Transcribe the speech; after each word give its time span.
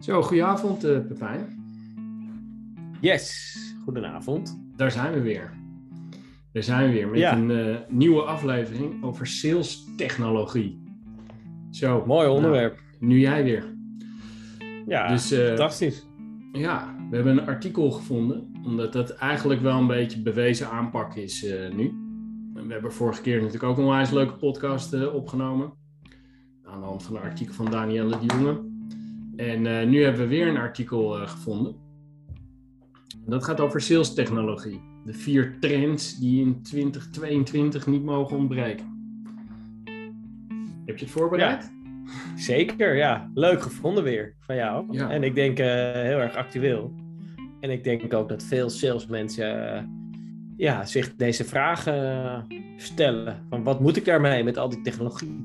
Zo, 0.00 0.22
goedenavond 0.22 0.84
uh, 0.84 0.98
Pepijn. 1.06 1.58
Yes, 3.00 3.56
goedenavond. 3.84 4.60
Daar 4.76 4.90
zijn 4.90 5.12
we 5.12 5.20
weer. 5.20 5.52
Daar 6.52 6.62
zijn 6.62 6.86
we 6.86 6.92
weer 6.92 7.08
met 7.08 7.22
een 7.22 7.50
uh, 7.50 7.76
nieuwe 7.88 8.22
aflevering 8.22 9.04
over 9.04 9.26
sales 9.26 9.84
technologie. 9.96 10.82
Zo. 11.70 12.04
Mooi 12.06 12.26
nou, 12.26 12.36
onderwerp. 12.36 12.78
nu 12.98 13.18
jij 13.18 13.44
weer. 13.44 13.64
Ja, 14.86 15.08
dus, 15.08 15.32
uh, 15.32 15.46
fantastisch. 15.46 16.06
Ja, 16.52 16.94
we 17.10 17.16
hebben 17.16 17.38
een 17.38 17.46
artikel 17.46 17.90
gevonden, 17.90 18.52
omdat 18.64 18.92
dat 18.92 19.10
eigenlijk 19.10 19.60
wel 19.60 19.78
een 19.78 19.86
beetje 19.86 20.22
bewezen 20.22 20.70
aanpak 20.70 21.14
is 21.14 21.42
nu. 21.72 21.94
We 22.54 22.72
hebben 22.72 22.92
vorige 22.92 23.22
keer 23.22 23.36
natuurlijk 23.36 23.64
ook 23.64 23.78
een 23.78 23.84
onwijs 23.84 24.10
leuke 24.10 24.34
podcast 24.34 25.08
opgenomen. 25.08 25.72
Aan 26.64 26.80
de 26.80 26.86
hand 26.86 27.02
van 27.02 27.16
een 27.16 27.22
artikel 27.22 27.54
van 27.54 27.70
Danielle 27.70 28.18
de 28.18 28.26
Jonge. 28.26 28.69
En 29.40 29.64
uh, 29.64 29.86
nu 29.86 30.02
hebben 30.02 30.20
we 30.20 30.26
weer 30.26 30.48
een 30.48 30.56
artikel 30.56 31.20
uh, 31.20 31.28
gevonden. 31.28 31.74
Dat 33.26 33.44
gaat 33.44 33.60
over 33.60 33.80
sales 33.80 34.14
technologie. 34.14 34.80
De 35.04 35.12
vier 35.12 35.56
trends 35.60 36.18
die 36.18 36.40
in 36.40 36.62
2022 36.62 37.86
niet 37.86 38.02
mogen 38.02 38.36
ontbreken. 38.36 38.86
Heb 40.86 40.98
je 40.98 41.04
het 41.04 41.14
voorbereid? 41.14 41.72
Ja, 42.04 42.10
zeker, 42.36 42.96
ja. 42.96 43.30
Leuk 43.34 43.62
gevonden 43.62 44.04
weer 44.04 44.34
van 44.40 44.56
jou. 44.56 44.86
Ja. 44.90 45.10
En 45.10 45.22
ik 45.22 45.34
denk 45.34 45.58
uh, 45.58 45.66
heel 45.92 46.18
erg 46.18 46.34
actueel. 46.34 46.94
En 47.60 47.70
ik 47.70 47.84
denk 47.84 48.14
ook 48.14 48.28
dat 48.28 48.42
veel 48.42 48.70
salesmensen 48.70 49.88
ja, 50.56 50.84
zich 50.84 51.16
deze 51.16 51.44
vragen 51.44 52.46
stellen. 52.76 53.46
Van 53.48 53.62
wat 53.62 53.80
moet 53.80 53.96
ik 53.96 54.04
daarmee 54.04 54.44
met 54.44 54.56
al 54.56 54.68
die 54.68 54.82
technologie? 54.82 55.44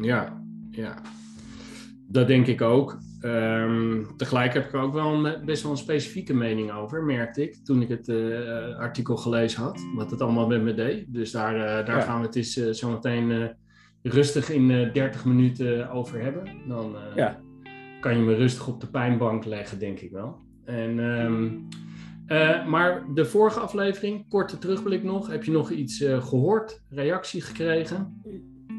Ja, 0.00 0.42
ja. 0.70 0.94
Dat 2.08 2.26
denk 2.26 2.46
ik 2.46 2.60
ook. 2.60 2.98
Um, 3.24 4.16
tegelijk 4.16 4.54
heb 4.54 4.64
ik 4.64 4.72
er 4.72 4.80
ook 4.80 4.92
wel 4.92 5.12
een, 5.12 5.44
best 5.44 5.62
wel 5.62 5.72
een 5.72 5.78
specifieke 5.78 6.34
mening 6.34 6.72
over, 6.72 7.02
merkte 7.02 7.42
ik 7.42 7.54
toen 7.64 7.82
ik 7.82 7.88
het 7.88 8.08
uh, 8.08 8.78
artikel 8.78 9.16
gelezen 9.16 9.62
had. 9.62 9.80
Wat 9.94 10.10
het 10.10 10.20
allemaal 10.20 10.46
met 10.46 10.62
me 10.62 10.74
deed. 10.74 11.04
Dus 11.08 11.30
daar, 11.30 11.56
uh, 11.56 11.86
daar 11.86 12.02
gaan 12.02 12.20
we 12.20 12.26
het 12.26 12.36
eens 12.36 12.56
uh, 12.56 12.72
zo 12.72 12.90
meteen 12.90 13.54
rustig 14.02 14.50
in 14.50 14.90
30 14.92 15.24
minuten 15.24 15.90
over 15.90 16.22
hebben. 16.22 16.48
Dan 16.68 16.96
ja. 17.14 17.40
kan 18.00 18.16
je 18.16 18.22
me 18.22 18.34
rustig 18.34 18.68
op 18.68 18.80
de 18.80 18.86
pijnbank 18.86 19.44
leggen, 19.44 19.78
denk 19.78 20.00
ik 20.00 20.10
wel. 20.10 20.38
En, 20.64 20.98
um, 20.98 21.68
maar 22.68 23.04
de 23.14 23.24
vorige 23.24 23.60
aflevering, 23.60 24.28
korte 24.28 24.58
terugblik 24.58 25.02
nog. 25.02 25.28
Heb 25.28 25.44
je 25.44 25.50
nog 25.50 25.70
iets 25.70 25.98
gehoord, 25.98 26.82
reactie 26.88 27.40
gekregen? 27.40 28.22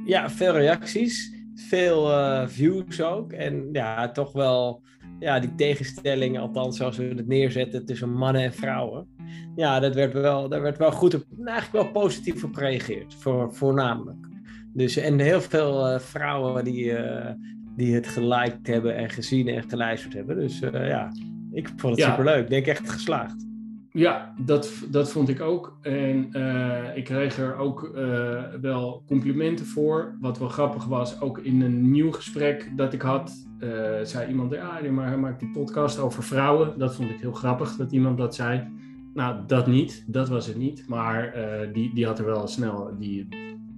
Ja, 0.05 0.29
veel 0.29 0.53
reacties 0.53 1.42
veel 1.55 2.09
uh, 2.09 2.47
views 2.47 3.01
ook. 3.01 3.31
En 3.31 3.69
ja, 3.71 4.11
toch 4.11 4.31
wel 4.31 4.81
ja, 5.19 5.39
die 5.39 5.55
tegenstelling, 5.55 6.39
althans 6.39 6.77
zoals 6.77 6.97
we 6.97 7.03
het 7.03 7.27
neerzetten 7.27 7.85
tussen 7.85 8.13
mannen 8.13 8.41
en 8.41 8.53
vrouwen. 8.53 9.07
Ja, 9.55 9.79
dat 9.79 9.95
werd 9.95 10.13
wel, 10.13 10.49
daar 10.49 10.61
werd 10.61 10.77
wel 10.77 10.91
goed 10.91 11.13
op, 11.13 11.25
nou, 11.29 11.49
eigenlijk 11.49 11.83
wel 11.83 12.03
positief 12.03 12.43
op 12.43 12.55
gereageerd, 12.55 13.13
voor, 13.13 13.53
voornamelijk. 13.53 14.27
Dus, 14.73 14.97
en 14.97 15.19
heel 15.19 15.41
veel 15.41 15.93
uh, 15.93 15.99
vrouwen 15.99 16.63
die, 16.63 16.85
uh, 16.85 17.29
die 17.75 17.95
het 17.95 18.07
geliked 18.07 18.67
hebben 18.67 18.95
en 18.95 19.09
gezien 19.09 19.47
en 19.47 19.69
geluisterd 19.69 20.13
hebben. 20.13 20.35
Dus 20.35 20.59
ja, 20.59 21.11
ik 21.51 21.67
vond 21.67 21.95
het 21.95 22.05
ja. 22.05 22.09
superleuk. 22.09 22.43
Ik 22.43 22.49
denk 22.49 22.65
echt 22.65 22.89
geslaagd. 22.89 23.45
Ja, 23.93 24.33
dat, 24.37 24.71
dat 24.89 25.11
vond 25.11 25.29
ik 25.29 25.41
ook. 25.41 25.77
En 25.81 26.29
uh, 26.37 26.97
ik 26.97 27.03
kreeg 27.03 27.37
er 27.37 27.55
ook 27.55 27.91
uh, 27.95 28.43
wel 28.61 29.03
complimenten 29.07 29.65
voor. 29.65 30.17
Wat 30.19 30.39
wel 30.39 30.49
grappig 30.49 30.85
was, 30.85 31.21
ook 31.21 31.37
in 31.37 31.61
een 31.61 31.91
nieuw 31.91 32.11
gesprek 32.11 32.71
dat 32.75 32.93
ik 32.93 33.01
had, 33.01 33.47
uh, 33.59 33.69
zei 34.03 34.29
iemand: 34.29 34.51
Ja, 34.51 34.79
maar 34.91 35.07
hij 35.07 35.17
maakt 35.17 35.39
die 35.39 35.51
podcast 35.51 35.99
over 35.99 36.23
vrouwen. 36.23 36.79
Dat 36.79 36.95
vond 36.95 37.09
ik 37.09 37.19
heel 37.19 37.31
grappig 37.31 37.75
dat 37.75 37.91
iemand 37.91 38.17
dat 38.17 38.35
zei. 38.35 38.67
Nou, 39.13 39.45
dat 39.47 39.67
niet, 39.67 40.03
dat 40.07 40.29
was 40.29 40.47
het 40.47 40.57
niet. 40.57 40.87
Maar 40.87 41.33
die, 41.73 41.93
die 41.93 42.05
had 42.05 42.19
er 42.19 42.25
wel 42.25 42.47
snel, 42.47 42.95
die, 42.99 43.27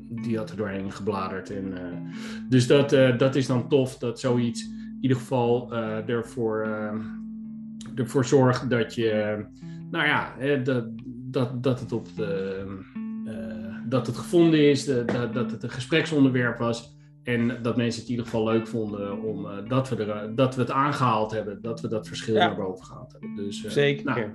die 0.09 0.37
had 0.37 0.49
er 0.49 0.57
doorheen 0.57 0.91
gebladerd. 0.91 1.49
En, 1.49 1.73
dus 2.49 2.67
dat, 2.67 2.89
dat 3.17 3.35
is 3.35 3.47
dan 3.47 3.67
tof 3.67 3.97
dat 3.97 4.19
zoiets 4.19 4.63
in 4.63 4.97
ieder 5.01 5.17
geval 5.17 5.73
ervoor, 6.05 6.67
ervoor 7.95 8.25
zorgt 8.25 8.69
dat 8.69 8.95
je 8.95 9.45
nou 9.95 10.07
ja, 10.07 10.35
dat, 10.63 10.85
dat, 11.07 11.63
dat, 11.63 11.79
het, 11.79 11.91
op 11.91 12.07
de, 12.15 12.65
uh, 13.25 13.75
dat 13.89 14.07
het 14.07 14.17
gevonden 14.17 14.69
is, 14.69 14.85
dat, 14.85 15.33
dat 15.33 15.51
het 15.51 15.63
een 15.63 15.69
gespreksonderwerp 15.69 16.57
was. 16.57 16.93
En 17.23 17.61
dat 17.61 17.77
mensen 17.77 17.99
het 17.99 18.09
in 18.09 18.15
ieder 18.15 18.25
geval 18.25 18.45
leuk 18.45 18.67
vonden 18.67 19.21
om, 19.21 19.45
uh, 19.45 19.51
dat, 19.67 19.89
we 19.89 20.05
er, 20.05 20.35
dat 20.35 20.55
we 20.55 20.61
het 20.61 20.71
aangehaald 20.71 21.31
hebben, 21.31 21.61
dat 21.61 21.81
we 21.81 21.87
dat 21.87 22.07
verschil 22.07 22.35
ja. 22.35 22.47
naar 22.47 22.55
boven 22.55 22.85
gehaald 22.85 23.11
hebben. 23.11 23.35
Dus, 23.35 23.63
uh, 23.63 23.71
Zeker. 23.71 24.05
Nou, 24.05 24.31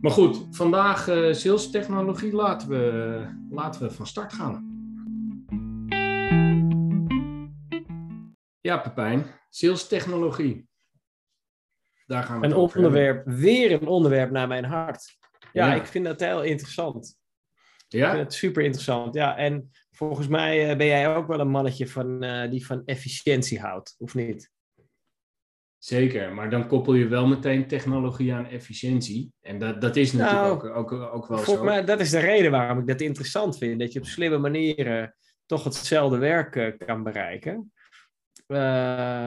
maar 0.00 0.10
goed, 0.10 0.46
vandaag 0.50 1.08
uh, 1.08 1.32
sales 1.32 1.70
technologie, 1.70 2.32
laten 2.32 2.68
we, 2.68 3.20
laten 3.50 3.82
we 3.82 3.90
van 3.90 4.06
start 4.06 4.32
gaan. 4.32 4.72
Ja, 8.60 8.78
Pepijn, 8.78 9.24
sales 9.50 9.88
technologie. 9.88 10.68
Daar 12.06 12.22
gaan 12.22 12.40
we 12.40 12.46
een 12.46 12.54
onderwerp, 12.54 13.26
weer 13.26 13.72
een 13.72 13.86
onderwerp 13.86 14.30
naar 14.30 14.48
mijn 14.48 14.64
hart. 14.64 15.18
Ja, 15.52 15.74
ik 15.74 15.86
vind 15.86 16.04
dat 16.04 16.20
heel 16.20 16.42
interessant. 16.42 17.18
Ja? 17.88 18.06
Ik 18.06 18.12
vind 18.12 18.24
het 18.24 18.34
super 18.34 18.62
interessant. 18.62 19.14
Ja, 19.14 19.36
en 19.36 19.70
volgens 19.90 20.28
mij 20.28 20.70
eh, 20.70 20.76
ben 20.76 20.86
jij 20.86 21.16
ook 21.16 21.26
wel 21.26 21.40
een 21.40 21.48
mannetje 21.48 21.88
van, 21.88 22.24
uh, 22.24 22.50
die 22.50 22.66
van 22.66 22.82
efficiëntie 22.84 23.60
houdt, 23.60 23.94
of 23.98 24.14
niet? 24.14 24.52
Zeker, 25.78 26.32
maar 26.32 26.50
dan 26.50 26.66
koppel 26.66 26.94
je 26.94 27.06
wel 27.06 27.26
meteen 27.26 27.66
technologie 27.66 28.34
aan 28.34 28.46
efficiëntie. 28.46 29.32
En 29.40 29.58
dat, 29.58 29.80
dat 29.80 29.96
is 29.96 30.12
natuurlijk 30.12 30.62
nou, 30.62 30.74
ook, 30.74 30.92
ook, 30.92 30.92
ook 30.92 31.28
wel 31.28 31.38
volgens 31.38 31.56
zo. 31.56 31.64
Mij, 31.64 31.84
dat 31.84 32.00
is 32.00 32.10
de 32.10 32.18
reden 32.18 32.50
waarom 32.50 32.78
ik 32.78 32.86
dat 32.86 33.00
interessant 33.00 33.58
vind. 33.58 33.80
Dat 33.80 33.92
je 33.92 33.98
op 33.98 34.06
slimme 34.06 34.38
manieren 34.38 35.14
toch 35.46 35.64
hetzelfde 35.64 36.18
werk 36.18 36.54
uh, 36.54 36.78
kan 36.78 37.02
bereiken. 37.02 37.72
Uh, 38.46 38.58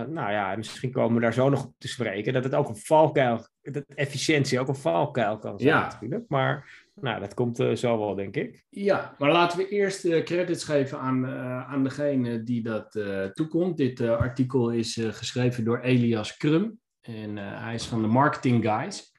nou 0.03 0.31
ja, 0.31 0.55
misschien 0.55 0.91
komen 0.91 1.15
we 1.15 1.21
daar 1.21 1.33
zo 1.33 1.49
nog 1.49 1.65
op 1.65 1.73
te 1.77 1.87
spreken. 1.87 2.33
Dat 2.33 2.43
het 2.43 2.55
ook 2.55 2.69
een 2.69 2.77
valkuil, 2.77 3.47
dat 3.61 3.83
efficiëntie 3.95 4.59
ook 4.59 4.67
een 4.67 4.75
valkuil 4.75 5.37
kan 5.37 5.59
zijn 5.59 5.73
ja. 5.73 5.81
natuurlijk. 5.81 6.23
Maar 6.27 6.85
nou, 6.95 7.19
dat 7.19 7.33
komt 7.33 7.59
uh, 7.59 7.75
zo 7.75 7.99
wel, 7.99 8.15
denk 8.15 8.35
ik. 8.35 8.65
Ja, 8.69 9.15
maar 9.17 9.31
laten 9.31 9.57
we 9.57 9.69
eerst 9.69 10.05
uh, 10.05 10.23
credits 10.23 10.63
geven 10.63 10.99
aan, 10.99 11.27
aan 11.65 11.83
degene 11.83 12.43
die 12.43 12.63
dat 12.63 12.99
toekomt. 13.33 13.77
Dit 13.77 14.01
artikel 14.01 14.69
is 14.69 14.99
geschreven 15.01 15.63
door 15.63 15.79
Elias 15.79 16.37
Krum. 16.37 16.79
En 17.01 17.37
hij 17.37 17.73
is 17.73 17.85
van 17.85 18.01
de 18.01 18.07
Marketing 18.07 18.65
Guys. 18.65 19.11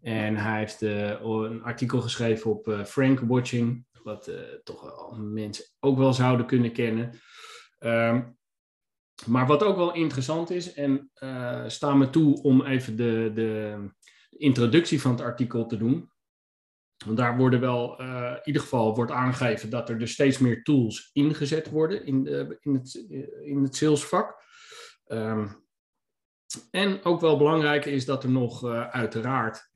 En 0.00 0.36
hij 0.36 0.58
heeft 0.58 0.80
een 0.80 1.62
artikel 1.62 2.00
geschreven 2.00 2.50
op 2.50 2.82
Frank 2.84 3.20
Watching. 3.20 3.84
Wat 4.02 4.30
toch 4.64 4.82
wel 4.82 5.18
mensen 5.20 5.64
ook 5.80 5.98
wel 5.98 6.12
zouden 6.12 6.46
kunnen 6.46 6.72
kennen. 6.72 7.10
Um, 7.78 8.35
maar 9.24 9.46
wat 9.46 9.62
ook 9.62 9.76
wel 9.76 9.94
interessant 9.94 10.50
is, 10.50 10.72
en 10.72 11.10
uh, 11.18 11.64
sta 11.66 11.94
me 11.94 12.10
toe 12.10 12.42
om 12.42 12.62
even 12.62 12.96
de, 12.96 13.30
de, 13.34 13.78
introductie 14.30 15.00
van 15.00 15.10
het 15.10 15.20
artikel 15.20 15.66
te 15.66 15.76
doen. 15.76 16.10
Want 17.04 17.16
daar 17.16 17.36
worden 17.36 17.60
wel, 17.60 18.00
uh, 18.00 18.30
in 18.30 18.40
ieder 18.44 18.62
geval 18.62 18.94
wordt 18.94 19.12
aangegeven 19.12 19.70
dat 19.70 19.88
er 19.88 19.98
dus 19.98 20.12
steeds 20.12 20.38
meer 20.38 20.62
tools 20.62 21.10
ingezet 21.12 21.70
worden 21.70 22.06
in, 22.06 22.24
de, 22.24 22.56
in, 22.60 22.74
het, 22.74 22.94
in 23.44 23.62
het 23.62 23.76
salesvak. 23.76 24.44
Um, 25.06 25.64
en 26.70 27.04
ook 27.04 27.20
wel 27.20 27.36
belangrijk 27.36 27.84
is 27.84 28.04
dat 28.04 28.24
er 28.24 28.30
nog 28.30 28.64
uh, 28.64 28.88
uiteraard, 28.88 29.70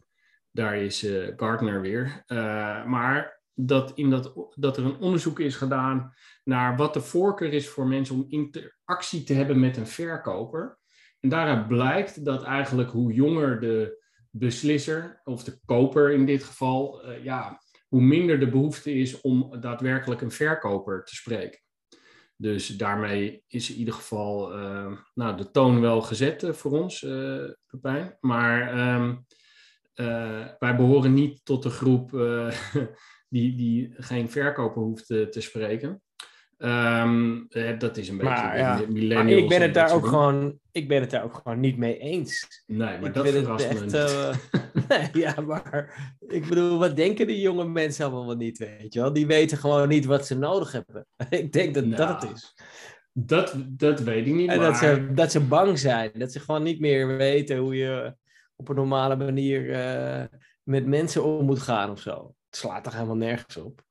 daar 0.51 0.77
is 0.77 1.07
Gartner 1.37 1.81
weer, 1.81 2.25
maar 2.87 3.41
dat, 3.55 3.93
in 3.95 4.11
dat, 4.11 4.33
dat 4.55 4.77
er 4.77 4.85
een 4.85 4.99
onderzoek 4.99 5.41
is 5.41 5.57
gedaan 5.57 6.15
naar 6.51 6.77
wat 6.77 6.95
de 6.95 7.01
voorkeur 7.01 7.53
is 7.53 7.69
voor 7.69 7.87
mensen 7.87 8.15
om 8.15 8.27
interactie 8.29 9.25
te 9.25 9.35
hebben 9.35 9.61
met 9.61 9.77
een 9.77 9.87
verkoper. 9.87 10.79
En 11.21 11.29
daaruit 11.29 11.69
blijkt 11.69 12.25
dat 12.25 12.43
eigenlijk 12.43 12.91
hoe 12.91 13.13
jonger 13.13 13.61
de 13.61 14.03
beslisser, 14.31 15.21
of 15.25 15.45
de 15.45 15.59
koper 15.65 16.13
in 16.13 16.27
dit 16.27 16.45
geval, 16.45 17.09
uh, 17.09 17.25
ja, 17.25 17.63
hoe 17.89 18.01
minder 18.01 18.41
de 18.41 18.49
behoefte 18.49 18.95
is 18.95 19.21
om 19.21 19.61
daadwerkelijk 19.61 20.21
een 20.21 20.31
verkoper 20.31 21.05
te 21.05 21.15
spreken. 21.15 21.61
Dus 22.37 22.67
daarmee 22.67 23.45
is 23.47 23.71
in 23.71 23.77
ieder 23.77 23.95
geval 23.95 24.59
uh, 24.59 24.93
nou, 25.15 25.37
de 25.37 25.51
toon 25.51 25.81
wel 25.81 26.03
gezet 26.03 26.43
uh, 26.43 26.53
voor 26.53 26.71
ons, 26.71 27.01
Pepijn. 27.67 28.17
Maar 28.21 28.79
um, 28.95 29.27
wij 30.59 30.77
behoren 30.77 31.15
niet 31.15 31.45
tot 31.45 31.63
de 31.63 31.71
groep 31.71 32.11
die, 33.35 33.57
die 33.57 33.93
geen 33.97 34.31
verkoper 34.31 34.83
hoeft 34.83 35.07
te 35.07 35.41
spreken. 35.41 36.03
Um, 36.63 37.47
dat 37.79 37.97
is 37.97 38.09
een 38.09 38.17
beetje 38.17 38.33
maar, 38.35 38.59
ja. 38.59 38.83
maar 39.15 39.29
ik 39.29 39.49
ben 39.49 39.63
het 39.63 39.75
daar 39.75 39.93
ook 39.93 40.07
gewoon, 40.07 40.59
ik 40.73 40.89
ben 40.89 41.01
het 41.01 41.11
daar 41.11 41.25
ook 41.25 41.35
gewoon 41.35 41.61
niet 41.61 41.77
mee 41.77 41.99
eens. 41.99 42.63
Nee, 42.67 42.99
maar 42.99 43.05
ik 43.05 43.15
dat 43.15 43.29
verrast 43.29 43.73
me 43.73 43.87
uh, 43.87 44.89
nee, 44.89 45.23
ja, 45.23 45.41
maar 45.41 46.15
ik 46.29 46.49
bedoel, 46.49 46.79
wat 46.79 46.97
denken 46.97 47.27
die 47.27 47.41
jonge 47.41 47.65
mensen 47.65 48.05
allemaal 48.05 48.27
wel 48.27 48.37
niet, 48.37 48.59
weet 48.59 48.95
je 48.95 49.01
wel? 49.01 49.13
Die 49.13 49.27
weten 49.27 49.59
gewoon 49.59 49.89
niet 49.89 50.05
wat 50.05 50.27
ze 50.27 50.39
nodig 50.39 50.73
hebben. 50.73 51.07
ik 51.31 51.53
denk 51.53 51.75
dat 51.75 51.91
dat 51.91 52.09
het 52.09 52.23
nou, 52.23 52.33
is. 52.35 52.55
Dat, 53.13 53.55
dat 53.67 54.01
weet 54.01 54.27
ik 54.27 54.35
niet. 54.35 54.51
En 54.51 54.59
maar... 54.59 54.67
dat, 54.67 54.77
ze, 54.77 55.13
dat 55.15 55.31
ze 55.31 55.41
bang 55.41 55.79
zijn. 55.79 56.11
Dat 56.15 56.33
ze 56.33 56.41
gewoon 56.41 56.63
niet 56.63 56.81
meer 56.81 57.17
weten 57.17 57.57
hoe 57.57 57.77
je 57.77 58.15
op 58.57 58.69
een 58.69 58.77
normale 58.77 59.17
manier 59.17 59.67
uh, 59.67 60.25
met 60.63 60.87
mensen 60.87 61.25
om 61.25 61.45
moet 61.45 61.61
gaan 61.61 61.91
of 61.91 62.01
zo. 62.01 62.35
Het 62.47 62.57
slaat 62.57 62.85
toch 62.85 62.93
helemaal 62.93 63.17
nergens 63.17 63.57
op. 63.57 63.83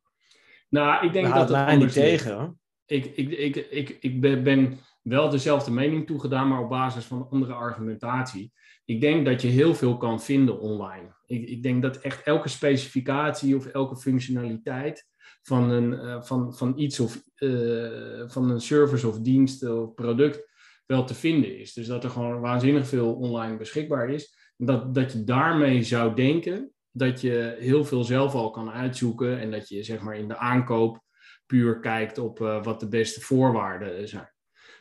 Nou, 0.69 1.06
ik 1.06 1.13
denk 1.13 1.27
dat 1.27 1.50
het 1.50 1.66
mij 1.66 1.75
niet 1.75 1.94
tegen. 1.94 2.33
Hoor. 2.33 2.57
Ik, 2.89 3.06
ik, 3.06 3.30
ik, 3.30 3.56
ik, 3.56 3.97
ik 4.00 4.21
ben 4.21 4.80
wel 5.01 5.30
dezelfde 5.30 5.71
mening 5.71 6.06
toegedaan, 6.06 6.47
maar 6.47 6.62
op 6.62 6.69
basis 6.69 7.06
van 7.06 7.27
andere 7.30 7.53
argumentatie. 7.53 8.53
Ik 8.86 9.01
denk 9.01 9.25
dat 9.25 9.41
je 9.41 9.47
heel 9.47 9.75
veel 9.75 9.97
kan 9.97 10.21
vinden 10.21 10.59
online. 10.59 11.15
Ik, 11.25 11.50
ik 11.50 11.63
denk 11.63 11.81
dat 11.81 11.97
echt 11.97 12.24
elke 12.24 12.50
specificatie 12.50 13.56
of 13.56 13.65
elke 13.65 13.97
functionaliteit 13.97 15.07
van, 15.41 15.69
een, 15.69 15.91
uh, 15.91 16.21
van, 16.21 16.56
van 16.56 16.74
iets 16.77 17.00
of 17.00 17.24
uh, 17.38 18.24
van 18.27 18.50
een 18.50 18.62
service 18.62 19.07
of 19.07 19.19
dienst 19.19 19.63
of 19.63 19.94
product 19.94 20.47
wel 20.85 21.03
te 21.03 21.13
vinden 21.13 21.59
is. 21.59 21.74
Dus 21.74 21.88
dat 21.88 22.03
er 22.03 22.09
gewoon 22.09 22.39
waanzinnig 22.39 22.88
veel 22.88 23.15
online 23.15 23.57
beschikbaar 23.57 24.09
is. 24.09 24.53
Dat, 24.57 24.94
dat 24.95 25.12
je 25.12 25.24
daarmee 25.24 25.83
zou 25.83 26.15
denken 26.15 26.71
dat 26.92 27.21
je 27.21 27.56
heel 27.59 27.85
veel 27.85 28.03
zelf 28.03 28.33
al 28.33 28.51
kan 28.51 28.71
uitzoeken 28.71 29.39
en 29.39 29.51
dat 29.51 29.69
je 29.69 29.83
zeg 29.83 30.01
maar 30.01 30.18
in 30.18 30.27
de 30.27 30.38
aankoop 30.38 31.07
puur 31.49 31.79
kijkt 31.79 32.17
op 32.17 32.39
uh, 32.39 32.63
wat 32.63 32.79
de 32.79 32.87
beste 32.87 33.21
voorwaarden 33.21 34.07
zijn. 34.07 34.31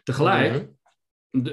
Tegelijk, 0.02 0.70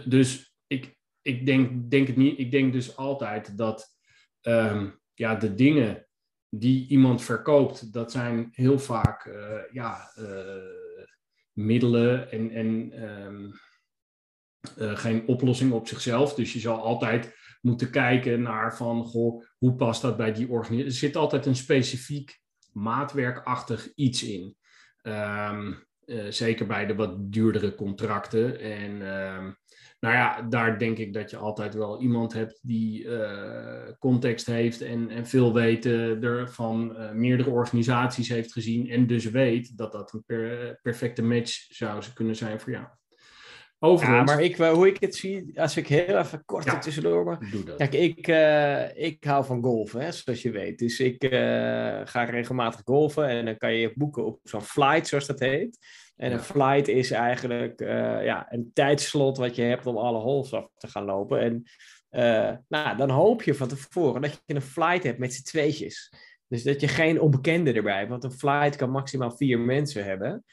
dus 0.05 0.55
ik, 0.67 0.97
ik 1.21 1.45
denk, 1.45 1.91
denk 1.91 2.07
het 2.07 2.15
niet, 2.15 2.39
ik 2.39 2.51
denk 2.51 2.73
dus 2.73 2.97
altijd 2.97 3.57
dat 3.57 3.95
um, 4.41 4.99
ja, 5.13 5.35
de 5.35 5.53
dingen 5.53 6.07
die 6.49 6.87
iemand 6.87 7.23
verkoopt, 7.23 7.93
dat 7.93 8.11
zijn 8.11 8.49
heel 8.51 8.79
vaak 8.79 9.25
uh, 9.25 9.59
ja, 9.71 10.11
uh, 10.19 10.55
middelen 11.51 12.31
en, 12.31 12.51
en 12.51 13.03
um, 13.03 13.51
uh, 14.77 14.97
geen 14.97 15.27
oplossing 15.27 15.71
op 15.71 15.87
zichzelf. 15.87 16.33
Dus 16.33 16.53
je 16.53 16.59
zal 16.59 16.81
altijd 16.81 17.35
moeten 17.61 17.91
kijken 17.91 18.41
naar 18.41 18.75
van, 18.75 19.03
goh, 19.03 19.43
hoe 19.57 19.75
past 19.75 20.01
dat 20.01 20.17
bij 20.17 20.33
die 20.33 20.49
organisatie? 20.49 20.85
Er 20.85 20.97
zit 20.97 21.15
altijd 21.15 21.45
een 21.45 21.55
specifiek 21.55 22.39
maatwerkachtig 22.71 23.93
iets 23.95 24.23
in. 24.23 24.57
Um, 25.07 25.83
zeker 26.29 26.65
bij 26.65 26.85
de 26.85 26.95
wat 26.95 27.31
duurdere 27.31 27.75
contracten. 27.75 28.59
En 28.59 29.01
nou 30.05 30.17
ja, 30.17 30.41
daar 30.41 30.79
denk 30.79 30.97
ik 30.97 31.13
dat 31.13 31.29
je 31.29 31.37
altijd 31.37 31.73
wel 31.73 32.01
iemand 32.01 32.33
hebt 32.33 32.59
die 32.61 33.03
uh, 33.03 33.81
context 33.99 34.45
heeft 34.45 34.81
en, 34.81 35.09
en 35.09 35.27
veel 35.27 35.53
weten 35.53 36.23
er 36.23 36.49
van 36.49 36.95
uh, 36.97 37.11
meerdere 37.11 37.49
organisaties 37.49 38.29
heeft 38.29 38.53
gezien 38.53 38.89
en 38.89 39.07
dus 39.07 39.29
weet 39.29 39.77
dat 39.77 39.91
dat 39.91 40.13
een 40.13 40.23
per, 40.25 40.79
perfecte 40.81 41.23
match 41.23 41.65
zou 41.69 42.03
kunnen 42.13 42.35
zijn 42.35 42.59
voor 42.59 42.71
jou. 42.71 42.85
Overigens, 43.85 44.29
ja, 44.29 44.35
maar 44.35 44.43
ik, 44.43 44.55
hoe 44.55 44.87
ik 44.87 44.97
het 44.99 45.15
zie, 45.15 45.61
als 45.61 45.77
ik 45.77 45.87
heel 45.87 46.17
even 46.17 46.45
kort 46.45 46.65
ja, 46.65 46.79
tussendoor 46.79 47.23
mag. 47.23 47.39
Doe 47.39 47.63
dat. 47.63 47.77
Kijk, 47.77 47.93
ik, 47.93 48.27
uh, 48.27 48.97
ik 49.05 49.23
hou 49.23 49.45
van 49.45 49.63
golfen, 49.63 50.01
hè, 50.01 50.11
zoals 50.11 50.41
je 50.41 50.51
weet. 50.51 50.79
Dus 50.79 50.99
ik 50.99 51.25
ga 52.03 52.23
regelmatig 52.23 52.81
golfen 52.83 53.27
en 53.27 53.45
dan 53.45 53.57
kan 53.57 53.73
je 53.73 53.91
boeken 53.95 54.25
op 54.25 54.39
zo'n 54.43 54.61
flight, 54.61 55.07
zoals 55.07 55.25
dat 55.25 55.39
heet. 55.39 55.77
En 56.15 56.31
een 56.31 56.39
flight 56.39 56.87
is 56.87 57.11
eigenlijk 57.11 57.81
uh, 57.81 58.23
ja, 58.23 58.45
een 58.49 58.71
tijdslot 58.73 59.37
wat 59.37 59.55
je 59.55 59.61
hebt 59.61 59.85
om 59.85 59.97
alle 59.97 60.19
holes 60.19 60.53
af 60.53 60.67
te 60.77 60.87
gaan 60.87 61.05
lopen. 61.05 61.39
En 61.39 61.63
nou, 62.67 62.97
dan 62.97 63.09
hoop 63.09 63.43
je 63.43 63.55
van 63.55 63.67
tevoren 63.67 64.21
dat 64.21 64.41
je 64.45 64.55
een 64.55 64.61
flight 64.61 65.03
hebt 65.03 65.19
met 65.19 65.33
z'n 65.33 65.43
tweetjes. 65.43 66.13
Dus 66.47 66.63
dat 66.63 66.81
je 66.81 66.87
geen 66.87 67.21
onbekende 67.21 67.73
erbij 67.73 67.97
hebt. 67.97 68.09
Want 68.09 68.23
een 68.23 68.31
flight 68.31 68.75
kan 68.75 68.89
maximaal 68.89 69.31
vier 69.31 69.59
mensen 69.59 70.03
hebben. 70.03 70.43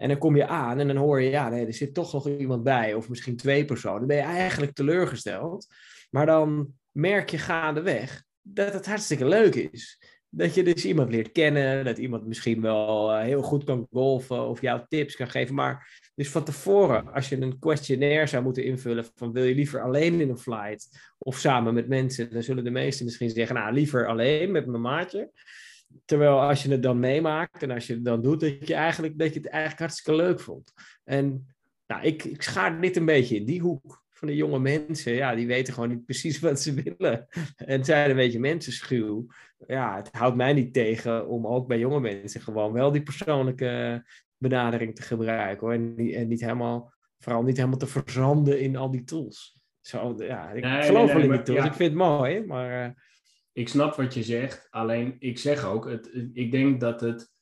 En 0.00 0.08
dan 0.08 0.18
kom 0.18 0.36
je 0.36 0.46
aan 0.46 0.78
en 0.78 0.86
dan 0.86 0.96
hoor 0.96 1.20
je, 1.20 1.30
ja, 1.30 1.48
nee, 1.48 1.66
er 1.66 1.74
zit 1.74 1.94
toch 1.94 2.12
nog 2.12 2.28
iemand 2.28 2.62
bij. 2.62 2.94
Of 2.94 3.08
misschien 3.08 3.36
twee 3.36 3.64
personen. 3.64 3.98
Dan 3.98 4.08
ben 4.08 4.16
je 4.16 4.22
eigenlijk 4.22 4.72
teleurgesteld. 4.72 5.66
Maar 6.10 6.26
dan 6.26 6.72
merk 6.90 7.30
je 7.30 7.38
gaandeweg 7.38 8.22
dat 8.42 8.72
het 8.72 8.86
hartstikke 8.86 9.24
leuk 9.24 9.54
is 9.54 9.98
dat 10.30 10.54
je 10.54 10.62
dus 10.62 10.84
iemand 10.84 11.10
leert 11.10 11.32
kennen, 11.32 11.84
dat 11.84 11.98
iemand 11.98 12.26
misschien 12.26 12.60
wel 12.60 13.14
uh, 13.14 13.22
heel 13.22 13.42
goed 13.42 13.64
kan 13.64 13.86
golfen 13.92 14.48
of 14.48 14.60
jou 14.60 14.80
tips 14.88 15.16
kan 15.16 15.30
geven. 15.30 15.54
Maar 15.54 16.00
dus 16.14 16.28
van 16.28 16.44
tevoren, 16.44 17.12
als 17.12 17.28
je 17.28 17.40
een 17.40 17.58
questionnaire 17.58 18.26
zou 18.26 18.42
moeten 18.42 18.64
invullen 18.64 19.04
van 19.14 19.32
wil 19.32 19.44
je 19.44 19.54
liever 19.54 19.82
alleen 19.82 20.20
in 20.20 20.28
een 20.28 20.38
flight 20.38 20.88
of 21.18 21.38
samen 21.38 21.74
met 21.74 21.88
mensen, 21.88 22.32
dan 22.32 22.42
zullen 22.42 22.64
de 22.64 22.70
meesten 22.70 23.04
misschien 23.04 23.30
zeggen, 23.30 23.56
nou 23.56 23.72
liever 23.72 24.06
alleen 24.06 24.50
met 24.50 24.66
mijn 24.66 24.82
maatje. 24.82 25.30
Terwijl 26.04 26.40
als 26.40 26.62
je 26.62 26.70
het 26.70 26.82
dan 26.82 26.98
meemaakt 26.98 27.62
en 27.62 27.70
als 27.70 27.86
je 27.86 27.94
het 27.94 28.04
dan 28.04 28.22
doet, 28.22 28.40
dat 28.40 28.68
je 28.68 28.74
eigenlijk, 28.74 29.18
dat 29.18 29.34
je 29.34 29.40
het 29.40 29.48
eigenlijk 29.48 29.80
hartstikke 29.80 30.22
leuk 30.22 30.40
vond. 30.40 30.72
En 31.04 31.54
nou, 31.86 32.02
ik, 32.02 32.24
ik 32.24 32.42
schaar 32.42 32.80
dit 32.80 32.96
een 32.96 33.04
beetje 33.04 33.36
in 33.36 33.44
die 33.44 33.60
hoek 33.60 34.04
van 34.08 34.28
de 34.28 34.36
jonge 34.36 34.58
mensen, 34.58 35.12
ja, 35.12 35.34
die 35.34 35.46
weten 35.46 35.74
gewoon 35.74 35.88
niet 35.88 36.04
precies 36.04 36.40
wat 36.48 36.60
ze 36.60 36.74
willen. 36.74 37.26
En 37.56 37.84
zijn 37.84 38.10
een 38.10 38.16
beetje 38.16 38.40
mensenschuw. 38.40 39.26
Ja, 39.66 39.96
het 39.96 40.08
houdt 40.12 40.36
mij 40.36 40.52
niet 40.52 40.72
tegen 40.72 41.28
om 41.28 41.46
ook 41.46 41.66
bij 41.66 41.78
jonge 41.78 42.00
mensen 42.00 42.40
gewoon 42.40 42.72
wel 42.72 42.92
die 42.92 43.02
persoonlijke 43.02 44.04
benadering 44.36 44.94
te 44.94 45.02
gebruiken. 45.02 45.66
Hoor. 45.66 45.74
En, 45.74 45.96
en 46.14 46.28
niet 46.28 46.40
helemaal, 46.40 46.92
vooral 47.18 47.42
niet 47.42 47.56
helemaal 47.56 47.78
te 47.78 47.86
verzanden 47.86 48.60
in 48.60 48.76
al 48.76 48.90
die 48.90 49.04
tools. 49.04 49.58
Zo, 49.80 50.14
ja, 50.18 50.50
ik 50.50 50.64
Nee, 50.64 50.82
geloof 50.82 51.06
nee, 51.06 51.14
wel 51.14 51.24
in 51.24 51.30
die 51.30 51.42
tools. 51.42 51.58
ja. 51.58 51.66
Ik 51.66 51.74
vind 51.74 51.90
het 51.90 51.98
mooi, 51.98 52.44
maar... 52.46 53.08
Ik 53.60 53.68
snap 53.68 53.94
wat 53.94 54.14
je 54.14 54.22
zegt, 54.22 54.66
alleen 54.70 55.16
ik 55.18 55.38
zeg 55.38 55.64
ook, 55.64 55.88
het, 55.88 56.10
ik 56.32 56.50
denk 56.50 56.80
dat 56.80 57.00
het 57.00 57.32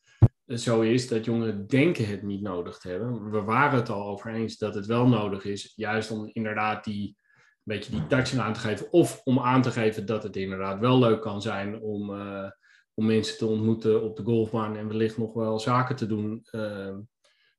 zo 0.46 0.80
is 0.80 1.08
dat 1.08 1.24
jongeren 1.24 1.66
denken 1.66 2.06
het 2.06 2.22
niet 2.22 2.42
nodig 2.42 2.78
te 2.78 2.88
hebben. 2.88 3.30
We 3.30 3.42
waren 3.42 3.78
het 3.78 3.88
al 3.88 4.06
over 4.06 4.34
eens 4.34 4.56
dat 4.56 4.74
het 4.74 4.86
wel 4.86 5.08
nodig 5.08 5.44
is, 5.44 5.72
juist 5.76 6.10
om 6.10 6.30
inderdaad 6.32 6.84
die, 6.84 7.06
een 7.06 7.44
beetje 7.64 7.90
die 7.90 8.06
touch 8.06 8.36
aan 8.36 8.52
te 8.52 8.60
geven. 8.60 8.92
Of 8.92 9.20
om 9.24 9.38
aan 9.38 9.62
te 9.62 9.70
geven 9.70 10.06
dat 10.06 10.22
het 10.22 10.36
inderdaad 10.36 10.78
wel 10.78 10.98
leuk 10.98 11.20
kan 11.20 11.42
zijn 11.42 11.80
om, 11.80 12.14
eh, 12.14 12.50
om 12.94 13.06
mensen 13.06 13.38
te 13.38 13.46
ontmoeten 13.46 14.02
op 14.02 14.16
de 14.16 14.24
golfbaan 14.24 14.76
en 14.76 14.88
wellicht 14.88 15.18
nog 15.18 15.34
wel 15.34 15.58
zaken 15.58 15.96
te 15.96 16.06
doen 16.06 16.46
eh, 16.50 16.94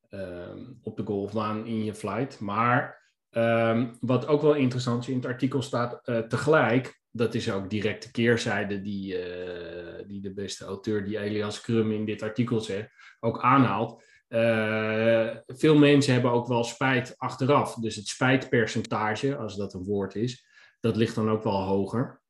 eh, 0.10 0.58
op 0.82 0.98
de 0.98 1.06
golfbaan 1.06 1.66
in 1.66 1.84
je 1.84 1.96
flight. 1.96 2.40
Maar 2.40 3.08
ehm, 3.30 3.94
wat 4.00 4.28
ook 4.28 4.42
wel 4.42 4.54
interessant 4.54 5.02
is, 5.02 5.10
in 5.10 5.16
het 5.16 5.26
artikel 5.26 5.62
staat 5.62 6.02
tegelijk, 6.04 6.99
dat 7.12 7.34
is 7.34 7.52
ook 7.52 7.70
direct 7.70 8.04
de 8.04 8.12
keerzijde 8.12 8.82
die, 8.82 9.18
eh, 9.18 10.08
die 10.08 10.22
de 10.22 10.34
beste 10.34 10.66
auteur, 10.66 11.06
die 11.06 11.20
Elias 11.20 11.62
Krum 11.62 11.92
in 11.92 12.06
dit 12.06 12.22
artikel 12.22 12.60
zegt, 12.60 12.90
ook 13.20 13.42
aanhaalt. 13.42 14.04
Eh, 14.28 15.36
veel 15.48 15.78
mensen 15.78 16.14
hebben 16.14 16.32
ook 16.32 16.48
wel 16.48 16.64
spijt 16.64 17.18
achteraf. 17.18 17.74
Dus 17.74 17.96
het 17.96 18.08
spijtpercentage, 18.08 19.38
als 19.38 19.56
dat 19.56 19.74
een 19.74 19.84
woord 19.84 20.16
is, 20.16 20.46
dat 20.80 20.96
ligt 20.96 21.16
dan 21.16 21.30
ook 21.30 21.44
wel 21.44 21.64
hoger. 21.64 22.22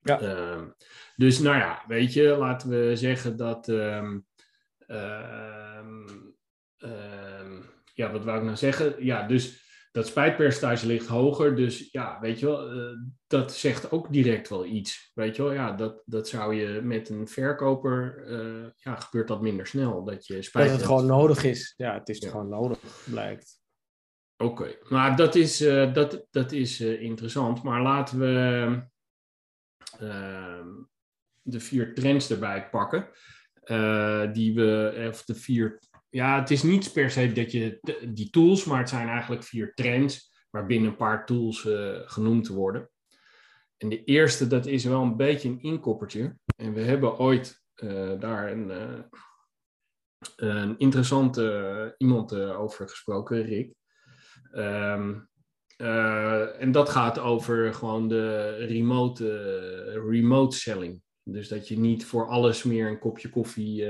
Ja. 0.00 0.20
Ehm, 0.20 0.68
dus 1.16 1.38
nou 1.38 1.56
ja, 1.56 1.84
weet 1.86 2.12
je, 2.12 2.36
laten 2.36 2.68
we 2.68 2.96
zeggen 2.96 3.36
dat. 3.36 3.68
ehm, 3.68 4.18
ehm, 4.86 6.02
ja, 7.94 8.12
wat 8.12 8.24
wou 8.24 8.38
ik 8.38 8.44
nou 8.44 8.56
zeggen? 8.56 9.04
Ja, 9.04 9.26
dus 9.26 9.65
dat 9.96 10.06
spijtpercentage 10.06 10.86
ligt 10.86 11.06
hoger. 11.06 11.56
Dus 11.56 11.88
ja, 11.90 12.20
weet 12.20 12.38
je 12.38 12.46
wel, 12.46 12.70
eh, 12.70 12.96
dat 13.26 13.54
zegt 13.54 13.90
ook 13.90 14.12
direct 14.12 14.48
wel 14.48 14.64
iets. 14.64 15.10
Weet 15.14 15.36
je 15.36 15.42
wel, 15.42 15.52
ja, 15.52 15.72
dat, 15.72 16.02
dat 16.04 16.28
zou 16.28 16.54
je 16.54 16.80
met 16.82 17.08
een 17.08 17.28
verkoper, 17.28 18.24
eh, 18.26 18.70
ja, 18.76 18.96
gebeurt 18.96 19.28
dat 19.28 19.40
minder 19.40 19.66
snel. 19.66 20.04
Dat 20.04 20.26
je 20.26 20.42
spijt 20.42 20.68
dat 20.68 20.76
het 20.76 20.86
gewoon 20.86 21.06
nodig 21.06 21.44
is. 21.44 21.74
Ja, 21.76 21.94
het 21.94 22.08
is 22.08 22.18
Ja. 22.18 22.30
gewoon 22.30 22.48
nodig, 22.48 22.78
blijkt. 23.10 23.60
Oké, 24.36 24.76
maar 24.88 25.16
dat 25.16 25.34
is, 25.34 25.60
eh, 25.60 25.94
dat, 25.94 26.26
dat 26.30 26.52
is 26.52 26.80
interessant. 26.80 27.62
Maar 27.62 27.82
laten 27.82 28.18
we 28.18 28.82
ehm, 29.98 30.68
de 31.42 31.60
vier 31.60 31.94
trends 31.94 32.30
erbij 32.30 32.68
pakken. 32.68 33.08
die 34.32 34.54
we, 34.54 35.06
of 35.08 35.24
de 35.24 35.34
vier. 35.34 35.78
Ja, 36.16 36.40
het 36.40 36.50
is 36.50 36.62
niet 36.62 36.92
per 36.92 37.10
se 37.10 37.32
dat 37.32 37.52
je 37.52 37.80
die 38.08 38.30
tools, 38.30 38.64
maar 38.64 38.78
het 38.78 38.88
zijn 38.88 39.08
eigenlijk 39.08 39.42
vier 39.42 39.74
trends 39.74 40.44
waarbinnen 40.50 40.90
een 40.90 40.96
paar 40.96 41.26
tools 41.26 41.66
eh, 41.66 42.00
genoemd 42.04 42.48
worden. 42.48 42.90
En 43.76 43.88
de 43.88 44.04
eerste, 44.04 44.46
dat 44.46 44.66
is 44.66 44.84
wel 44.84 45.02
een 45.02 45.16
beetje 45.16 45.48
een 45.48 45.60
inkoppertje. 45.60 46.36
En 46.56 46.72
we 46.72 46.80
hebben 46.80 47.18
ooit 47.18 47.62
eh, 47.74 48.20
daar 48.20 48.52
een, 48.52 48.70
eh, 48.70 49.02
een 50.36 50.78
interessante 50.78 51.94
iemand 51.98 52.34
over 52.34 52.88
gesproken, 52.88 53.42
Rick. 53.42 53.74
Ehm, 54.52 55.20
eh, 55.76 56.62
en 56.62 56.72
dat 56.72 56.88
gaat 56.88 57.18
over 57.18 57.74
gewoon 57.74 58.08
de 58.08 58.54
remote, 58.54 60.00
remote 60.08 60.56
selling. 60.56 61.02
Dus 61.22 61.48
dat 61.48 61.68
je 61.68 61.78
niet 61.78 62.06
voor 62.06 62.28
alles 62.28 62.62
meer 62.62 62.88
een 62.88 62.98
kopje 62.98 63.28
koffie 63.28 63.84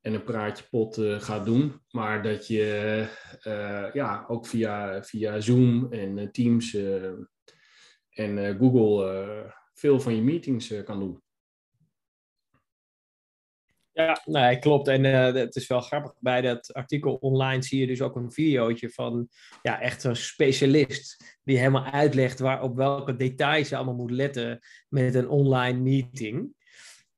en 0.00 0.14
een 0.14 0.24
praatje 0.24 0.64
pot 0.70 0.98
eh, 0.98 1.20
gaat 1.20 1.44
doen. 1.44 1.80
Maar 1.90 2.22
dat 2.22 2.46
je 2.46 3.06
eh, 3.40 3.92
ja, 3.92 4.24
ook 4.28 4.46
via, 4.46 5.02
via 5.02 5.40
Zoom 5.40 5.92
en 5.92 6.18
eh, 6.18 6.28
Teams 6.28 6.76
en 8.10 8.56
Google 8.58 9.54
veel 9.74 10.00
van 10.00 10.16
je 10.16 10.22
meetings 10.22 10.82
kan 10.84 10.98
doen. 10.98 11.22
Ja, 13.92 14.22
nee, 14.24 14.58
klopt. 14.58 14.88
En 14.88 15.04
het 15.34 15.56
is 15.56 15.66
wel 15.66 15.80
grappig. 15.80 16.12
Bij 16.18 16.40
dat 16.40 16.72
artikel 16.72 17.14
online 17.14 17.62
zie 17.62 17.80
je 17.80 17.86
dus 17.86 18.02
ook 18.02 18.16
een 18.16 18.32
videootje 18.32 18.90
van 18.90 19.28
ja, 19.62 19.80
echt 19.80 20.04
een 20.04 20.16
specialist. 20.16 21.38
Die 21.44 21.58
helemaal 21.58 21.84
uitlegt 21.84 22.38
waar, 22.38 22.62
op 22.62 22.76
welke 22.76 23.16
details 23.16 23.68
je 23.68 23.76
allemaal 23.76 23.94
moet 23.94 24.10
letten 24.10 24.58
met 24.88 25.14
een 25.14 25.28
online 25.28 25.80
meeting. 25.80 26.54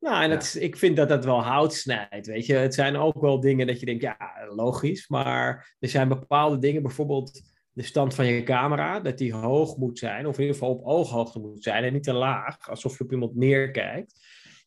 Nou, 0.03 0.23
en 0.23 0.31
het, 0.31 0.57
ik 0.61 0.77
vind 0.77 0.97
dat 0.97 1.09
dat 1.09 1.25
wel 1.25 1.43
hout 1.43 1.75
snijdt, 1.75 2.27
weet 2.27 2.47
je. 2.47 2.55
Het 2.55 2.75
zijn 2.75 2.97
ook 2.97 3.21
wel 3.21 3.41
dingen 3.41 3.67
dat 3.67 3.81
je 3.81 3.87
denkt, 3.87 4.03
ja, 4.03 4.17
logisch. 4.55 5.09
Maar 5.09 5.75
er 5.79 5.89
zijn 5.89 6.09
bepaalde 6.09 6.59
dingen, 6.59 6.83
bijvoorbeeld 6.83 7.43
de 7.73 7.83
stand 7.83 8.15
van 8.15 8.27
je 8.27 8.43
camera, 8.43 9.01
dat 9.01 9.19
die 9.19 9.35
hoog 9.35 9.77
moet 9.77 9.99
zijn. 9.99 10.27
Of 10.27 10.35
in 10.35 10.41
ieder 10.41 10.57
geval 10.57 10.75
op 10.75 10.85
ooghoogte 10.85 11.41
moet 11.41 11.63
zijn 11.63 11.85
en 11.85 11.93
niet 11.93 12.03
te 12.03 12.13
laag, 12.13 12.71
alsof 12.71 12.99
je 12.99 13.05
op 13.05 13.13
iemand 13.13 13.35
neerkijkt. 13.35 14.15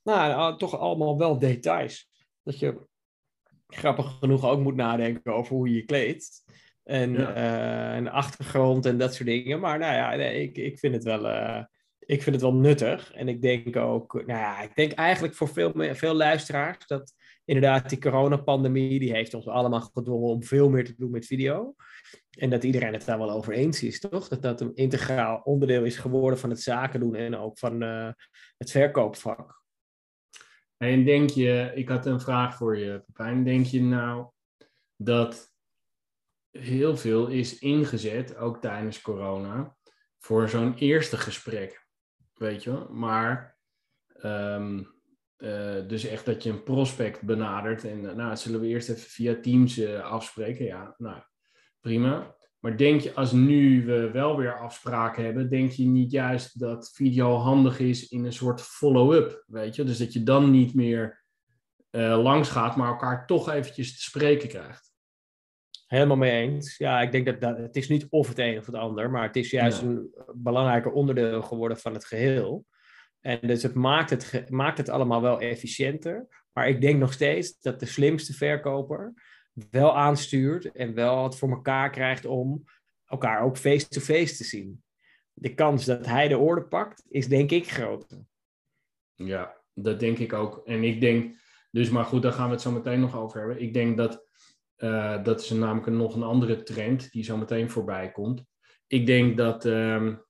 Nou, 0.03 0.57
toch 0.57 0.77
allemaal 0.77 1.17
wel 1.17 1.39
details. 1.39 2.09
Dat 2.43 2.59
je 2.59 2.87
grappig 3.67 4.17
genoeg 4.19 4.45
ook 4.45 4.59
moet 4.59 4.75
nadenken 4.75 5.33
over 5.33 5.55
hoe 5.55 5.69
je 5.69 5.75
je 5.75 5.85
kleedt. 5.85 6.43
En, 6.83 7.11
ja. 7.11 7.35
uh, 7.35 7.95
en 7.95 8.07
achtergrond 8.07 8.85
en 8.85 8.97
dat 8.97 9.13
soort 9.13 9.29
dingen. 9.29 9.59
Maar 9.59 9.79
nou 9.79 9.93
ja, 9.93 10.15
nee, 10.15 10.41
ik, 10.41 10.57
ik 10.57 10.79
vind 10.79 10.93
het 10.93 11.03
wel... 11.03 11.25
Uh, 11.25 11.63
ik 12.05 12.21
vind 12.21 12.35
het 12.35 12.43
wel 12.43 12.53
nuttig. 12.53 13.13
En 13.13 13.27
ik 13.27 13.41
denk 13.41 13.75
ook, 13.75 14.13
nou 14.13 14.39
ja, 14.39 14.61
ik 14.61 14.75
denk 14.75 14.91
eigenlijk 14.91 15.33
voor 15.33 15.47
veel, 15.47 15.73
veel 15.95 16.13
luisteraars 16.13 16.87
dat 16.87 17.13
inderdaad 17.45 17.89
die 17.89 17.99
coronapandemie, 17.99 18.99
die 18.99 19.13
heeft 19.13 19.33
ons 19.33 19.47
allemaal 19.47 19.81
gedwongen 19.81 20.29
om 20.29 20.43
veel 20.43 20.69
meer 20.69 20.85
te 20.85 20.95
doen 20.97 21.11
met 21.11 21.25
video. 21.25 21.75
En 22.37 22.49
dat 22.49 22.63
iedereen 22.63 22.93
het 22.93 23.05
daar 23.05 23.17
wel 23.17 23.31
over 23.31 23.53
eens 23.53 23.83
is, 23.83 23.99
toch? 23.99 24.27
Dat 24.27 24.41
dat 24.41 24.61
een 24.61 24.75
integraal 24.75 25.41
onderdeel 25.43 25.83
is 25.83 25.97
geworden 25.97 26.39
van 26.39 26.49
het 26.49 26.61
zaken 26.61 26.99
doen 26.99 27.15
en 27.15 27.35
ook 27.35 27.57
van 27.57 27.83
uh, 27.83 28.09
het 28.57 28.71
verkoopvak. 28.71 29.63
En 30.77 31.05
denk 31.05 31.29
je, 31.29 31.71
ik 31.75 31.89
had 31.89 32.05
een 32.05 32.19
vraag 32.19 32.55
voor 32.55 32.77
je, 32.77 33.03
Pepijn. 33.05 33.43
Denk 33.43 33.65
je 33.65 33.81
nou 33.81 34.27
dat 34.95 35.53
heel 36.51 36.97
veel 36.97 37.27
is 37.27 37.59
ingezet, 37.59 38.37
ook 38.37 38.61
tijdens 38.61 39.01
corona, 39.01 39.75
voor 40.19 40.49
zo'n 40.49 40.75
eerste 40.75 41.17
gesprek? 41.17 41.84
Weet 42.37 42.63
je 42.63 42.85
Maar, 42.89 43.57
um, 44.23 44.93
uh, 45.37 45.87
dus 45.87 46.05
echt 46.05 46.25
dat 46.25 46.43
je 46.43 46.49
een 46.49 46.63
prospect 46.63 47.21
benadert 47.21 47.83
en 47.83 47.99
uh, 47.99 48.13
nou, 48.13 48.35
zullen 48.35 48.59
we 48.59 48.67
eerst 48.67 48.89
even 48.89 49.01
via 49.01 49.35
Teams 49.41 49.77
uh, 49.77 49.99
afspreken? 49.99 50.65
Ja, 50.65 50.95
nou, 50.97 51.21
prima. 51.79 52.35
Maar 52.59 52.77
denk 52.77 53.01
je, 53.01 53.13
als 53.13 53.31
nu 53.31 53.85
we 53.85 54.11
wel 54.11 54.37
weer 54.37 54.59
afspraken 54.59 55.23
hebben, 55.23 55.49
denk 55.49 55.71
je 55.71 55.85
niet 55.85 56.11
juist 56.11 56.59
dat 56.59 56.91
video 56.93 57.35
handig 57.35 57.79
is 57.79 58.09
in 58.09 58.25
een 58.25 58.33
soort 58.33 58.61
follow-up, 58.61 59.43
weet 59.47 59.75
je? 59.75 59.83
Dus 59.83 59.97
dat 59.97 60.13
je 60.13 60.23
dan 60.23 60.51
niet 60.51 60.73
meer 60.73 61.23
langs 61.97 62.49
gaat, 62.49 62.75
maar 62.75 62.87
elkaar 62.87 63.25
toch 63.25 63.49
eventjes 63.49 63.95
te 63.95 64.01
spreken 64.01 64.49
krijgt. 64.49 64.94
Helemaal 65.85 66.17
mee 66.17 66.41
eens. 66.41 66.77
Ja, 66.77 67.01
ik 67.01 67.11
denk 67.11 67.25
dat, 67.25 67.41
dat 67.41 67.57
het 67.57 67.75
is 67.75 67.89
niet 67.89 68.07
of 68.09 68.27
het 68.27 68.39
een 68.39 68.57
of 68.57 68.65
het 68.65 68.75
ander, 68.75 69.11
maar 69.11 69.23
het 69.23 69.35
is 69.35 69.49
juist 69.49 69.81
een 69.81 70.13
belangrijker 70.33 70.91
onderdeel 70.91 71.41
geworden 71.41 71.77
van 71.77 71.93
het 71.93 72.05
geheel. 72.05 72.65
En 73.19 73.39
dus 73.41 73.63
het 73.63 73.73
maakt 73.73 74.09
het, 74.09 74.49
maakt 74.49 74.77
het 74.77 74.89
allemaal 74.89 75.21
wel 75.21 75.39
efficiënter. 75.39 76.27
Maar 76.53 76.67
ik 76.67 76.81
denk 76.81 76.99
nog 76.99 77.13
steeds 77.13 77.59
dat 77.59 77.79
de 77.79 77.85
slimste 77.85 78.33
verkoper 78.33 79.13
wel 79.69 79.97
aanstuurt 79.97 80.71
en 80.71 80.93
wel 80.93 81.23
het 81.23 81.35
voor 81.35 81.49
elkaar 81.49 81.89
krijgt 81.89 82.25
om 82.25 82.63
elkaar 83.05 83.41
ook 83.41 83.57
face-to-face 83.57 84.35
te 84.35 84.43
zien. 84.43 84.83
De 85.33 85.53
kans 85.53 85.85
dat 85.85 86.05
hij 86.05 86.27
de 86.27 86.37
orde 86.37 86.63
pakt, 86.63 87.05
is 87.09 87.27
denk 87.27 87.51
ik 87.51 87.71
groter. 87.71 88.25
Ja, 89.13 89.61
dat 89.73 89.99
denk 89.99 90.17
ik 90.17 90.33
ook. 90.33 90.61
En 90.65 90.83
ik 90.83 91.01
denk, 91.01 91.35
dus 91.71 91.89
maar 91.89 92.05
goed, 92.05 92.21
daar 92.21 92.31
gaan 92.31 92.47
we 92.47 92.51
het 92.51 92.61
zo 92.61 92.71
meteen 92.71 92.99
nog 92.99 93.15
over 93.17 93.39
hebben. 93.39 93.61
Ik 93.61 93.73
denk 93.73 93.97
dat 93.97 94.24
uh, 94.77 95.23
dat 95.23 95.41
is 95.41 95.49
namelijk 95.49 95.87
nog 95.87 96.15
een 96.15 96.23
andere 96.23 96.63
trend 96.63 97.11
die 97.11 97.23
zo 97.23 97.37
meteen 97.37 97.69
voorbij 97.69 98.11
komt. 98.11 98.43
Ik 98.87 99.05
denk 99.05 99.37
dat, 99.37 99.65
um, 99.65 100.23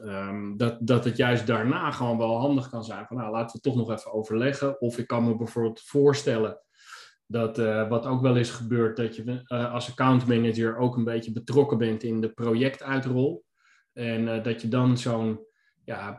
um, 0.00 0.56
dat, 0.56 0.78
dat 0.80 1.04
het 1.04 1.16
juist 1.16 1.46
daarna 1.46 1.90
gewoon 1.90 2.18
wel 2.18 2.38
handig 2.38 2.68
kan 2.68 2.84
zijn. 2.84 3.06
Van 3.06 3.16
nou, 3.16 3.32
laten 3.32 3.56
we 3.56 3.62
toch 3.62 3.76
nog 3.76 3.90
even 3.90 4.12
overleggen. 4.12 4.80
Of 4.80 4.98
ik 4.98 5.06
kan 5.06 5.24
me 5.24 5.36
bijvoorbeeld 5.36 5.80
voorstellen 5.80 6.60
dat 7.26 7.58
uh, 7.58 7.88
wat 7.88 8.06
ook 8.06 8.20
wel 8.20 8.36
is 8.36 8.50
gebeurd, 8.50 8.96
dat 8.96 9.16
je 9.16 9.42
uh, 9.46 9.72
als 9.72 9.90
accountmanager 9.90 10.76
ook 10.76 10.96
een 10.96 11.04
beetje 11.04 11.32
betrokken 11.32 11.78
bent 11.78 12.02
in 12.02 12.20
de 12.20 12.28
projectuitrol. 12.28 13.44
En 13.92 14.42
dat 14.42 14.62
je 14.62 14.68
dan 14.68 14.98
zo'n, 14.98 15.40
ja, 15.84 16.18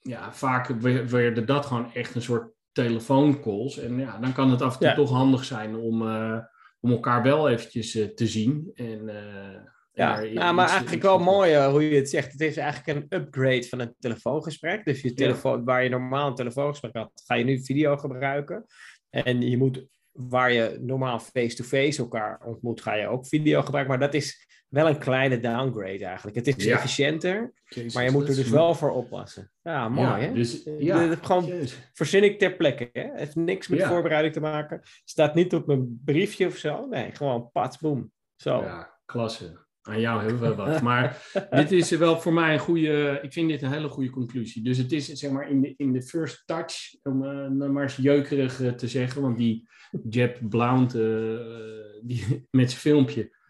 ja, 0.00 0.32
vaak 0.32 0.66
werden 1.10 1.46
dat 1.46 1.66
gewoon 1.66 1.92
echt 1.92 2.14
een 2.14 2.22
soort 2.22 2.52
telefooncalls. 2.72 3.78
En 3.78 3.98
ja, 3.98 4.18
dan 4.18 4.32
kan 4.32 4.50
het 4.50 4.62
af 4.62 4.72
en 4.72 4.78
toe 4.78 4.88
ja. 4.88 4.94
toch 4.94 5.10
handig 5.10 5.44
zijn 5.44 5.76
om, 5.76 6.02
uh, 6.02 6.38
om 6.82 6.90
elkaar 6.90 7.22
wel 7.22 7.48
eventjes 7.48 7.96
uh, 7.96 8.06
te 8.06 8.26
zien. 8.26 8.70
En, 8.74 9.08
uh, 9.08 9.70
ja, 9.92 10.20
nou, 10.20 10.54
maar 10.54 10.68
eigenlijk 10.68 11.02
wel 11.02 11.18
mooi 11.18 11.56
hoe 11.56 11.88
je 11.88 11.96
het 11.96 12.10
zegt. 12.10 12.32
Het 12.32 12.40
is 12.40 12.56
eigenlijk 12.56 12.98
een 12.98 13.20
upgrade 13.20 13.62
van 13.68 13.78
een 13.78 13.94
telefoongesprek. 13.98 14.84
Dus 14.84 15.00
je 15.00 15.14
telefoon, 15.14 15.58
ja. 15.58 15.64
waar 15.64 15.82
je 15.82 15.88
normaal 15.88 16.28
een 16.28 16.34
telefoongesprek 16.34 16.94
had, 16.94 17.22
ga 17.26 17.34
je 17.34 17.44
nu 17.44 17.64
video 17.64 17.96
gebruiken. 17.96 18.66
En 19.10 19.42
je 19.42 19.56
moet, 19.56 19.86
waar 20.12 20.52
je 20.52 20.78
normaal 20.80 21.18
face-to-face 21.18 21.82
-face 21.82 22.02
elkaar 22.02 22.40
ontmoet, 22.44 22.80
ga 22.80 22.94
je 22.94 23.06
ook 23.06 23.26
video 23.26 23.62
gebruiken. 23.62 23.98
Maar 23.98 24.06
dat 24.10 24.14
is 24.14 24.46
wel 24.72 24.88
een 24.88 24.98
kleine 24.98 25.40
downgrade 25.40 26.04
eigenlijk. 26.04 26.36
Het 26.36 26.46
is 26.46 26.64
ja. 26.64 26.76
efficiënter, 26.76 27.52
Jezus, 27.64 27.94
maar 27.94 28.04
je 28.04 28.10
moet 28.10 28.28
er 28.28 28.34
dus 28.34 28.48
wel 28.48 28.74
voor 28.74 28.90
oppassen. 28.90 29.50
Ja, 29.62 29.88
mooi 29.88 30.08
ja, 30.08 30.18
hè? 30.18 30.32
Dus, 30.32 30.62
ja, 30.78 31.08
de, 31.08 31.16
gewoon 31.22 31.44
Jezus. 31.44 31.90
verzin 31.92 32.24
ik 32.24 32.38
ter 32.38 32.52
plekke. 32.52 32.88
Hè? 32.92 33.02
Het 33.02 33.18
heeft 33.18 33.34
niks 33.34 33.68
met 33.68 33.82
voorbereiding 33.82 34.34
te 34.34 34.40
maken. 34.40 34.80
Staat 35.04 35.34
niet 35.34 35.54
op 35.54 35.66
mijn 35.66 36.00
briefje 36.04 36.46
of 36.46 36.56
zo. 36.56 36.86
Nee, 36.86 37.10
gewoon 37.12 37.50
pats, 37.52 37.78
boom. 37.78 38.10
Zo. 38.36 38.62
Ja, 38.62 38.98
klasse. 39.04 39.60
Aan 39.82 40.00
jou 40.00 40.22
hebben 40.22 40.40
we 40.40 40.54
wat. 40.54 40.82
Maar 40.82 41.30
dit 41.50 41.72
is 41.72 41.90
wel 41.90 42.20
voor 42.20 42.32
mij 42.32 42.52
een 42.52 42.58
goede... 42.58 43.18
Ik 43.22 43.32
vind 43.32 43.48
dit 43.48 43.62
een 43.62 43.72
hele 43.72 43.88
goede 43.88 44.10
conclusie. 44.10 44.62
Dus 44.62 44.78
het 44.78 44.92
is 44.92 45.06
zeg 45.06 45.30
maar 45.30 45.48
in 45.48 45.60
de, 45.60 45.74
in 45.76 45.92
de 45.92 46.02
first 46.02 46.42
touch, 46.46 46.74
om 47.02 47.24
uh, 47.24 47.68
maar 47.70 47.82
eens 47.82 47.96
jeukerig 47.96 48.60
uh, 48.60 48.70
te 48.70 48.88
zeggen. 48.88 49.22
Want 49.22 49.36
die 49.36 49.68
Jeb 50.08 50.38
Blount, 50.48 50.94
uh, 50.94 51.40
die, 52.02 52.24
met 52.50 52.70
zijn 52.70 52.80
filmpje 52.80 53.40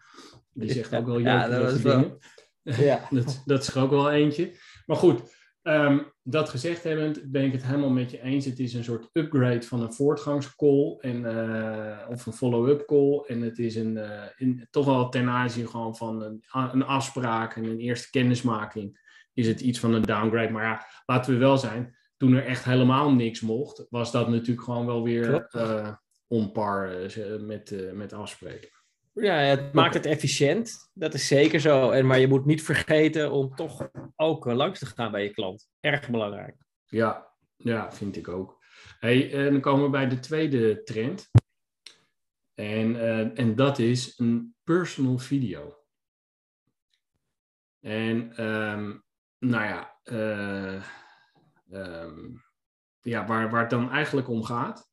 die 0.53 0.71
zegt 0.71 0.95
ook 0.95 1.05
wel 1.05 1.19
ja, 1.29 1.47
dat 1.47 1.61
was 1.61 1.81
wel... 1.81 2.17
Ja. 2.63 3.07
dat, 3.09 3.41
dat 3.45 3.61
is 3.61 3.67
er 3.67 3.81
ook 3.81 3.89
wel 3.89 4.11
eentje. 4.11 4.51
Maar 4.85 4.97
goed, 4.97 5.21
um, 5.63 6.13
dat 6.23 6.49
gezegd 6.49 6.83
hebbend 6.83 7.31
ben 7.31 7.43
ik 7.43 7.51
het 7.51 7.65
helemaal 7.65 7.89
met 7.89 8.11
je 8.11 8.21
eens. 8.21 8.45
Het 8.45 8.59
is 8.59 8.73
een 8.73 8.83
soort 8.83 9.09
upgrade 9.13 9.61
van 9.61 9.81
een 9.81 9.93
voortgangscall 9.93 10.97
en, 10.99 11.21
uh, 11.21 12.09
of 12.09 12.25
een 12.25 12.33
follow-up 12.33 12.85
call. 12.85 13.23
En 13.27 13.41
het 13.41 13.59
is 13.59 13.75
een, 13.75 13.95
uh, 13.95 14.23
in, 14.35 14.67
toch 14.69 14.85
wel 14.85 15.09
ten 15.09 15.29
aanzien 15.29 15.67
gewoon 15.67 15.95
van 15.95 16.21
een, 16.21 16.43
een 16.51 16.83
afspraak 16.83 17.55
en 17.55 17.63
een 17.63 17.79
eerste 17.79 18.09
kennismaking 18.09 19.01
is 19.33 19.47
het 19.47 19.61
iets 19.61 19.79
van 19.79 19.93
een 19.93 20.01
downgrade. 20.01 20.51
Maar 20.51 20.63
ja, 20.63 20.85
laten 21.05 21.33
we 21.33 21.39
wel 21.39 21.57
zijn, 21.57 21.95
toen 22.17 22.33
er 22.33 22.45
echt 22.45 22.63
helemaal 22.63 23.13
niks 23.13 23.41
mocht, 23.41 23.85
was 23.89 24.11
dat 24.11 24.29
natuurlijk 24.29 24.63
gewoon 24.63 24.85
wel 24.85 25.03
weer 25.03 25.47
uh, 25.55 25.93
onpar 26.27 26.95
met, 27.39 27.93
met 27.93 28.13
afspreken. 28.13 28.69
Ja, 29.13 29.35
het 29.35 29.73
maakt 29.73 29.93
het 29.93 30.05
efficiënt. 30.05 30.91
Dat 30.93 31.13
is 31.13 31.27
zeker 31.27 31.59
zo. 31.59 31.89
En, 31.89 32.05
maar 32.05 32.19
je 32.19 32.27
moet 32.27 32.45
niet 32.45 32.63
vergeten 32.63 33.31
om 33.31 33.55
toch 33.55 33.89
ook 34.15 34.47
eh, 34.47 34.55
langs 34.55 34.79
te 34.79 34.85
gaan 34.85 35.11
bij 35.11 35.23
je 35.23 35.29
klant. 35.29 35.69
Erg 35.79 36.09
belangrijk. 36.09 36.55
Ja, 36.85 37.33
ja 37.55 37.91
vind 37.91 38.15
ik 38.15 38.27
ook. 38.27 38.61
Hey, 38.99 39.33
en 39.33 39.51
dan 39.51 39.61
komen 39.61 39.83
we 39.83 39.89
bij 39.89 40.07
de 40.07 40.19
tweede 40.19 40.83
trend. 40.83 41.29
En, 42.53 42.95
uh, 42.95 43.39
en 43.39 43.55
dat 43.55 43.79
is 43.79 44.19
een 44.19 44.55
personal 44.63 45.17
video. 45.17 45.77
En 47.79 48.43
um, 48.43 49.03
nou 49.39 49.63
ja, 49.63 49.99
uh, 50.03 50.83
um, 51.71 52.43
ja 53.01 53.25
waar, 53.25 53.49
waar 53.49 53.61
het 53.61 53.69
dan 53.69 53.91
eigenlijk 53.91 54.29
om 54.29 54.43
gaat, 54.43 54.91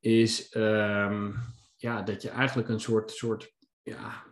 is 0.00 0.54
um, 0.54 1.36
ja, 1.80 2.02
dat 2.02 2.22
je 2.22 2.28
eigenlijk 2.28 2.68
een 2.68 2.80
soort, 2.80 3.10
soort 3.10 3.54
ja, 3.82 4.24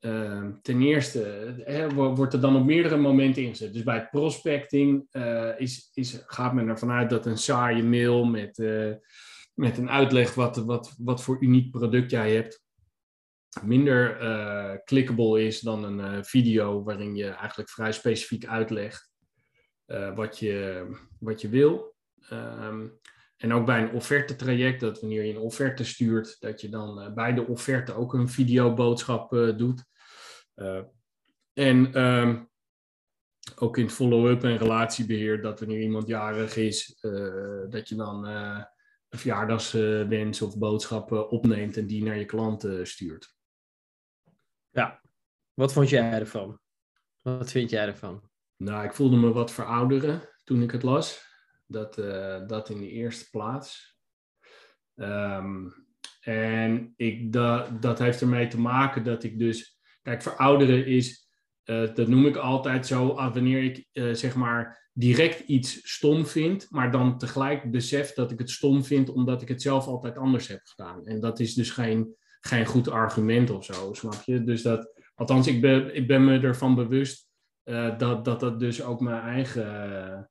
uh, 0.00 0.46
ten 0.62 0.82
eerste 0.82 1.20
hè, 1.64 1.88
wordt 1.94 2.32
er 2.32 2.40
dan 2.40 2.56
op 2.56 2.64
meerdere 2.64 2.96
momenten 2.96 3.42
ingezet. 3.42 3.72
Dus 3.72 3.82
bij 3.82 4.08
prospecting 4.08 5.06
uh, 5.12 5.60
is, 5.60 5.90
is, 5.94 6.22
gaat 6.26 6.52
men 6.52 6.68
ervan 6.68 6.90
uit 6.90 7.10
dat 7.10 7.26
een 7.26 7.38
saaie 7.38 7.82
mail 7.82 8.24
met, 8.24 8.58
uh, 8.58 8.94
met 9.54 9.78
een 9.78 9.90
uitleg 9.90 10.34
wat, 10.34 10.56
wat, 10.56 10.94
wat 10.98 11.22
voor 11.22 11.42
uniek 11.42 11.70
product 11.70 12.10
jij 12.10 12.34
hebt, 12.34 12.64
minder 13.62 14.84
clickable 14.84 15.44
is 15.44 15.60
dan 15.60 15.84
een 15.84 16.24
video 16.24 16.82
waarin 16.82 17.14
je 17.14 17.28
eigenlijk 17.28 17.70
vrij 17.70 17.92
specifiek 17.92 18.46
uitlegt 18.46 19.10
wat, 20.14 20.38
je, 20.38 20.86
wat 21.18 21.40
je 21.40 21.48
wil. 21.48 21.94
Um, 22.32 23.00
en 23.36 23.52
ook 23.52 23.66
bij 23.66 23.82
een 23.82 23.92
offerte-traject, 23.92 24.80
dat 24.80 25.00
wanneer 25.00 25.24
je 25.24 25.32
een 25.32 25.40
offerte 25.40 25.84
stuurt, 25.84 26.36
dat 26.40 26.60
je 26.60 26.68
dan 26.68 27.02
uh, 27.02 27.12
bij 27.12 27.34
de 27.34 27.46
offerte 27.46 27.94
ook 27.94 28.14
een 28.14 28.28
videoboodschap 28.28 29.32
uh, 29.32 29.56
doet. 29.56 29.84
Uh, 30.54 30.82
en 31.52 32.02
um, 32.02 32.50
ook 33.56 33.76
in 33.76 33.90
follow-up 33.90 34.44
en 34.44 34.56
relatiebeheer, 34.56 35.42
dat 35.42 35.60
wanneer 35.60 35.80
iemand 35.80 36.06
jarig 36.06 36.56
is, 36.56 36.98
dat 37.68 37.88
je 37.88 37.94
dan 37.94 38.26
verjaardagswens 39.08 40.42
of 40.42 40.58
boodschappen 40.58 41.30
opneemt 41.30 41.76
en 41.76 41.86
die 41.86 42.04
naar 42.04 42.18
je 42.18 42.24
klanten 42.24 42.86
stuurt. 42.86 43.34
Ja, 44.70 45.00
wat 45.54 45.72
vond 45.72 45.88
jij 45.88 46.12
ervan? 46.12 46.60
Wat 47.20 47.50
vind 47.50 47.70
jij 47.70 47.86
ervan? 47.86 48.30
Nou, 48.56 48.84
ik 48.84 48.94
voelde 48.94 49.16
me 49.16 49.32
wat 49.32 49.52
verouderen 49.52 50.28
toen 50.44 50.62
ik 50.62 50.70
het 50.70 50.82
las. 50.82 51.24
Dat, 51.66 51.98
uh, 51.98 52.46
dat 52.46 52.68
in 52.70 52.80
de 52.80 52.90
eerste 52.90 53.30
plaats. 53.30 53.96
Um, 54.94 55.74
en 56.20 56.92
ik, 56.96 57.32
dat, 57.32 57.82
dat 57.82 57.98
heeft 57.98 58.20
ermee 58.20 58.46
te 58.46 58.60
maken 58.60 59.04
dat 59.04 59.22
ik 59.22 59.38
dus. 59.38 59.78
Kijk, 60.02 60.22
verouderen 60.22 60.86
is. 60.86 61.28
Uh, 61.64 61.94
dat 61.94 62.08
noem 62.08 62.26
ik 62.26 62.36
altijd 62.36 62.86
zo. 62.86 63.08
Ah, 63.08 63.34
wanneer 63.34 63.62
ik 63.62 63.86
uh, 63.92 64.14
zeg 64.14 64.34
maar 64.34 64.90
direct 64.92 65.40
iets 65.40 65.92
stom 65.94 66.26
vind. 66.26 66.66
Maar 66.70 66.90
dan 66.90 67.18
tegelijk 67.18 67.70
besef 67.70 68.12
dat 68.12 68.30
ik 68.30 68.38
het 68.38 68.50
stom 68.50 68.84
vind. 68.84 69.08
omdat 69.08 69.42
ik 69.42 69.48
het 69.48 69.62
zelf 69.62 69.86
altijd 69.86 70.18
anders 70.18 70.48
heb 70.48 70.60
gedaan. 70.64 71.06
En 71.06 71.20
dat 71.20 71.40
is 71.40 71.54
dus 71.54 71.70
geen, 71.70 72.14
geen 72.40 72.66
goed 72.66 72.88
argument 72.88 73.50
of 73.50 73.64
zo, 73.64 73.92
snap 73.92 74.22
je? 74.24 74.44
Dus 74.44 74.62
dat. 74.62 74.94
Althans, 75.14 75.46
ik 75.46 75.60
ben, 75.60 75.94
ik 75.94 76.06
ben 76.06 76.24
me 76.24 76.40
ervan 76.40 76.74
bewust. 76.74 77.28
Dat, 77.98 78.24
dat 78.24 78.40
dat 78.40 78.60
dus 78.60 78.82
ook 78.82 79.00
mijn 79.00 79.22
eigen. 79.22 80.30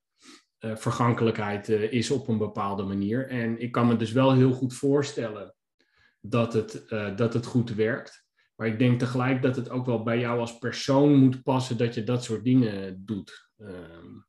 Vergankelijkheid 0.73 1.69
is 1.69 2.11
op 2.11 2.27
een 2.27 2.37
bepaalde 2.37 2.83
manier. 2.83 3.29
En 3.29 3.59
ik 3.61 3.71
kan 3.71 3.87
me 3.87 3.95
dus 3.95 4.11
wel 4.11 4.33
heel 4.33 4.51
goed 4.51 4.73
voorstellen 4.73 5.55
dat 6.21 6.53
het, 6.53 6.85
uh, 6.89 7.15
dat 7.15 7.33
het 7.33 7.45
goed 7.45 7.73
werkt. 7.73 8.25
Maar 8.55 8.67
ik 8.67 8.79
denk 8.79 8.99
tegelijk 8.99 9.41
dat 9.41 9.55
het 9.55 9.69
ook 9.69 9.85
wel 9.85 10.03
bij 10.03 10.19
jou 10.19 10.39
als 10.39 10.57
persoon 10.57 11.15
moet 11.15 11.43
passen 11.43 11.77
dat 11.77 11.93
je 11.93 12.03
dat 12.03 12.23
soort 12.23 12.43
dingen 12.43 13.05
doet. 13.05 13.49
Um, 13.57 14.25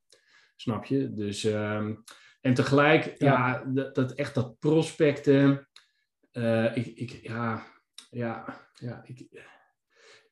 snap 0.56 0.84
je? 0.84 1.14
Dus, 1.14 1.44
um, 1.44 2.02
en 2.40 2.54
tegelijk, 2.54 3.14
ja, 3.18 3.32
ja 3.32 3.64
dat, 3.64 3.94
dat, 3.94 4.12
echt 4.12 4.34
dat 4.34 4.58
prospecten. 4.58 5.68
Ik, 6.74 6.86
ik, 6.86 7.10
ja, 7.22 7.66
ja, 8.10 8.66
ja, 8.74 9.02
ik, 9.04 9.26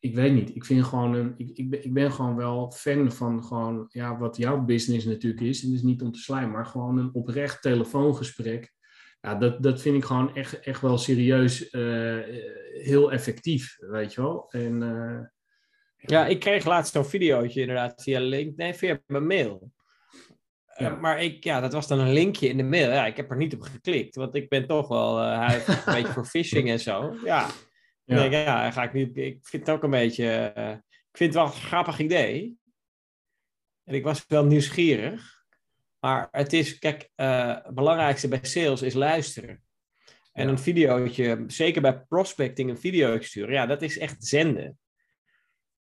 ik 0.04 0.14
weet 0.14 0.32
niet. 0.32 0.54
Ik 0.54 0.64
vind 0.64 0.84
gewoon 0.84 1.14
een, 1.14 1.34
ik, 1.36 1.50
ik, 1.54 1.70
ben, 1.70 1.84
ik 1.84 1.92
ben 1.92 2.12
gewoon 2.12 2.36
wel 2.36 2.70
fan 2.70 3.12
van 3.12 3.44
gewoon, 3.44 3.86
ja, 3.88 4.18
wat 4.18 4.36
jouw 4.36 4.64
business 4.64 5.06
natuurlijk 5.06 5.42
is. 5.42 5.62
En 5.62 5.68
dat 5.68 5.76
is 5.76 5.84
niet 5.84 6.02
om 6.02 6.12
te 6.12 6.18
slijmen, 6.18 6.50
maar 6.50 6.66
gewoon 6.66 6.98
een 6.98 7.14
oprecht 7.14 7.62
telefoongesprek 7.62 8.74
ja, 9.24 9.34
dat, 9.34 9.62
dat 9.62 9.80
vind 9.80 9.96
ik 9.96 10.04
gewoon 10.04 10.34
echt, 10.36 10.60
echt 10.60 10.80
wel 10.80 10.98
serieus 10.98 11.72
uh, 11.72 12.20
heel 12.82 13.12
effectief, 13.12 13.76
weet 13.78 14.14
je 14.14 14.20
wel. 14.20 14.50
En, 14.50 14.82
uh, 14.82 15.20
ja, 15.96 16.26
ik 16.26 16.40
kreeg 16.40 16.64
laatst 16.64 16.92
zo'n 16.92 17.04
videootje 17.04 17.60
inderdaad 17.60 18.02
via 18.02 18.20
link, 18.20 18.56
nee, 18.56 18.74
via 18.74 19.00
mijn 19.06 19.26
mail. 19.26 19.72
Ja. 20.76 20.90
Uh, 20.90 21.00
maar 21.00 21.22
ik, 21.22 21.44
ja, 21.44 21.60
dat 21.60 21.72
was 21.72 21.88
dan 21.88 21.98
een 21.98 22.12
linkje 22.12 22.48
in 22.48 22.56
de 22.56 22.62
mail. 22.62 22.90
Ja, 22.90 23.06
ik 23.06 23.16
heb 23.16 23.30
er 23.30 23.36
niet 23.36 23.54
op 23.54 23.60
geklikt, 23.60 24.14
want 24.14 24.34
ik 24.34 24.48
ben 24.48 24.66
toch 24.66 24.88
wel 24.88 25.22
uh, 25.22 25.54
een 25.66 25.76
beetje 25.94 26.12
voor 26.12 26.26
phishing 26.26 26.68
en 26.68 26.80
zo. 26.80 27.16
Ja, 27.24 27.50
ja. 28.04 28.16
Denk, 28.16 28.32
ja, 28.32 28.70
ga 28.70 28.82
ik 28.82 28.92
niet. 28.92 29.16
Ik 29.16 29.38
vind 29.42 29.66
het 29.66 29.76
ook 29.76 29.82
een 29.82 29.90
beetje. 29.90 30.52
Uh, 30.56 30.70
ik 31.10 31.16
vind 31.16 31.34
het 31.34 31.42
wel 31.42 31.44
een 31.44 31.60
grappig 31.60 31.98
idee. 31.98 32.56
En 33.84 33.94
ik 33.94 34.04
was 34.04 34.24
wel 34.26 34.44
nieuwsgierig. 34.44 35.44
Maar 35.98 36.28
het 36.30 36.52
is, 36.52 36.78
kijk, 36.78 37.10
uh, 37.16 37.54
het 37.64 37.74
belangrijkste 37.74 38.28
bij 38.28 38.38
sales 38.42 38.82
is 38.82 38.94
luisteren. 38.94 39.62
En 40.32 40.48
een 40.48 40.58
videootje, 40.58 41.44
zeker 41.46 41.82
bij 41.82 42.00
prospecting, 42.00 42.70
een 42.70 42.78
video 42.78 43.20
sturen, 43.20 43.54
ja, 43.54 43.66
dat 43.66 43.82
is 43.82 43.98
echt 43.98 44.24
zenden. 44.24 44.78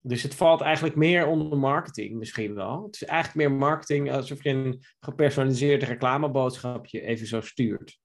Dus 0.00 0.22
het 0.22 0.34
valt 0.34 0.60
eigenlijk 0.60 0.96
meer 0.96 1.26
onder 1.26 1.58
marketing 1.58 2.18
misschien 2.18 2.54
wel. 2.54 2.82
Het 2.84 2.94
is 2.94 3.04
eigenlijk 3.04 3.48
meer 3.48 3.58
marketing 3.58 4.12
alsof 4.12 4.42
je 4.42 4.50
een 4.50 4.84
gepersonaliseerd 5.00 5.82
reclameboodschapje 5.82 7.00
even 7.00 7.26
zo 7.26 7.40
stuurt. 7.40 7.99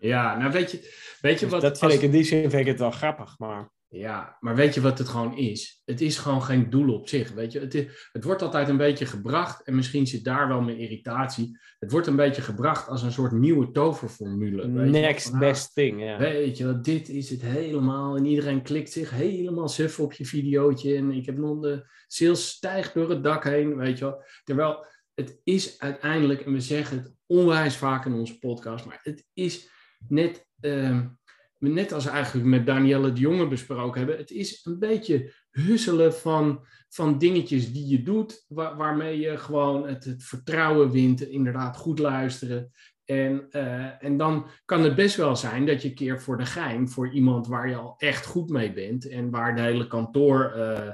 Ja, 0.00 0.38
nou 0.38 0.52
weet 0.52 0.70
je, 0.70 0.78
weet 1.20 1.38
je 1.40 1.44
dus 1.44 1.54
wat... 1.54 1.60
Dat 1.60 1.78
vind 1.78 1.92
ik 1.92 2.02
in 2.02 2.10
die 2.10 2.24
zin 2.24 2.50
vind 2.50 2.62
ik 2.62 2.66
het 2.66 2.78
wel 2.78 2.90
grappig, 2.90 3.38
maar... 3.38 3.70
Ja, 3.92 4.36
maar 4.40 4.54
weet 4.54 4.74
je 4.74 4.80
wat 4.80 4.98
het 4.98 5.08
gewoon 5.08 5.36
is? 5.36 5.82
Het 5.84 6.00
is 6.00 6.18
gewoon 6.18 6.42
geen 6.42 6.70
doel 6.70 6.94
op 6.94 7.08
zich. 7.08 7.32
Weet 7.32 7.52
je? 7.52 7.60
Het, 7.60 7.74
is, 7.74 8.08
het 8.12 8.24
wordt 8.24 8.42
altijd 8.42 8.68
een 8.68 8.76
beetje 8.76 9.06
gebracht, 9.06 9.62
en 9.62 9.74
misschien 9.74 10.06
zit 10.06 10.24
daar 10.24 10.48
wel 10.48 10.60
mijn 10.60 10.78
irritatie. 10.78 11.58
Het 11.78 11.90
wordt 11.90 12.06
een 12.06 12.16
beetje 12.16 12.42
gebracht 12.42 12.88
als 12.88 13.02
een 13.02 13.12
soort 13.12 13.32
nieuwe 13.32 13.70
toverformule. 13.70 14.70
Weet 14.70 14.90
Next 14.90 15.28
je? 15.32 15.38
best 15.38 15.74
thing, 15.74 16.02
ja. 16.02 16.18
Weet 16.18 16.56
je, 16.56 16.80
dit 16.80 17.08
is 17.08 17.30
het 17.30 17.42
helemaal. 17.42 18.16
En 18.16 18.24
iedereen 18.24 18.62
klikt 18.62 18.92
zich 18.92 19.10
helemaal 19.10 19.68
suf 19.68 20.00
op 20.00 20.12
je 20.12 20.24
videootje. 20.24 20.96
En 20.96 21.12
ik 21.12 21.26
heb 21.26 21.36
nog 21.36 21.60
de 21.60 21.90
sales 22.06 22.48
stijgt 22.48 22.94
door 22.94 23.10
het 23.10 23.24
dak 23.24 23.44
heen, 23.44 23.76
weet 23.76 23.98
je 23.98 24.04
wel. 24.04 24.24
Terwijl 24.44 24.86
het 25.14 25.40
is 25.44 25.78
uiteindelijk, 25.78 26.40
en 26.40 26.52
we 26.52 26.60
zeggen 26.60 26.96
het 26.96 27.12
onwijs 27.26 27.76
vaak 27.76 28.06
in 28.06 28.12
onze 28.12 28.38
podcast, 28.38 28.84
maar 28.84 29.00
het 29.02 29.26
is 29.32 29.68
net. 30.08 30.46
Uh, 30.60 31.00
net 31.58 31.92
als 31.92 32.06
eigenlijk 32.06 32.46
met 32.46 32.66
Danielle 32.66 33.12
de 33.12 33.20
Jonge 33.20 33.48
besproken 33.48 33.98
hebben, 33.98 34.16
het 34.16 34.30
is 34.30 34.60
een 34.64 34.78
beetje 34.78 35.32
husselen 35.50 36.14
van, 36.14 36.66
van 36.88 37.18
dingetjes 37.18 37.72
die 37.72 37.88
je 37.88 38.02
doet, 38.02 38.44
waar, 38.48 38.76
waarmee 38.76 39.18
je 39.18 39.36
gewoon 39.36 39.88
het, 39.88 40.14
vertrouwen 40.18 40.90
wint, 40.90 41.20
inderdaad 41.20 41.76
goed 41.76 41.98
luisteren. 41.98 42.70
En, 43.04 43.46
uh, 43.50 44.04
en 44.04 44.16
dan 44.16 44.46
kan 44.64 44.82
het 44.82 44.94
best 44.94 45.16
wel 45.16 45.36
zijn 45.36 45.66
dat 45.66 45.82
je 45.82 45.88
een 45.88 45.94
keer 45.94 46.20
voor 46.20 46.38
de 46.38 46.46
gein, 46.46 46.88
voor 46.88 47.12
iemand 47.12 47.46
waar 47.46 47.68
je 47.68 47.74
al 47.74 47.94
echt 47.98 48.26
goed 48.26 48.50
mee 48.50 48.72
bent 48.72 49.08
en 49.08 49.30
waar 49.30 49.54
de 49.54 49.60
hele 49.60 49.86
kantoor 49.86 50.54
uh, 50.56 50.90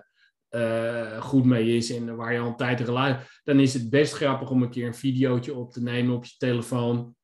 uh, 0.50 1.22
goed 1.22 1.44
mee 1.44 1.76
is 1.76 1.90
en 1.90 2.16
waar 2.16 2.32
je 2.32 2.38
al 2.38 2.46
een 2.46 2.56
tijd 2.56 2.80
geluid, 2.80 3.40
dan 3.44 3.60
is 3.60 3.74
het 3.74 3.90
best 3.90 4.12
grappig 4.12 4.50
om 4.50 4.62
een 4.62 4.70
keer 4.70 4.86
een 4.86 4.94
videootje 4.94 5.54
op 5.54 5.72
te 5.72 5.82
nemen 5.82 6.14
op 6.14 6.24
je 6.24 6.34
telefoon 6.38 7.15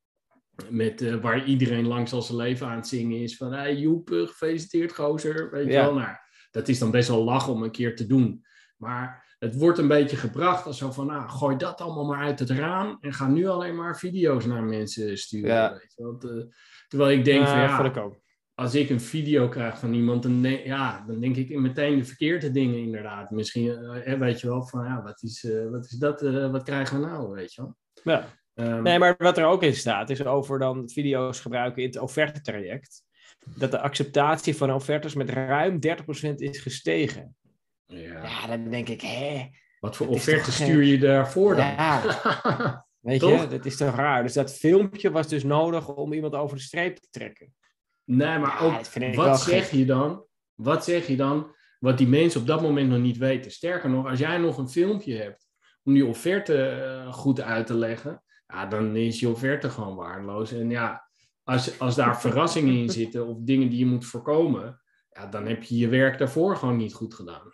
met, 0.68 1.02
uh, 1.02 1.14
waar 1.14 1.44
iedereen 1.44 1.86
langs 1.86 2.12
al 2.12 2.22
zijn 2.22 2.38
leven 2.38 2.66
aan 2.66 2.76
het 2.76 2.86
zingen 2.86 3.20
is. 3.20 3.36
Van, 3.36 3.52
hey 3.52 3.76
Joep, 3.76 4.08
gefeliciteerd 4.08 4.94
gozer. 4.94 5.50
Weet 5.50 5.66
je 5.66 5.72
wel, 5.72 5.94
nou, 5.94 6.16
dat 6.50 6.68
is 6.68 6.78
dan 6.78 6.90
best 6.90 7.08
wel 7.08 7.24
lachen 7.24 7.52
om 7.52 7.62
een 7.62 7.70
keer 7.70 7.96
te 7.96 8.06
doen. 8.06 8.44
Maar 8.76 9.34
het 9.38 9.56
wordt 9.56 9.78
een 9.78 9.88
beetje 9.88 10.16
gebracht 10.16 10.66
als 10.66 10.78
zo 10.78 10.90
van, 10.90 11.06
nou, 11.06 11.28
gooi 11.28 11.56
dat 11.56 11.80
allemaal 11.80 12.04
maar 12.04 12.24
uit 12.24 12.38
het 12.38 12.50
raam. 12.50 12.98
En 13.00 13.12
ga 13.12 13.28
nu 13.28 13.46
alleen 13.46 13.76
maar 13.76 13.98
video's 13.98 14.46
naar 14.46 14.62
mensen 14.62 15.18
sturen. 15.18 15.54
Ja. 15.54 15.72
Weet 15.72 15.92
je 15.96 16.02
wel. 16.02 16.36
Uh, 16.36 16.44
terwijl 16.88 17.18
ik 17.18 17.24
denk 17.24 17.46
van, 17.46 17.58
ja, 17.58 17.84
ik 17.84 18.20
als 18.54 18.74
ik 18.74 18.90
een 18.90 19.00
video 19.00 19.48
krijg 19.48 19.78
van 19.78 19.92
iemand, 19.92 20.22
dan, 20.22 20.42
denk, 20.42 20.64
ja, 20.64 21.04
dan 21.06 21.20
denk 21.20 21.36
ik 21.36 21.58
meteen 21.58 21.98
de 21.98 22.04
verkeerde 22.04 22.50
dingen 22.50 22.78
inderdaad. 22.78 23.30
Misschien, 23.30 23.66
uh, 24.06 24.18
weet 24.18 24.40
je 24.40 24.48
wel, 24.48 24.62
van, 24.66 24.84
ja, 24.84 25.02
wat 25.02 25.22
is, 25.22 25.46
wat 25.70 25.84
is 25.84 25.90
dat, 25.98 26.20
wat 26.50 26.62
krijgen 26.62 27.00
we 27.00 27.06
nou, 27.06 27.32
weet 27.32 27.54
je 27.54 27.62
wel. 27.62 27.76
Ja. 28.02 28.26
Um, 28.54 28.82
nee, 28.82 28.98
maar 28.98 29.14
wat 29.18 29.38
er 29.38 29.44
ook 29.44 29.62
in 29.62 29.74
staat, 29.74 30.10
is 30.10 30.24
over 30.24 30.58
dan 30.58 30.88
video's 30.88 31.40
gebruiken 31.40 31.82
in 31.82 31.88
het 31.88 31.98
offertetraject. 31.98 33.02
Dat 33.44 33.70
de 33.70 33.80
acceptatie 33.80 34.56
van 34.56 34.72
offertes 34.72 35.14
met 35.14 35.30
ruim 35.30 35.78
30% 35.86 36.34
is 36.34 36.58
gestegen. 36.58 37.36
Ja. 37.86 38.22
ja, 38.22 38.46
dan 38.46 38.70
denk 38.70 38.88
ik, 38.88 39.00
hé. 39.00 39.50
Wat 39.80 39.96
voor 39.96 40.06
offerte 40.06 40.52
stuur 40.52 40.82
je 40.82 40.98
daarvoor 40.98 41.56
dan? 41.56 41.66
Ja, 41.66 42.02
weet 43.00 43.20
je, 43.20 43.46
dat 43.50 43.64
is 43.64 43.76
toch 43.76 43.94
raar. 43.94 44.22
Dus 44.22 44.32
dat 44.32 44.54
filmpje 44.54 45.10
was 45.10 45.28
dus 45.28 45.44
nodig 45.44 45.88
om 45.88 46.12
iemand 46.12 46.34
over 46.34 46.56
de 46.56 46.62
streep 46.62 46.96
te 46.96 47.08
trekken. 47.10 47.54
Nee, 48.04 48.38
maar 48.38 48.62
ook, 48.62 49.14
wat 49.14 49.40
zeg 49.40 49.70
je 49.70 49.84
dan? 49.84 50.24
Wat 50.54 50.84
zeg 50.84 51.06
je 51.06 51.16
dan? 51.16 51.54
Wat 51.78 51.98
die 51.98 52.08
mensen 52.08 52.40
op 52.40 52.46
dat 52.46 52.62
moment 52.62 52.90
nog 52.90 52.98
niet 52.98 53.16
weten. 53.16 53.50
Sterker 53.50 53.90
nog, 53.90 54.06
als 54.06 54.18
jij 54.18 54.38
nog 54.38 54.58
een 54.58 54.68
filmpje 54.68 55.16
hebt 55.16 55.48
om 55.82 55.94
die 55.94 56.06
offerte 56.06 56.82
uh, 57.06 57.12
goed 57.12 57.40
uit 57.40 57.66
te 57.66 57.74
leggen, 57.74 58.22
ja, 58.52 58.66
dan 58.66 58.96
is 58.96 59.20
je 59.20 59.28
offerte 59.28 59.70
gewoon 59.70 59.96
waardeloos. 59.96 60.52
En 60.52 60.70
ja, 60.70 61.08
als, 61.44 61.78
als 61.78 61.94
daar 61.94 62.20
verrassingen 62.20 62.74
in 62.74 62.90
zitten 62.90 63.26
of 63.26 63.36
dingen 63.40 63.68
die 63.68 63.78
je 63.78 63.86
moet 63.86 64.06
voorkomen, 64.06 64.80
ja, 65.10 65.26
dan 65.26 65.46
heb 65.46 65.62
je 65.62 65.76
je 65.76 65.88
werk 65.88 66.18
daarvoor 66.18 66.56
gewoon 66.56 66.76
niet 66.76 66.94
goed 66.94 67.14
gedaan. 67.14 67.52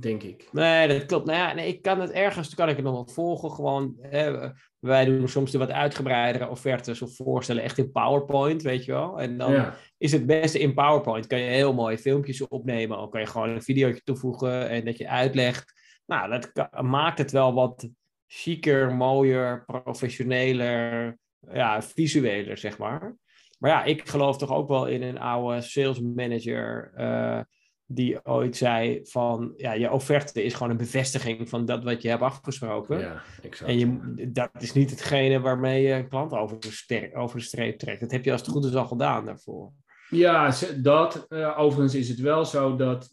Denk 0.00 0.22
ik. 0.22 0.48
Nee, 0.52 0.88
dat 0.88 1.06
klopt. 1.06 1.26
Nou 1.26 1.38
ja, 1.38 1.52
nee, 1.52 1.68
ik 1.68 1.82
kan 1.82 2.00
het 2.00 2.10
ergens, 2.10 2.54
kan 2.54 2.68
ik 2.68 2.76
het 2.76 2.84
nog 2.84 2.94
wel 2.94 3.08
volgen. 3.08 3.50
Gewoon, 3.50 3.96
hè, 4.00 4.50
wij 4.78 5.04
doen 5.04 5.28
soms 5.28 5.50
de 5.50 5.58
wat 5.58 5.70
uitgebreidere 5.70 6.48
offertes 6.48 7.02
of 7.02 7.16
voorstellen 7.16 7.62
echt 7.62 7.78
in 7.78 7.92
PowerPoint, 7.92 8.62
weet 8.62 8.84
je 8.84 8.92
wel. 8.92 9.20
En 9.20 9.38
dan 9.38 9.72
is 9.98 10.12
het 10.12 10.26
beste 10.26 10.58
in 10.58 10.74
PowerPoint. 10.74 11.26
Kan 11.26 11.38
je 11.38 11.50
heel 11.50 11.74
mooie 11.74 11.98
filmpjes 11.98 12.48
opnemen. 12.48 12.98
Of 12.98 13.10
kan 13.10 13.20
je 13.20 13.26
gewoon 13.26 13.48
een 13.48 13.62
videootje 13.62 14.02
toevoegen 14.02 14.68
en 14.68 14.84
dat 14.84 14.98
je 14.98 15.08
uitlegt. 15.08 15.72
Nou, 16.06 16.30
dat 16.30 16.68
maakt 16.82 17.18
het 17.18 17.30
wel 17.30 17.54
wat 17.54 17.88
chiquer, 18.26 18.94
mooier, 18.94 19.64
professioneler, 19.64 21.18
ja, 21.52 21.82
visueler, 21.82 22.56
zeg 22.58 22.78
maar. 22.78 23.16
Maar 23.58 23.70
ja, 23.70 23.84
ik 23.84 24.08
geloof 24.08 24.38
toch 24.38 24.52
ook 24.52 24.68
wel 24.68 24.86
in 24.86 25.02
een 25.02 25.18
oude 25.18 25.60
sales 25.60 26.00
manager 26.00 26.92
uh, 26.96 27.40
die 27.86 28.24
ooit 28.24 28.56
zei 28.56 29.00
van, 29.02 29.54
ja, 29.56 29.72
je 29.72 29.90
offerte 29.90 30.42
is 30.42 30.54
gewoon 30.54 30.70
een 30.70 30.76
bevestiging 30.76 31.48
van 31.48 31.64
dat 31.64 31.84
wat 31.84 32.02
je 32.02 32.08
hebt 32.08 32.22
afgesproken. 32.22 32.98
Ja, 32.98 33.22
exact. 33.42 33.70
En 33.70 33.78
je, 33.78 34.30
dat 34.32 34.50
is 34.58 34.72
niet 34.72 34.90
hetgene 34.90 35.40
waarmee 35.40 35.82
je 35.82 35.92
een 35.92 36.08
klant 36.08 36.32
over 36.32 36.60
de, 36.60 37.10
over 37.14 37.38
de 37.38 37.44
streep 37.44 37.78
trekt. 37.78 38.00
Dat 38.00 38.10
heb 38.10 38.24
je 38.24 38.32
als 38.32 38.40
het 38.40 38.50
goed 38.50 38.64
is 38.64 38.74
al 38.74 38.86
gedaan 38.86 39.24
daarvoor. 39.24 39.72
Ja, 40.08 40.54
dat. 40.82 41.26
Uh, 41.28 41.58
overigens 41.58 41.94
is 41.94 42.08
het 42.08 42.20
wel 42.20 42.44
zo 42.44 42.76
dat, 42.76 43.10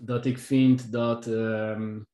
dat 0.00 0.26
ik 0.26 0.38
vind 0.38 0.92
dat... 0.92 1.26
Um, 1.26 2.06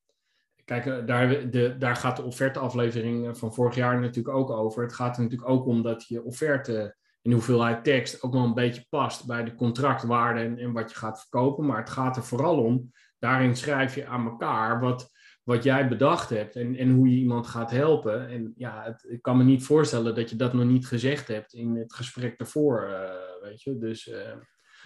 Kijk, 0.65 0.85
eh, 0.85 1.05
daar, 1.05 1.49
de, 1.49 1.75
daar 1.77 1.95
gaat 1.95 2.15
de 2.15 2.23
offerteaflevering 2.23 3.37
van 3.37 3.53
vorig 3.53 3.75
jaar 3.75 3.99
natuurlijk 3.99 4.35
ook 4.35 4.49
over. 4.49 4.83
Het 4.83 4.93
gaat 4.93 5.17
er 5.17 5.23
natuurlijk 5.23 5.49
ook 5.49 5.65
om 5.65 5.81
dat 5.81 6.07
je 6.07 6.23
offerte 6.23 6.95
en 7.21 7.31
hoeveelheid 7.31 7.83
tekst 7.83 8.23
ook 8.23 8.33
wel 8.33 8.43
een 8.43 8.53
beetje 8.53 8.85
past 8.89 9.25
bij 9.25 9.43
de 9.43 9.55
contractwaarde 9.55 10.39
en, 10.39 10.57
en 10.57 10.71
wat 10.71 10.91
je 10.91 10.97
gaat 10.97 11.19
verkopen. 11.19 11.65
Maar 11.65 11.77
het 11.77 11.89
gaat 11.89 12.17
er 12.17 12.23
vooral 12.23 12.63
om, 12.63 12.91
daarin 13.19 13.55
schrijf 13.55 13.95
je 13.95 14.05
aan 14.05 14.25
elkaar 14.25 14.79
wat, 14.79 15.11
wat 15.43 15.63
jij 15.63 15.87
bedacht 15.87 16.29
hebt 16.29 16.55
en, 16.55 16.75
en 16.75 16.91
hoe 16.91 17.09
je 17.09 17.15
iemand 17.15 17.47
gaat 17.47 17.71
helpen. 17.71 18.27
En 18.27 18.53
ja, 18.55 18.83
het, 18.83 19.05
ik 19.09 19.21
kan 19.21 19.37
me 19.37 19.43
niet 19.43 19.63
voorstellen 19.63 20.15
dat 20.15 20.29
je 20.29 20.35
dat 20.35 20.53
nog 20.53 20.65
niet 20.65 20.87
gezegd 20.87 21.27
hebt 21.27 21.53
in 21.53 21.75
het 21.75 21.93
gesprek 21.93 22.37
daarvoor, 22.37 22.87
uh, 22.89 23.09
weet 23.41 23.61
je. 23.61 23.77
Dus... 23.77 24.13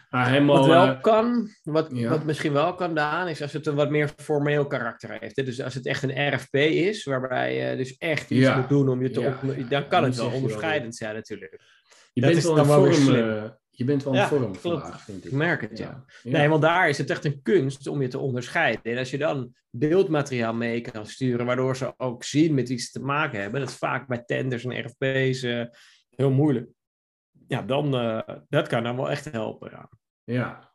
helemaal, 0.09 0.57
wat 0.57 0.65
wel 0.65 0.87
uh, 0.87 1.01
kan, 1.01 1.49
wat, 1.63 1.89
ja. 1.93 2.09
wat 2.09 2.23
misschien 2.23 2.53
wel 2.53 2.75
kan, 2.75 2.95
Daan, 2.95 3.27
is 3.27 3.41
als 3.41 3.53
het 3.53 3.65
een 3.67 3.75
wat 3.75 3.89
meer 3.89 4.09
formeel 4.17 4.67
karakter 4.67 5.17
heeft. 5.19 5.35
Hè? 5.35 5.43
Dus 5.43 5.61
als 5.61 5.73
het 5.73 5.85
echt 5.85 6.03
een 6.03 6.33
RFP 6.33 6.55
is, 6.55 7.03
waarbij 7.03 7.55
je 7.55 7.77
dus 7.77 7.97
echt 7.97 8.29
iets 8.29 8.45
Ja. 8.45 8.57
moet 8.57 8.69
doen 8.69 8.89
om 8.89 9.01
je 9.01 9.09
te 9.09 9.21
Ja. 9.21 9.39
op, 9.43 9.69
dan 9.69 9.87
kan 9.87 10.03
het 10.03 10.15
wel 10.15 10.31
onderscheidend 10.31 10.95
zijn 10.95 11.15
natuurlijk. 11.15 11.61
je 12.13 12.21
dat 12.21 12.29
bent 12.31 12.43
is 12.43 12.49
wel 12.51 12.83
weer 12.83 12.93
vorm, 12.95 13.15
eh, 13.15 13.43
je 13.69 13.83
bent 13.83 14.03
wel 14.03 14.13
Ja, 14.13 14.27
vorm 14.27 14.41
klopt. 14.41 14.61
vandaag, 14.61 15.01
vind 15.01 15.25
ik. 15.25 15.31
Ik 15.31 15.37
merk 15.37 15.61
het, 15.61 15.77
ja. 15.77 16.03
Ja. 16.23 16.31
Nee, 16.37 16.49
want 16.49 16.61
daar 16.61 16.89
is 16.89 16.97
het 16.97 17.09
echt 17.09 17.25
een 17.25 17.41
kunst 17.43 17.87
om 17.87 18.01
je 18.01 18.07
te 18.07 18.19
onderscheiden. 18.19 18.91
En 18.91 18.97
als 18.97 19.11
je 19.11 19.17
dan 19.17 19.53
beeldmateriaal 19.69 20.53
mee 20.53 20.81
kan 20.81 21.05
sturen, 21.05 21.45
waardoor 21.45 21.75
ze 21.75 21.93
ook 21.97 22.23
zien 22.23 22.53
met 22.53 22.67
wie 22.67 22.77
ze 22.77 22.91
te 22.91 22.99
maken 22.99 23.41
hebben, 23.41 23.59
dat 23.59 23.69
is 23.69 23.75
vaak 23.75 24.07
bij 24.07 24.23
tenders 24.25 24.65
en 24.65 24.85
RFP's 24.85 25.43
eh, 25.43 25.63
heel 26.15 26.31
moeilijk. 26.31 26.69
Ja, 27.47 27.61
dan, 27.61 27.95
eh, 27.95 28.35
dat 28.49 28.67
kan 28.67 28.83
dan 28.83 28.95
wel 28.95 29.09
echt 29.09 29.31
helpen. 29.31 29.69
Ja. 29.71 29.89
Ja. 30.33 30.67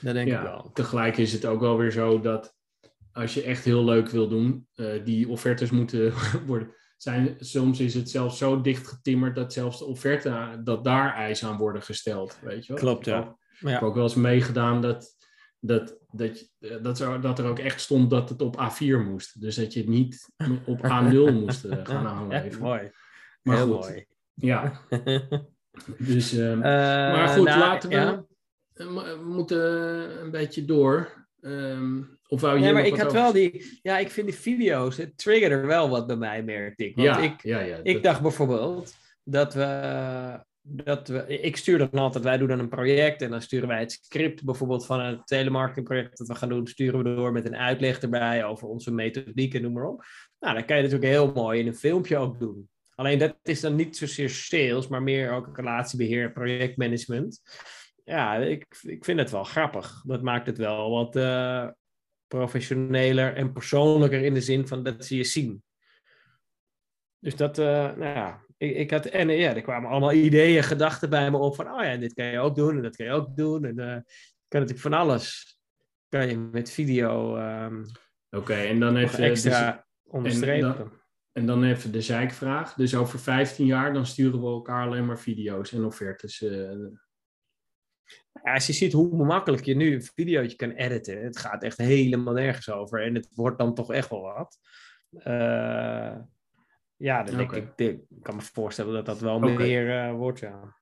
Dat 0.00 0.14
denk 0.14 0.26
ik 0.26 0.32
ja. 0.34 0.42
wel. 0.42 0.70
Tegelijk 0.72 1.16
is 1.16 1.32
het 1.32 1.44
ook 1.44 1.60
wel 1.60 1.76
weer 1.78 1.90
zo 1.90 2.20
dat 2.20 2.54
als 3.12 3.34
je 3.34 3.42
echt 3.42 3.64
heel 3.64 3.84
leuk 3.84 4.08
wil 4.08 4.28
doen, 4.28 4.68
eh, 4.74 5.04
die 5.04 5.28
offertes 5.28 5.70
moeten 5.70 6.12
worden. 6.46 6.74
Zijn, 6.96 7.36
soms 7.38 7.80
is 7.80 7.94
het 7.94 8.10
zelfs 8.10 8.38
zo 8.38 8.60
dicht 8.60 8.86
getimmerd 8.86 9.34
dat 9.34 9.52
zelfs 9.52 9.78
de 9.78 9.84
offerte, 9.84 10.60
dat 10.64 10.84
daar 10.84 11.14
eisen 11.14 11.48
aan 11.48 11.56
worden 11.56 11.82
gesteld. 11.82 12.38
Weet 12.42 12.66
je 12.66 12.72
wel? 12.72 12.82
Klopt, 12.82 13.06
Ik 13.06 13.12
ja. 13.12 13.18
heb 13.18 13.28
ook- 13.28 13.38
Ja. 13.60 13.68
Ik 13.68 13.74
heb 13.74 13.82
ook 13.82 13.94
wel 13.94 14.02
eens 14.02 14.14
meegedaan 14.14 14.80
dat, 14.82 15.16
dat, 15.60 15.98
dat, 16.10 16.50
eh, 16.60 16.76
dat, 16.82 17.00
er, 17.00 17.20
dat 17.20 17.38
er 17.38 17.44
ook 17.46 17.58
echt 17.58 17.80
stond 17.80 18.10
dat 18.10 18.28
het 18.28 18.40
op 18.42 18.56
A4 18.56 19.04
moest. 19.04 19.40
Dus 19.40 19.54
dat 19.54 19.72
je 19.72 19.80
het 19.80 19.88
niet 19.88 20.30
op 20.66 20.80
A0 20.86 21.32
moest 21.40 21.64
eh, 21.64 21.78
gaan 21.82 22.02
Ja, 22.02 22.08
aanleveren. 22.08 22.60
mooi. 22.60 22.90
Maar 23.42 23.56
heel 23.56 23.66
goed, 23.72 23.80
mooi. 23.88 24.06
ja. 24.34 24.80
Dus, 25.98 26.32
ehm, 26.32 26.58
maar 26.58 27.12
maar 27.16 27.28
goed, 27.28 27.44
laten 27.48 27.88
we. 27.90 27.96
eh, 27.96 28.18
We 28.74 29.20
moeten 29.24 29.60
een 30.22 30.30
beetje 30.30 30.64
door. 30.64 31.26
Ehm, 31.40 32.02
of 32.28 32.40
wou 32.40 32.58
je 32.58 32.64
hier 32.64 32.72
maar 32.72 32.86
ik 32.86 32.96
had 32.96 33.06
over 33.06 33.20
wel 33.20 33.32
die... 33.32 33.78
Ja, 33.82 33.98
ik 33.98 34.10
vind 34.10 34.26
die 34.26 34.36
video's, 34.36 34.96
het 34.96 35.18
triggerde 35.18 35.56
wel 35.56 35.88
wat 35.88 36.06
bij 36.06 36.16
mij, 36.16 36.42
merkte 36.42 36.84
ik. 36.84 36.96
Want 36.96 37.08
Ja, 37.08 37.18
ik, 37.18 37.42
ja, 37.42 37.60
ja. 37.60 37.76
Ik 37.82 37.92
dat- 37.94 38.02
dacht 38.02 38.22
bijvoorbeeld 38.22 38.94
dat 39.24 39.54
we, 39.54 40.40
dat 40.62 41.08
we. 41.08 41.24
Ik 41.26 41.56
stuur 41.56 41.78
dan 41.78 41.90
altijd, 41.90 42.24
wij 42.24 42.38
doen 42.38 42.48
dan 42.48 42.58
een 42.58 42.68
project 42.68 43.22
en 43.22 43.30
dan 43.30 43.42
sturen 43.42 43.68
wij 43.68 43.80
het 43.80 43.92
script 43.92 44.44
bijvoorbeeld 44.44 44.86
van 44.86 45.00
een 45.00 45.24
telemarketingproject 45.24 46.18
dat 46.18 46.28
we 46.28 46.34
gaan 46.34 46.48
doen, 46.48 46.66
sturen 46.66 47.02
we 47.02 47.14
door 47.14 47.32
met 47.32 47.46
een 47.46 47.56
uitleg 47.56 48.00
erbij 48.00 48.44
over 48.44 48.68
onze 48.68 48.92
methodiek 48.92 49.54
en 49.54 49.62
noem 49.62 49.72
maar 49.72 49.88
op. 49.88 50.04
Nou, 50.40 50.54
dan 50.54 50.64
kan 50.64 50.76
je 50.76 50.82
natuurlijk 50.82 51.10
heel 51.10 51.32
mooi 51.32 51.60
in 51.60 51.66
een 51.66 51.76
filmpje 51.76 52.16
ook 52.16 52.38
doen. 52.38 52.68
Alleen 52.94 53.18
dat 53.18 53.36
is 53.42 53.60
dan 53.60 53.74
niet 53.74 53.96
zozeer 53.96 54.30
sales, 54.30 54.88
maar 54.88 55.02
meer 55.02 55.32
ook 55.32 55.56
relatiebeheer, 55.56 56.32
projectmanagement. 56.32 57.42
Ja, 58.04 58.36
ik, 58.36 58.66
ik 58.82 59.04
vind 59.04 59.18
het 59.18 59.30
wel 59.30 59.44
grappig. 59.44 60.02
Dat 60.06 60.22
maakt 60.22 60.46
het 60.46 60.58
wel 60.58 60.90
wat 60.90 61.16
eh, 61.16 61.68
professioneler 62.26 63.34
en 63.34 63.52
persoonlijker 63.52 64.22
in 64.24 64.34
de 64.34 64.40
zin 64.40 64.68
van 64.68 64.82
dat 64.82 65.04
ze 65.04 65.16
je 65.16 65.24
zien. 65.24 65.62
Dus 67.18 67.36
dat, 67.36 67.58
eh, 67.58 67.66
nou 67.66 68.04
ja, 68.04 68.44
ik, 68.56 68.76
ik 68.76 68.90
had, 68.90 69.06
en 69.06 69.28
ja, 69.28 69.54
er 69.54 69.62
kwamen 69.62 69.90
allemaal 69.90 70.12
ideeën, 70.12 70.62
gedachten 70.62 71.10
bij 71.10 71.30
me 71.30 71.36
op 71.36 71.54
van, 71.54 71.70
oh 71.72 71.82
ja, 71.84 71.96
dit 71.96 72.12
kan 72.14 72.24
je 72.24 72.38
ook 72.38 72.56
doen 72.56 72.76
en 72.76 72.82
dat 72.82 72.96
kan 72.96 73.06
je 73.06 73.12
ook 73.12 73.36
doen. 73.36 73.64
En 73.64 73.74
je 73.74 74.02
kan 74.48 74.60
natuurlijk 74.60 74.80
van 74.80 74.92
alles, 74.92 75.58
kan 76.08 76.28
je 76.28 76.36
met 76.38 76.70
video 76.70 77.36
ehm 77.36 77.84
Oké, 78.30 78.54
en 78.54 78.80
dan 78.80 78.96
even, 78.96 79.20
dus- 79.20 79.28
extra 79.30 79.86
onderstrepen. 80.02 80.76
dan- 80.76 80.92
en 81.32 81.46
dan 81.46 81.64
even 81.64 81.92
de 81.92 82.00
zeikvraag. 82.00 82.74
Dus 82.74 82.94
over 82.94 83.18
15 83.18 83.66
jaar, 83.66 83.92
dan 83.92 84.06
sturen 84.06 84.40
we 84.40 84.46
elkaar 84.46 84.86
alleen 84.86 85.06
maar 85.06 85.18
video's 85.18 85.72
en 85.72 85.84
offertes. 85.84 86.38
Ja, 86.38 86.74
als 88.52 88.66
je 88.66 88.72
ziet 88.72 88.92
hoe 88.92 89.24
makkelijk 89.24 89.64
je 89.64 89.76
nu 89.76 89.94
een 89.94 90.02
videootje 90.02 90.56
kan 90.56 90.70
editen, 90.70 91.22
het 91.22 91.38
gaat 91.38 91.62
echt 91.62 91.78
helemaal 91.78 92.34
nergens 92.34 92.70
over. 92.70 93.02
En 93.02 93.14
het 93.14 93.28
wordt 93.34 93.58
dan 93.58 93.74
toch 93.74 93.92
echt 93.92 94.10
wel 94.10 94.22
wat. 94.22 94.58
Eh, 95.10 96.16
ja, 96.96 97.22
dan 97.22 97.36
denk 97.36 97.52
ik, 97.52 97.78
ik 97.78 98.00
kan 98.22 98.36
me 98.36 98.42
voorstellen 98.42 98.94
dat 98.94 99.06
dat 99.06 99.20
wel 99.20 99.38
meer 99.38 100.04
eh, 100.04 100.12
wordt, 100.12 100.38
ja. 100.38 100.76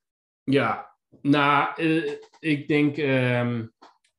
Ja, 0.44 0.96
nou, 1.20 1.82
eh, 1.82 2.12
ik 2.38 2.68
denk 2.68 2.96
ehm, 2.96 3.66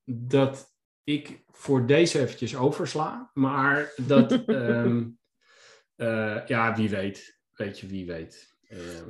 dat 0.06 0.74
ik 1.04 1.44
voor 1.52 1.86
deze 1.86 2.20
eventjes 2.20 2.56
oversla. 2.56 3.32
Maar 3.34 3.94
dat, 4.06 4.32
ehm, 4.46 5.10
eh, 5.96 6.46
ja, 6.46 6.76
wie 6.76 6.90
weet. 6.90 7.42
Weet 7.52 7.80
je, 7.80 7.88
wie 7.88 8.06
weet. 8.06 8.53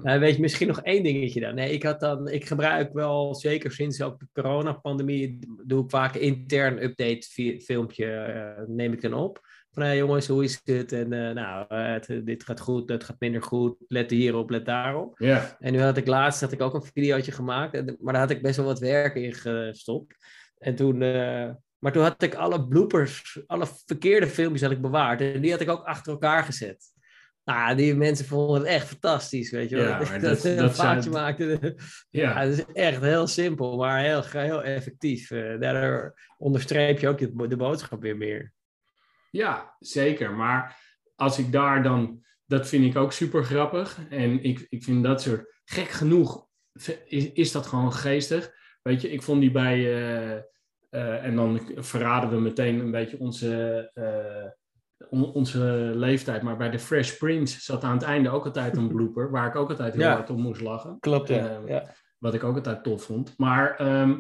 Nou, 0.04 0.20
weet 0.20 0.36
je, 0.36 0.42
misschien 0.42 0.68
nog 0.68 0.82
één 0.82 1.04
dingetje 1.04 1.40
dan. 1.40 1.56
Nee, 1.56 1.72
ik, 1.72 1.84
had 1.84 2.00
dan, 2.00 2.28
ik 2.30 2.46
gebruik 2.46 2.94
wel, 2.94 3.36
zeker 3.36 3.72
sinds 3.72 4.02
ook 4.02 4.20
de 4.20 4.28
coronapandemie, 4.34 5.40
doe 5.66 5.84
ik 5.84 5.90
vaak 5.90 6.16
intern 6.16 6.84
update 6.84 7.28
fi- 7.32 7.60
filmpje, 7.62 8.06
eh, 8.06 8.64
neem 8.68 8.94
ik 8.94 9.02
dan 9.02 9.14
op. 9.14 9.40
Van, 9.72 9.84
hey, 9.84 9.98
jongens, 9.98 10.28
hoe 10.28 10.44
is 10.44 10.62
het? 10.64 10.92
En 10.92 11.14
eh, 11.14 11.34
nou, 11.34 11.76
het- 11.76 12.22
dit 12.26 12.44
gaat 12.44 12.60
goed, 12.60 12.88
dat 12.88 13.04
gaat 13.04 13.20
minder 13.20 13.42
goed. 13.42 13.76
Let 13.88 14.10
hierop, 14.12 14.50
let 14.50 14.66
daarop. 14.66 15.16
ja, 15.20 15.56
En 15.60 15.74
nu 15.74 15.80
had 15.80 15.98
ik 15.98 16.08
laatst 16.08 16.42
had 16.42 16.52
ik 16.52 16.62
ook 16.62 16.74
een 16.74 16.84
videootje 16.94 17.32
gemaakt, 17.32 17.74
maar 18.02 18.14
daar 18.14 18.22
had 18.22 18.32
ik 18.32 18.42
best 18.42 18.58
wel 18.58 18.66
wat 18.66 18.80
werk 18.80 19.16
in 19.16 19.34
gestopt. 19.34 20.16
En 20.58 20.76
toen, 20.76 21.02
eh, 21.02 21.50
maar 21.80 21.92
toen 21.92 22.04
had 22.04 22.24
ik 22.24 22.36
alle 22.36 22.68
bloopers, 22.68 23.42
alle 23.46 23.68
verkeerde 23.86 24.28
filmpjes 24.28 24.62
had 24.62 24.72
ik 24.72 24.82
bewaard. 24.82 25.22
En 25.22 25.42
die 25.42 25.52
had 25.52 25.62
ik 25.62 25.70
ook 25.70 25.84
achter 25.84 26.12
elkaar 26.12 26.44
gezet. 26.44 26.93
Nou, 27.46 27.76
die 27.76 27.96
mensen 27.96 28.26
vonden 28.26 28.58
het 28.58 28.66
echt 28.68 28.88
fantastisch, 28.88 29.52
weet 29.52 29.70
je 29.70 29.76
wel. 29.76 29.86
Ja, 29.88 29.98
dat 30.00 30.10
dat- 30.10 30.22
dat, 30.22 30.44
een 30.46 30.56
dat 30.58 30.76
zijn- 30.76 31.10
maakte. 31.10 31.60
ja. 32.10 32.22
Ja, 32.30 32.40
het 32.40 32.58
is 32.58 32.66
echt 32.74 33.02
heel 33.02 33.28
simpel, 33.28 33.78
maar 33.78 34.00
heel, 34.00 34.24
heel 34.24 34.64
effectief. 34.64 35.32
Eh, 35.32 35.60
daardoor 35.60 36.20
onderstreep 36.38 37.00
je 37.00 37.08
ook 37.08 37.18
de, 37.18 37.48
de 37.48 37.56
boodschap 37.56 38.02
weer 38.02 38.18
meer. 38.18 38.54
Ja, 39.32 39.76
zeker. 39.80 40.32
Maar 40.34 40.78
als 41.16 41.40
ik 41.40 41.52
daar 41.52 41.84
dan, 41.84 42.24
dat 42.46 42.68
vind 42.68 42.86
ik 42.86 42.96
ook 42.96 43.12
super 43.12 43.44
grappig. 43.44 44.00
En 44.10 44.44
ik, 44.44 44.66
ik 44.70 44.84
vind 44.84 45.04
dat 45.04 45.22
soort, 45.22 45.60
gek 45.66 45.90
genoeg, 45.90 46.48
is, 47.06 47.32
is 47.32 47.52
dat 47.52 47.66
gewoon 47.68 47.94
geestig. 47.94 48.52
Weet 48.82 49.02
je, 49.02 49.12
ik 49.12 49.22
vond 49.22 49.42
die 49.42 49.52
bij, 49.52 49.78
eh, 49.78 50.36
eh, 50.90 51.26
en 51.26 51.36
dan 51.36 51.72
verraden 51.76 52.30
we 52.30 52.40
meteen 52.40 52.80
een 52.80 52.92
beetje 52.92 53.20
onze, 53.20 53.92
on- 53.94 54.54
onze 55.10 55.60
leeftijd. 55.96 56.42
Maar 56.42 56.58
bij 56.58 56.70
de 56.70 56.80
Fresh 56.80 57.18
Prince 57.18 57.62
zat 57.62 57.84
aan 57.84 57.94
het 57.94 58.04
einde 58.04 58.30
ook 58.30 58.46
altijd 58.46 58.78
een 58.78 58.88
blooper, 58.88 59.32
waar 59.32 59.48
ik 59.48 59.56
ook 59.56 59.70
altijd 59.70 59.94
heel 59.94 60.04
Ja. 60.04 60.14
hard 60.14 60.30
om 60.30 60.42
moest 60.42 60.62
lachen. 60.62 61.00
Klopt, 61.00 61.28
ja. 61.28 61.60
ja. 61.66 61.94
Wat 62.18 62.34
ik 62.34 62.44
ook 62.44 62.56
altijd 62.56 62.84
tof 62.84 63.04
vond. 63.04 63.34
Maar, 63.38 63.76
ehm, 63.76 64.20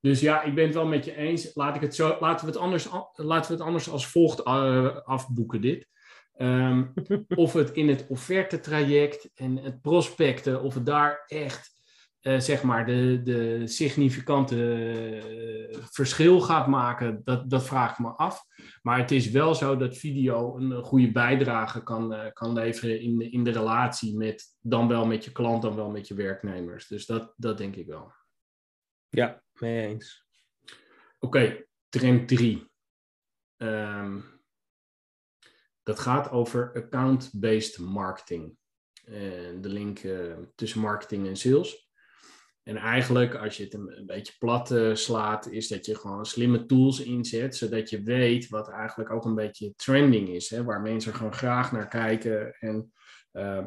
dus 0.00 0.20
ja, 0.20 0.42
ik 0.42 0.54
ben 0.54 0.64
het 0.64 0.74
wel 0.74 0.86
met 0.86 1.04
je 1.04 1.16
eens. 1.16 1.54
Laat 1.54 1.74
ik 1.74 1.80
het 1.80 1.94
zo, 1.94 2.16
laten, 2.20 2.46
we 2.46 2.52
het 2.52 2.60
anders, 2.60 2.88
laten 3.12 3.50
we 3.50 3.56
het 3.56 3.66
anders 3.66 3.90
als 3.90 4.06
volgt 4.06 4.42
eh, 4.42 4.96
afboeken, 5.04 5.60
dit. 5.60 5.88
Ehm, 6.34 6.84
of 7.34 7.52
het 7.52 7.70
in 7.70 7.88
het 7.88 8.06
offertetraject 8.08 9.30
en 9.34 9.56
het 9.56 9.80
prospecten, 9.80 10.62
of 10.62 10.74
het 10.74 10.86
daar 10.86 11.24
echt, 11.26 11.73
eh, 12.24 12.40
zeg 12.40 12.62
maar, 12.62 12.86
de, 12.86 13.20
de 13.22 13.66
significante 13.66 14.56
eh, 15.72 15.78
verschil 15.90 16.40
gaat 16.40 16.66
maken, 16.66 17.20
dat, 17.24 17.50
dat 17.50 17.64
vraag 17.64 17.92
ik 17.92 17.98
me 17.98 18.08
af. 18.08 18.44
Maar 18.82 18.98
het 18.98 19.10
is 19.10 19.30
wel 19.30 19.54
zo 19.54 19.76
dat 19.76 19.96
video 19.96 20.56
een, 20.56 20.70
een 20.70 20.82
goede 20.82 21.12
bijdrage 21.12 21.82
kan, 21.82 22.14
eh, 22.14 22.32
kan 22.32 22.52
leveren 22.52 23.00
in 23.00 23.18
de, 23.18 23.30
in 23.30 23.44
de 23.44 23.50
relatie 23.50 24.16
met, 24.16 24.56
dan 24.60 24.88
wel 24.88 25.06
met 25.06 25.24
je 25.24 25.32
klant, 25.32 25.62
dan 25.62 25.74
wel 25.74 25.90
met 25.90 26.08
je 26.08 26.14
werknemers. 26.14 26.86
Dus 26.86 27.06
dat, 27.06 27.34
dat 27.36 27.58
denk 27.58 27.76
ik 27.76 27.86
wel. 27.86 28.12
ja, 29.08 29.42
mee 29.52 29.86
eens. 29.86 30.26
Oké, 31.18 31.66
trend 31.88 32.28
3. 32.28 32.70
dat 35.82 35.98
gaat 35.98 36.30
over 36.30 36.72
account-based 36.74 37.78
marketing. 37.78 38.56
De 39.60 39.68
link 39.68 40.00
tussen 40.54 40.80
marketing 40.80 41.26
en 41.26 41.36
sales. 41.36 41.83
En 42.64 42.76
eigenlijk, 42.76 43.34
als 43.34 43.56
je 43.56 43.64
het 43.64 43.74
een, 43.74 44.02
beetje 44.06 44.34
plat 44.38 44.70
eh, 44.70 44.94
slaat, 44.94 45.50
is 45.50 45.68
dat 45.68 45.86
je 45.86 45.94
gewoon 45.94 46.26
slimme 46.26 46.66
tools 46.66 47.00
inzet, 47.00 47.56
zodat 47.56 47.90
je 47.90 48.02
weet 48.02 48.48
wat 48.48 48.68
eigenlijk 48.68 49.10
ook 49.10 49.24
een 49.24 49.34
beetje 49.34 49.72
trending 49.76 50.28
is, 50.28 50.50
hè, 50.50 50.64
waar 50.64 50.80
mensen 50.80 51.14
gewoon 51.14 51.34
graag 51.34 51.72
naar 51.72 51.88
kijken. 51.88 52.56
En 52.58 52.92
eh, 53.30 53.64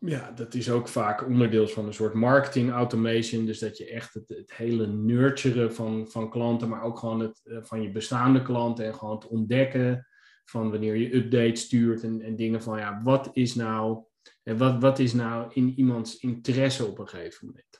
ja, 0.00 0.30
dat 0.30 0.54
is 0.54 0.70
ook 0.70 0.88
vaak 0.88 1.26
onderdeel 1.26 1.68
van 1.68 1.86
een 1.86 1.94
soort 1.94 2.14
marketing 2.14 2.70
automation. 2.70 3.46
Dus 3.46 3.58
dat 3.58 3.78
je 3.78 3.90
echt 3.90 4.14
het, 4.14 4.28
het 4.28 4.52
hele 4.52 4.86
nurturen 4.86 5.74
van, 5.74 6.08
van 6.08 6.30
klanten, 6.30 6.68
maar 6.68 6.82
ook 6.82 6.98
gewoon 6.98 7.20
het 7.20 7.40
eh, 7.44 7.58
van 7.62 7.82
je 7.82 7.90
bestaande 7.90 8.42
klanten 8.42 8.84
en 8.84 8.94
gewoon 8.94 9.14
het 9.14 9.26
ontdekken 9.26 10.06
van 10.44 10.70
wanneer 10.70 10.96
je 10.96 11.14
updates 11.14 11.60
stuurt 11.60 12.02
en, 12.02 12.20
en 12.20 12.36
dingen 12.36 12.62
van 12.62 12.78
ja, 12.78 13.00
wat 13.02 13.30
is 13.32 13.54
nou 13.54 14.04
En 14.42 14.56
wat, 14.56 14.80
wat 14.80 14.98
is 14.98 15.12
nou 15.12 15.50
in 15.54 15.72
iemands 15.76 16.18
interesse 16.18 16.84
op 16.84 16.98
een 16.98 17.08
gegeven 17.08 17.46
moment? 17.46 17.71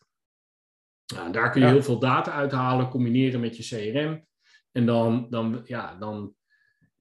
Nou, 1.15 1.33
daar 1.33 1.51
kun 1.51 1.61
je 1.61 1.67
Ja. 1.67 1.73
heel 1.73 1.83
veel 1.83 1.99
data 1.99 2.33
uithalen, 2.33 2.89
combineren 2.89 3.41
met 3.41 3.57
je 3.57 3.63
CRM. 3.93 4.27
En 4.73 4.87
dan, 4.87 5.27
dan, 5.31 5.61
ja, 5.65 5.95
dan 5.95 6.35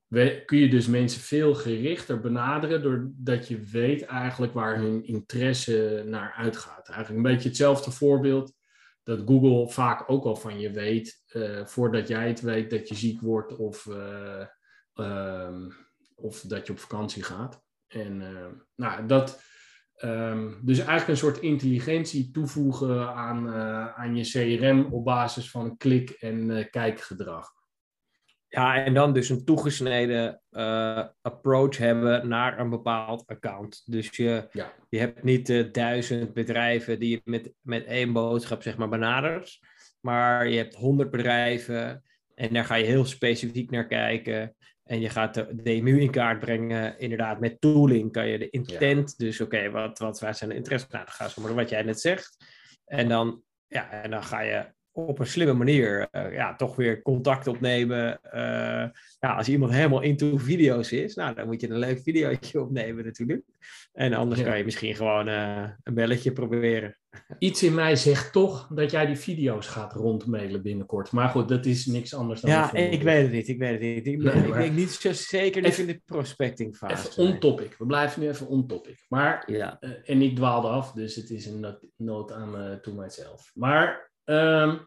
we- 0.07 0.43
kun 0.45 0.57
je 0.57 0.69
dus 0.69 0.87
mensen 0.87 1.21
veel 1.21 1.55
gerichter 1.55 2.19
benaderen, 2.19 2.81
doordat 2.81 3.47
je 3.47 3.59
weet 3.59 4.05
eigenlijk 4.05 4.53
waar 4.53 4.77
hun 4.77 5.05
interesse 5.05 6.03
naar 6.07 6.33
uitgaat. 6.37 6.89
Eigenlijk 6.89 7.25
een 7.25 7.31
beetje 7.33 7.47
hetzelfde 7.49 7.91
voorbeeld 7.91 8.53
dat 9.03 9.21
Google 9.25 9.69
vaak 9.69 10.09
ook 10.09 10.25
al 10.25 10.35
van 10.35 10.59
je 10.59 10.71
weet, 10.71 11.23
eh, 11.27 11.65
voordat 11.65 12.07
jij 12.07 12.27
het 12.27 12.41
weet 12.41 12.69
dat 12.69 12.87
je 12.89 12.95
ziek 12.95 13.21
wordt 13.21 13.55
of, 13.55 13.87
eh, 13.87 14.45
ehm, 14.93 15.69
of 16.15 16.41
dat 16.41 16.65
je 16.67 16.71
op 16.73 16.79
vakantie 16.79 17.23
gaat. 17.23 17.61
En 17.87 18.21
eh, 18.21 18.45
nou, 18.75 19.05
dat, 19.05 19.41
ehm, 20.01 20.49
dus 20.61 20.77
eigenlijk 20.77 21.07
een 21.07 21.17
soort 21.17 21.37
intelligentie 21.37 22.31
toevoegen 22.31 23.07
aan, 23.13 23.47
eh, 23.47 23.87
aan 23.87 24.15
je 24.15 24.23
CRM 24.23 24.85
op 24.93 25.05
basis 25.05 25.51
van 25.51 25.77
klik- 25.77 26.09
en 26.09 26.57
eh, 26.57 26.69
kijkgedrag. 26.69 27.49
Ja, 28.47 28.83
en 28.85 28.93
dan 28.93 29.13
dus 29.13 29.29
een 29.29 29.45
toegesneden 29.45 30.41
eh, 30.49 31.03
approach 31.21 31.77
hebben 31.77 32.27
naar 32.27 32.59
een 32.59 32.69
bepaald 32.69 33.27
account. 33.27 33.83
Dus 33.85 34.09
je, 34.09 34.47
Ja. 34.51 34.73
je 34.89 34.99
hebt 34.99 35.23
niet 35.23 35.73
duizend 35.73 36.33
bedrijven 36.33 36.99
die 36.99 37.09
je 37.09 37.21
met, 37.23 37.53
met 37.61 37.85
één 37.85 38.13
boodschap 38.13 38.61
zeg 38.61 38.77
maar 38.77 38.89
benadert. 38.89 39.59
Maar 39.99 40.47
je 40.47 40.57
hebt 40.57 40.75
honderd 40.75 41.11
bedrijven 41.11 42.03
en 42.35 42.53
daar 42.53 42.65
ga 42.65 42.75
je 42.75 42.85
heel 42.85 43.05
specifiek 43.05 43.71
naar 43.71 43.87
kijken. 43.87 44.55
En 44.91 44.99
je 44.99 45.09
gaat 45.09 45.33
de 45.33 45.55
DMU 45.55 45.99
in 45.99 46.11
kaart 46.11 46.39
brengen. 46.39 46.99
Inderdaad, 46.99 47.39
met 47.39 47.61
tooling 47.61 48.11
kan 48.11 48.27
je 48.27 48.37
de 48.37 48.49
intent. 48.49 49.17
Dus 49.17 49.41
oké, 49.41 49.69
wat, 49.69 49.99
wat 49.99 50.19
waar 50.19 50.35
zijn 50.35 50.49
de 50.49 50.55
interesse? 50.55 50.87
Nou, 50.89 51.05
dan 51.05 51.13
ga 51.13 51.29
je 51.35 51.41
maar 51.41 51.53
wat 51.53 51.69
jij 51.69 51.81
net 51.81 51.99
zegt. 51.99 52.45
En 52.85 53.07
dan, 53.07 53.43
ja, 53.67 53.89
en 53.89 54.11
dan 54.11 54.23
ga 54.23 54.41
je 54.41 54.73
op 54.93 55.19
een 55.19 55.27
slimme 55.27 55.53
manier 55.53 56.07
eh, 56.11 56.33
ja, 56.33 56.55
toch 56.55 56.75
weer 56.75 57.01
contact 57.01 57.47
opnemen. 57.47 58.21
Eh, 58.21 58.89
ja, 59.19 59.35
als 59.37 59.49
iemand 59.49 59.71
helemaal 59.71 60.01
into 60.01 60.37
video's 60.37 60.91
is, 60.91 61.15
nou, 61.15 61.35
dan 61.35 61.45
moet 61.47 61.61
je 61.61 61.69
een 61.69 61.77
leuk 61.77 61.99
videootje 62.01 62.61
opnemen 62.65 63.05
natuurlijk. 63.05 63.43
En 63.93 64.13
anders 64.13 64.39
Ja. 64.41 64.47
kan 64.47 64.57
je 64.57 64.63
misschien 64.63 64.95
gewoon 64.95 65.27
eh, 65.27 65.69
een 65.83 65.93
belletje 65.93 66.31
proberen. 66.31 66.95
Iets 67.39 67.63
in 67.63 67.73
mij 67.73 67.95
zegt 67.95 68.31
toch 68.33 68.67
dat 68.67 68.91
jij 68.91 69.05
die 69.05 69.15
video's 69.15 69.67
gaat 69.67 69.93
rondmailen 69.93 70.61
binnenkort. 70.61 71.11
Maar 71.11 71.29
goed, 71.29 71.49
dat 71.49 71.65
is 71.65 71.85
niks 71.85 72.13
anders 72.15 72.41
dan... 72.41 72.51
Ja, 72.51 72.73
ik 72.73 73.03
weet 73.03 73.21
het 73.23 73.31
niet. 73.31 73.47
Ik 73.47 73.59
weet 73.59 73.71
het 73.71 73.81
niet. 73.81 74.07
Ik, 74.07 74.17
Nee, 74.23 74.33
ik 74.43 74.47
maar- 74.49 74.59
denk 74.59 74.73
niet 74.75 74.89
zo 74.91 75.13
zeker 75.13 75.63
Even- 75.63 75.87
in 75.87 75.93
de 75.93 76.01
prospecting 76.05 76.75
fase. 76.77 77.07
Even 77.09 77.23
on 77.23 77.39
topic. 77.39 77.75
We 77.77 77.85
blijven 77.85 78.21
nu 78.21 78.27
even 78.29 78.47
on 78.47 78.67
topic. 78.67 79.05
Maar 79.09 79.43
Ja. 79.45 79.77
Eh, 79.79 79.89
en 80.05 80.21
ik 80.21 80.35
dwaalde 80.35 80.67
af, 80.67 80.91
dus 80.91 81.15
het 81.15 81.29
is 81.29 81.45
een 81.45 81.59
not- 81.59 81.85
noot 81.97 82.31
aan 82.31 82.79
to 82.81 82.93
myself. 82.93 83.51
Maar 83.53 84.10
ehm, 84.23 84.77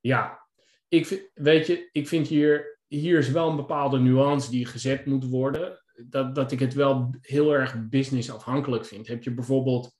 ja, 0.00 0.46
ik, 0.88 1.30
weet 1.34 1.66
je, 1.66 1.88
ik 1.92 2.08
vind 2.08 2.28
hier, 2.28 2.78
hier 2.86 3.18
is 3.18 3.30
wel 3.30 3.50
een 3.50 3.56
bepaalde 3.56 3.98
nuance 3.98 4.50
die 4.50 4.66
gezet 4.66 5.06
moet 5.06 5.28
worden. 5.28 5.82
Dat, 6.06 6.34
dat 6.34 6.52
ik 6.52 6.60
het 6.60 6.74
wel 6.74 7.14
heel 7.20 7.54
erg 7.54 7.88
businessafhankelijk 7.88 8.86
vind. 8.86 9.06
Heb 9.06 9.22
je 9.22 9.34
bijvoorbeeld 9.34 9.94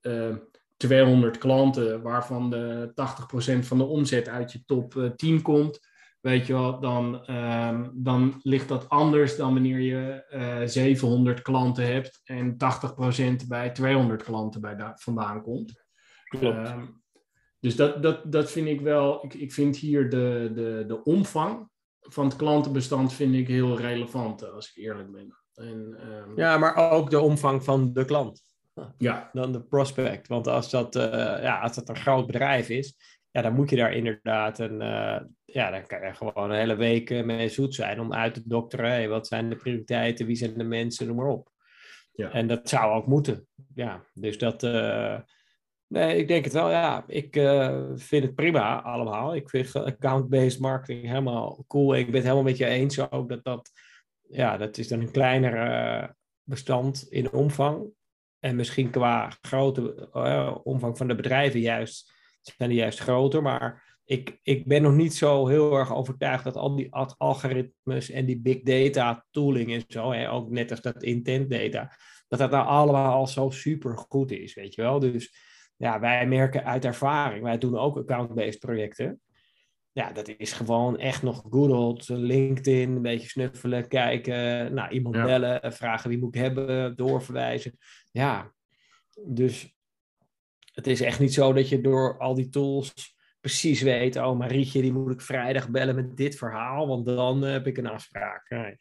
eh, 0.00 0.36
200 0.76 1.38
klanten 1.38 2.02
waarvan 2.02 2.50
de 2.50 2.92
80% 3.62 3.66
van 3.66 3.78
de 3.78 3.84
omzet 3.84 4.28
uit 4.28 4.52
je 4.52 4.64
top 4.64 4.96
eh, 4.96 5.10
10 5.10 5.42
komt. 5.42 5.86
Weet 6.20 6.46
je 6.46 6.52
wel, 6.52 6.80
dan, 6.80 7.24
ehm, 7.26 7.88
dan 7.94 8.40
ligt 8.42 8.68
dat 8.68 8.88
anders 8.88 9.36
dan 9.36 9.52
wanneer 9.52 9.80
je 9.80 10.24
eh 10.28 10.60
700 10.64 11.42
klanten 11.42 11.86
hebt 11.86 12.20
en 12.24 12.56
80% 12.56 13.48
bij 13.48 13.70
200 13.70 14.22
klanten 14.22 14.60
bij 14.60 14.76
da- 14.76 14.96
vandaan 14.96 15.42
komt. 15.42 15.84
Klopt. 16.28 16.74
Dus 17.60 17.76
dat, 17.76 18.02
dat, 18.02 18.32
dat 18.32 18.50
vind 18.50 18.68
ik 18.68 18.80
wel, 18.80 19.24
ik, 19.24 19.34
ik 19.34 19.52
vind 19.52 19.76
hier 19.76 20.10
de, 20.10 20.50
de, 20.54 20.84
de 20.86 21.04
omvang 21.04 21.68
van 22.00 22.24
het 22.24 22.36
klantenbestand 22.36 23.12
vind 23.12 23.34
ik 23.34 23.48
heel 23.48 23.76
relevant, 23.76 24.52
als 24.52 24.68
ik 24.74 24.82
eerlijk 24.84 25.12
ben. 25.12 25.36
En, 25.54 25.96
ehm, 26.00 26.36
ja, 26.38 26.58
maar 26.58 26.90
ook 26.90 27.10
de 27.10 27.20
omvang 27.20 27.64
van 27.64 27.92
de 27.92 28.04
klant. 28.04 28.42
ja, 28.98 29.30
dan 29.32 29.52
de 29.52 29.62
prospect. 29.62 30.28
Want 30.28 30.46
als 30.46 30.70
dat, 30.70 30.96
eh, 30.96 31.42
ja, 31.42 31.60
als 31.60 31.74
dat 31.74 31.88
een 31.88 31.96
groot 31.96 32.26
bedrijf 32.26 32.68
is, 32.68 32.94
ja, 33.30 33.42
dan 33.42 33.54
moet 33.54 33.70
je 33.70 33.76
daar 33.76 33.92
inderdaad 33.92 34.58
een, 34.58 34.80
eh, 34.80 35.20
ja, 35.44 35.70
dan 35.70 35.86
kan 35.86 36.06
je 36.06 36.14
gewoon 36.14 36.50
een 36.50 36.58
hele 36.58 36.76
week 36.76 37.10
eh, 37.10 37.24
mee 37.24 37.48
zoet 37.48 37.74
zijn 37.74 38.00
om 38.00 38.14
uit 38.14 38.34
te 38.34 38.42
dokteren. 38.44 38.90
Hey, 38.90 39.08
wat 39.08 39.26
zijn 39.26 39.48
de 39.48 39.56
prioriteiten? 39.56 40.26
Wie 40.26 40.36
zijn 40.36 40.58
de 40.58 40.64
mensen? 40.64 41.06
Noem 41.06 41.16
maar 41.16 41.26
op. 41.26 41.48
Ja. 42.12 42.30
En 42.32 42.46
dat 42.46 42.68
zou 42.68 42.92
ook 42.94 43.06
moeten. 43.06 43.46
Ja, 43.74 44.04
dus 44.14 44.38
dat. 44.38 44.62
eh, 44.62 45.18
nee, 45.88 46.16
ik 46.16 46.28
denk 46.28 46.44
het 46.44 46.52
wel. 46.52 46.70
Ja, 46.70 47.04
ik 47.06 47.36
eh, 47.36 47.82
vind 47.94 48.24
het 48.24 48.34
prima 48.34 48.82
allemaal. 48.82 49.34
Ik 49.34 49.50
vind 49.50 49.74
account-based 49.76 50.60
marketing 50.60 51.06
helemaal 51.06 51.64
cool. 51.66 51.94
Ik 51.94 52.06
ben 52.06 52.14
het 52.14 52.22
helemaal 52.22 52.42
met 52.42 52.56
je 52.56 52.66
eens 52.66 53.10
ook 53.10 53.28
dat 53.28 53.44
dat. 53.44 53.70
Ja, 54.28 54.56
dat 54.56 54.78
is 54.78 54.88
dan 54.88 55.00
een 55.00 55.10
kleiner 55.10 55.54
eh, 55.54 56.08
bestand 56.42 57.06
in 57.08 57.32
omvang. 57.32 57.86
En 58.38 58.56
misschien 58.56 58.90
qua 58.90 59.32
grote 59.40 60.08
eh, 60.12 60.56
omvang 60.62 60.96
van 60.96 61.08
de 61.08 61.14
bedrijven 61.14 61.60
juist 61.60 62.12
zijn 62.56 62.68
die 62.68 62.78
juist 62.78 62.98
groter. 62.98 63.42
Maar 63.42 63.98
ik, 64.04 64.38
ik 64.42 64.66
ben 64.66 64.82
nog 64.82 64.94
niet 64.94 65.14
zo 65.14 65.46
heel 65.46 65.76
erg 65.76 65.94
overtuigd 65.94 66.44
dat 66.44 66.56
al 66.56 66.76
die 66.76 66.94
ad- 66.94 67.14
algoritmes 67.18 68.10
en 68.10 68.26
die 68.26 68.40
big 68.40 68.62
data 68.62 69.24
tooling 69.30 69.72
en 69.72 69.84
zo, 69.88 70.12
hè, 70.12 70.30
ook 70.30 70.50
net 70.50 70.70
als 70.70 70.80
dat 70.80 71.02
intent 71.02 71.50
data, 71.50 71.92
dat 72.28 72.38
dat 72.38 72.50
nou 72.50 72.66
allemaal 72.66 73.12
al 73.12 73.26
zo 73.26 73.50
super 73.50 73.98
goed 73.98 74.30
is, 74.30 74.54
weet 74.54 74.74
je 74.74 74.82
wel. 74.82 74.98
Dus 74.98 75.47
ja, 75.78 76.00
wij 76.00 76.26
merken 76.26 76.64
uit 76.64 76.84
ervaring, 76.84 77.42
wij 77.42 77.58
doen 77.58 77.78
ook 77.78 77.96
account-based 77.96 78.58
projecten. 78.58 79.20
Ja, 79.92 80.12
dat 80.12 80.28
is 80.28 80.52
gewoon 80.52 80.98
echt 80.98 81.22
nog 81.22 81.44
good 81.50 81.70
old 81.70 82.08
LinkedIn, 82.08 82.90
een 82.90 83.02
beetje 83.02 83.28
snuffelen, 83.28 83.88
kijken, 83.88 84.74
nou, 84.74 84.90
iemand 84.90 85.14
Ja. 85.14 85.24
bellen, 85.24 85.72
vragen 85.72 86.08
wie 86.10 86.18
moet 86.18 86.34
ik 86.34 86.40
hebben, 86.40 86.96
doorverwijzen. 86.96 87.78
Ja, 88.10 88.52
dus 89.24 89.76
het 90.72 90.86
is 90.86 91.00
echt 91.00 91.20
niet 91.20 91.34
zo 91.34 91.52
dat 91.52 91.68
je 91.68 91.80
door 91.80 92.18
al 92.18 92.34
die 92.34 92.48
tools 92.48 93.16
precies 93.40 93.82
weet, 93.82 94.16
oh 94.16 94.38
Marietje, 94.38 94.82
die 94.82 94.92
moet 94.92 95.12
ik 95.12 95.20
vrijdag 95.20 95.68
bellen 95.68 95.94
met 95.94 96.16
dit 96.16 96.36
verhaal, 96.36 96.86
want 96.86 97.06
dan 97.06 97.44
eh, 97.44 97.50
heb 97.50 97.66
ik 97.66 97.76
een 97.78 97.86
afspraak. 97.86 98.48
Nee. 98.50 98.76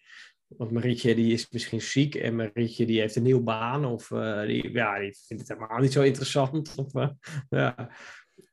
Want 0.47 0.71
Marietje 0.71 1.15
die 1.15 1.33
is 1.33 1.49
misschien 1.49 1.81
ziek 1.81 2.15
en 2.15 2.35
Marietje 2.35 2.85
die 2.85 2.99
heeft 2.99 3.15
een 3.15 3.23
nieuwe 3.23 3.41
baan 3.43 3.85
of 3.85 4.11
eh, 4.11 4.41
die, 4.41 4.71
ja, 4.71 4.99
die 4.99 5.17
vindt 5.27 5.47
het 5.47 5.57
helemaal 5.57 5.79
niet 5.79 5.91
zo 5.91 6.01
interessant. 6.01 6.75
Of, 6.77 6.93
eh, 6.95 7.09
ja, 7.49 7.89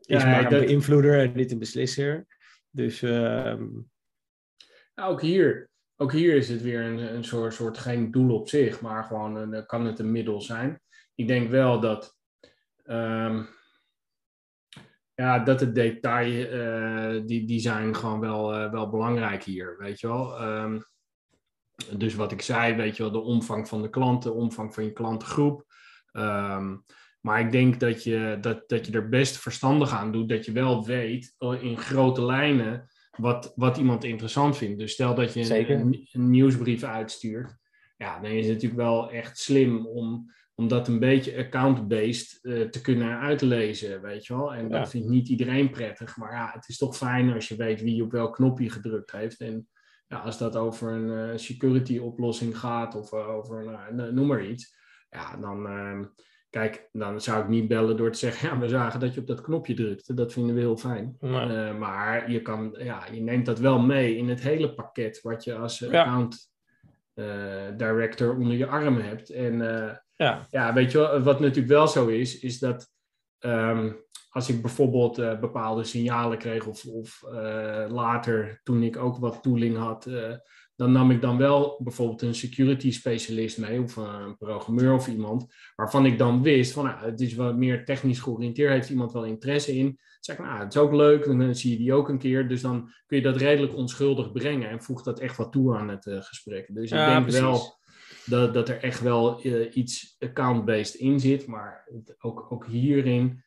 is 0.00 0.22
Ja, 0.22 0.24
maar 0.30 0.44
een 0.44 0.50
dat- 0.50 0.64
beïnvloeder 0.66 1.20
en 1.20 1.32
niet 1.36 1.52
een 1.52 1.58
beslisser. 1.58 2.26
Dus 2.70 3.02
ehm, 3.02 3.66
Nou, 4.94 5.12
ook 5.12 5.20
hier, 5.20 5.70
ook 5.96 6.12
hier 6.12 6.34
is 6.34 6.48
het 6.48 6.62
weer 6.62 6.80
een, 6.80 7.14
een 7.14 7.24
soort, 7.24 7.54
soort 7.54 7.78
geen 7.78 8.10
doel 8.10 8.34
op 8.38 8.48
zich, 8.48 8.80
maar 8.80 9.04
gewoon 9.04 9.36
een, 9.36 9.54
eh, 9.54 9.66
kan 9.66 9.86
het 9.86 9.98
een 9.98 10.12
middel 10.12 10.40
zijn. 10.40 10.80
Ik 11.14 11.26
denk 11.26 11.50
wel 11.50 11.80
dat, 11.80 12.16
ehm, 12.84 13.42
ja, 15.14 15.38
dat 15.38 15.60
het 15.60 15.74
detail, 15.74 16.46
eh, 16.50 17.22
die, 17.26 17.46
die 17.46 17.60
zijn 17.60 17.94
gewoon 17.96 18.20
wel, 18.20 18.70
wel 18.70 18.90
belangrijk 18.90 19.42
hier, 19.42 19.76
weet 19.78 20.00
je 20.00 20.06
wel. 20.06 20.36
Ehm, 20.38 20.80
dus 21.96 22.14
wat 22.14 22.32
ik 22.32 22.42
zei, 22.42 22.74
weet 22.74 22.96
je 22.96 23.02
wel, 23.02 23.12
de 23.12 23.20
omvang 23.20 23.68
van 23.68 23.82
de 23.82 23.90
klanten, 23.90 24.30
de 24.30 24.36
omvang 24.36 24.74
van 24.74 24.84
je 24.84 24.92
klantengroep. 24.92 25.64
Ehm, 26.12 26.76
maar 27.20 27.40
ik 27.40 27.52
denk 27.52 27.80
dat 27.80 28.02
je, 28.02 28.38
dat, 28.40 28.68
dat 28.68 28.86
je 28.86 28.92
er 28.92 29.08
best 29.08 29.36
verstandig 29.36 29.92
aan 29.92 30.12
doet, 30.12 30.28
dat 30.28 30.44
je 30.44 30.52
wel 30.52 30.86
weet 30.86 31.34
oh, 31.38 31.62
in 31.62 31.78
grote 31.78 32.24
lijnen 32.24 32.88
wat, 33.16 33.52
wat 33.56 33.76
iemand 33.76 34.04
interessant 34.04 34.56
vindt. 34.56 34.78
Dus 34.78 34.92
stel 34.92 35.14
dat 35.14 35.32
je 35.32 35.68
een, 35.68 36.08
een 36.12 36.30
nieuwsbrief 36.30 36.82
uitstuurt, 36.82 37.56
ja, 37.96 38.20
dan 38.20 38.30
is 38.30 38.46
het 38.46 38.54
natuurlijk 38.54 38.80
wel 38.80 39.10
echt 39.10 39.38
slim 39.38 39.86
om, 39.86 40.32
om 40.54 40.68
dat 40.68 40.88
een 40.88 40.98
beetje 40.98 41.36
account-based 41.36 42.38
eh, 42.42 42.60
te 42.60 42.80
kunnen 42.80 43.18
uitlezen, 43.18 44.02
weet 44.02 44.26
je 44.26 44.36
wel. 44.36 44.54
En 44.54 44.68
dat 44.68 44.90
vindt 44.90 45.08
niet 45.08 45.28
iedereen 45.28 45.70
prettig, 45.70 46.16
maar 46.16 46.32
ja, 46.32 46.50
het 46.52 46.68
is 46.68 46.78
toch 46.78 46.96
fijn 46.96 47.32
als 47.32 47.48
je 47.48 47.56
weet 47.56 47.82
wie 47.82 48.02
op 48.02 48.12
welk 48.12 48.34
knopje 48.34 48.70
gedrukt 48.70 49.12
heeft. 49.12 49.40
En 49.40 49.68
ja, 50.14 50.20
als 50.20 50.38
dat 50.38 50.56
over 50.56 50.92
een 50.92 51.30
eh, 51.30 51.38
security 51.38 51.98
oplossing 51.98 52.58
gaat 52.58 52.94
of 52.94 53.12
eh, 53.12 53.28
over, 53.28 53.64
nou, 53.92 54.12
noem 54.12 54.26
maar 54.26 54.44
iets, 54.44 54.76
ja, 55.10 55.36
dan... 55.36 55.66
ehm, 55.66 56.04
Kijk, 56.50 56.88
dan 56.92 57.20
zou 57.20 57.42
ik 57.42 57.48
niet 57.48 57.68
bellen 57.68 57.96
door 57.96 58.10
te 58.10 58.18
zeggen, 58.18 58.48
ja, 58.48 58.58
we 58.58 58.68
zagen 58.68 59.00
dat 59.00 59.14
je 59.14 59.20
op 59.20 59.26
dat 59.26 59.40
knopje 59.40 59.74
drukte. 59.74 60.14
Dat 60.14 60.32
vinden 60.32 60.54
we 60.54 60.60
heel 60.60 60.76
fijn. 60.76 61.16
nou, 61.20 61.52
Eh, 61.52 61.78
maar 61.78 62.30
je, 62.30 62.42
kan, 62.42 62.74
ja, 62.78 63.06
je 63.12 63.20
neemt 63.20 63.46
dat 63.46 63.58
wel 63.58 63.78
mee 63.78 64.16
in 64.16 64.28
het 64.28 64.40
hele 64.40 64.74
pakket 64.74 65.20
wat 65.22 65.44
je 65.44 65.54
als 65.54 65.82
eh, 65.82 66.00
account 66.00 66.52
eh, 67.14 67.76
director 67.76 68.36
onder 68.36 68.56
je 68.56 68.66
arm 68.66 68.96
hebt. 68.96 69.30
En 69.30 69.60
eh, 69.60 69.96
ja, 70.16 70.46
ja, 70.50 70.72
weet 70.72 70.92
je 70.92 70.98
wel, 70.98 71.20
wat 71.20 71.40
natuurlijk 71.40 71.68
wel 71.68 71.88
zo 71.88 72.06
is, 72.06 72.40
is 72.40 72.58
dat 72.58 72.90
ehm, 73.38 73.92
als 74.34 74.48
ik 74.48 74.62
bijvoorbeeld 74.62 75.18
eh, 75.18 75.40
bepaalde 75.40 75.84
signalen 75.84 76.38
kreeg, 76.38 76.66
of, 76.66 76.84
of 76.84 77.22
eh, 77.22 77.84
later 77.88 78.60
toen 78.62 78.82
ik 78.82 78.96
ook 78.96 79.16
wat 79.16 79.42
tooling 79.42 79.76
had, 79.76 80.06
eh, 80.06 80.32
dan 80.76 80.92
nam 80.92 81.10
ik 81.10 81.20
dan 81.20 81.36
wel 81.36 81.80
bijvoorbeeld 81.82 82.22
een 82.22 82.34
security 82.34 82.92
specialist 82.92 83.58
mee, 83.58 83.80
of 83.80 83.96
een 83.96 84.36
programmeur 84.36 84.92
of 84.94 85.08
iemand, 85.08 85.46
waarvan 85.74 86.06
ik 86.06 86.18
dan 86.18 86.42
wist 86.42 86.72
van 86.72 86.84
nou, 86.84 87.04
het 87.04 87.20
is 87.20 87.34
wat 87.34 87.56
meer 87.56 87.84
technisch 87.84 88.20
georiënteerd, 88.20 88.72
heeft 88.72 88.90
iemand 88.90 89.12
wel 89.12 89.24
interesse 89.24 89.76
in. 89.76 89.84
Dan 89.84 89.96
zeg 90.20 90.38
ik, 90.38 90.44
nou, 90.44 90.58
het 90.58 90.74
is 90.74 90.80
ook 90.80 90.92
leuk, 90.92 91.24
dan 91.24 91.54
zie 91.54 91.70
je 91.70 91.76
die 91.76 91.92
ook 91.92 92.08
een 92.08 92.18
keer. 92.18 92.48
Dus 92.48 92.60
dan 92.60 92.90
kun 93.06 93.16
je 93.16 93.22
dat 93.22 93.36
redelijk 93.36 93.74
onschuldig 93.74 94.32
brengen 94.32 94.70
en 94.70 94.82
voegt 94.82 95.04
dat 95.04 95.20
echt 95.20 95.36
wat 95.36 95.52
toe 95.52 95.76
aan 95.76 95.88
het 95.88 96.06
gesprek. 96.10 96.74
Dus 96.74 96.90
ik 96.90 96.98
denk 96.98 97.22
precies. 97.22 97.40
wel 97.40 97.78
dat, 98.26 98.54
dat 98.54 98.68
er 98.68 98.82
echt 98.82 99.00
wel 99.00 99.46
iets 99.72 100.16
account-based 100.18 100.94
in 100.94 101.20
zit, 101.20 101.46
maar 101.46 101.88
ook, 102.18 102.52
ook 102.52 102.66
hierin 102.66 103.44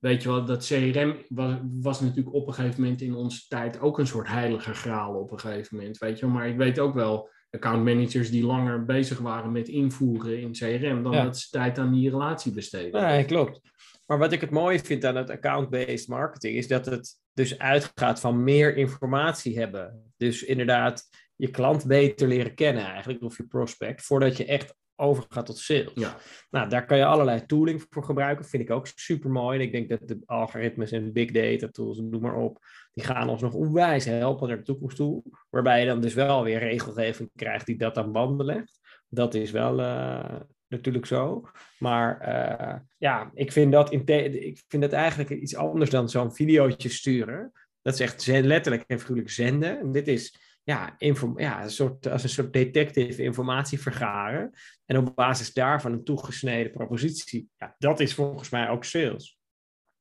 weet 0.00 0.22
je 0.22 0.28
wel, 0.28 0.44
dat 0.44 0.66
CRM 0.66 1.16
was, 1.28 1.54
was 1.80 2.00
natuurlijk 2.00 2.34
op 2.34 2.46
een 2.46 2.54
gegeven 2.54 2.80
moment 2.80 3.00
in 3.00 3.14
onze 3.14 3.48
tijd 3.48 3.80
ook 3.80 3.98
een 3.98 4.06
soort 4.06 4.28
heilige 4.28 4.74
graal 4.74 5.14
op 5.14 5.32
een 5.32 5.40
gegeven 5.40 5.76
moment, 5.76 5.98
weet 5.98 6.18
je 6.18 6.26
wel. 6.26 6.34
Maar 6.34 6.48
ik 6.48 6.56
weet 6.56 6.78
ook 6.78 6.94
wel 6.94 7.30
accountmanagers 7.50 8.30
die 8.30 8.44
langer 8.44 8.84
bezig 8.84 9.18
waren 9.18 9.52
met 9.52 9.68
invoeren 9.68 10.40
in 10.40 10.52
CRM, 10.52 11.02
dan 11.02 11.12
dat 11.12 11.38
ze 11.38 11.50
tijd 11.50 11.78
aan 11.78 11.92
die 11.92 12.10
relatie 12.10 12.52
besteden. 12.52 13.00
Ja, 13.00 13.22
klopt. 13.22 13.60
Maar 14.06 14.18
wat 14.18 14.32
ik 14.32 14.40
het 14.40 14.50
mooie 14.50 14.78
vind 14.78 15.04
aan 15.04 15.16
het 15.16 15.30
account-based 15.30 16.08
marketing, 16.08 16.56
is 16.56 16.68
dat 16.68 16.86
het 16.86 17.14
dus 17.32 17.58
uitgaat 17.58 18.20
van 18.20 18.44
meer 18.44 18.76
informatie 18.76 19.58
hebben. 19.58 20.12
Dus 20.16 20.42
inderdaad, 20.42 21.08
je 21.36 21.50
klant 21.50 21.86
beter 21.86 22.28
leren 22.28 22.54
kennen 22.54 22.84
eigenlijk, 22.84 23.22
of 23.22 23.36
je 23.36 23.46
prospect, 23.46 24.02
voordat 24.02 24.36
je 24.36 24.44
echt 24.44 24.74
overgaat 24.96 25.46
tot 25.46 25.58
sales. 25.58 25.92
Ja. 25.94 26.16
Nou, 26.50 26.68
daar 26.68 26.86
kan 26.86 26.98
je 26.98 27.04
allerlei 27.04 27.46
tooling 27.46 27.86
voor 27.90 28.04
gebruiken. 28.04 28.44
Vind 28.44 28.62
ik 28.62 28.70
ook 28.70 28.86
super 28.86 29.30
mooi. 29.30 29.58
En 29.58 29.64
ik 29.64 29.72
denk 29.72 29.88
dat 29.88 30.08
de 30.08 30.22
algoritmes 30.24 30.92
en 30.92 31.12
big 31.12 31.30
data 31.30 31.68
tools, 31.68 31.98
noem 31.98 32.20
maar 32.20 32.36
op, 32.36 32.58
die 32.92 33.04
gaan 33.04 33.28
ons 33.28 33.42
nog 33.42 33.54
onwijs 33.54 34.04
helpen 34.04 34.48
naar 34.48 34.56
de 34.56 34.62
toekomst 34.62 34.96
toe. 34.96 35.22
Waarbij 35.50 35.80
je 35.80 35.86
dan 35.86 36.00
dus 36.00 36.14
wel 36.14 36.44
weer 36.44 36.58
regelgeving 36.58 37.30
krijgt 37.34 37.66
die 37.66 37.76
dat 37.76 37.96
aan 37.96 38.12
banden 38.12 38.46
legt. 38.46 38.80
Dat 39.08 39.34
is 39.34 39.50
wel 39.50 39.80
uh, 39.80 40.40
natuurlijk 40.68 41.06
zo. 41.06 41.48
Maar 41.78 42.28
uh, 42.28 42.74
ja, 42.98 43.30
ik 43.34 43.52
vind, 43.52 43.72
dat 43.72 43.92
in 43.92 44.06
ik 44.44 44.62
vind 44.68 44.82
dat 44.82 44.92
eigenlijk 44.92 45.30
iets 45.30 45.56
anders 45.56 45.90
dan 45.90 46.08
zo'n 46.08 46.34
videootje 46.34 46.88
sturen. 46.88 47.52
Dat 47.82 47.94
is 47.94 48.00
echt 48.00 48.26
letterlijk 48.26 48.84
en 48.86 48.98
figuurlijk 48.98 49.30
zenden. 49.30 49.80
En 49.80 49.92
dit 49.92 50.08
is 50.08 50.40
ja, 50.62 50.94
ja 51.36 51.62
een 51.62 51.70
soort, 51.70 52.08
als 52.08 52.22
een 52.22 52.28
soort 52.28 52.52
detective 52.52 53.22
informatie 53.22 53.80
vergaren. 53.80 54.50
En 54.86 54.96
op 54.96 55.12
basis 55.14 55.52
daarvan 55.52 55.92
een 55.92 56.04
toegesneden 56.04 56.72
propositie. 56.72 57.48
Ja, 57.56 57.74
dat 57.78 58.00
is 58.00 58.14
volgens 58.14 58.50
mij 58.50 58.68
ook 58.68 58.84
sales. 58.84 59.38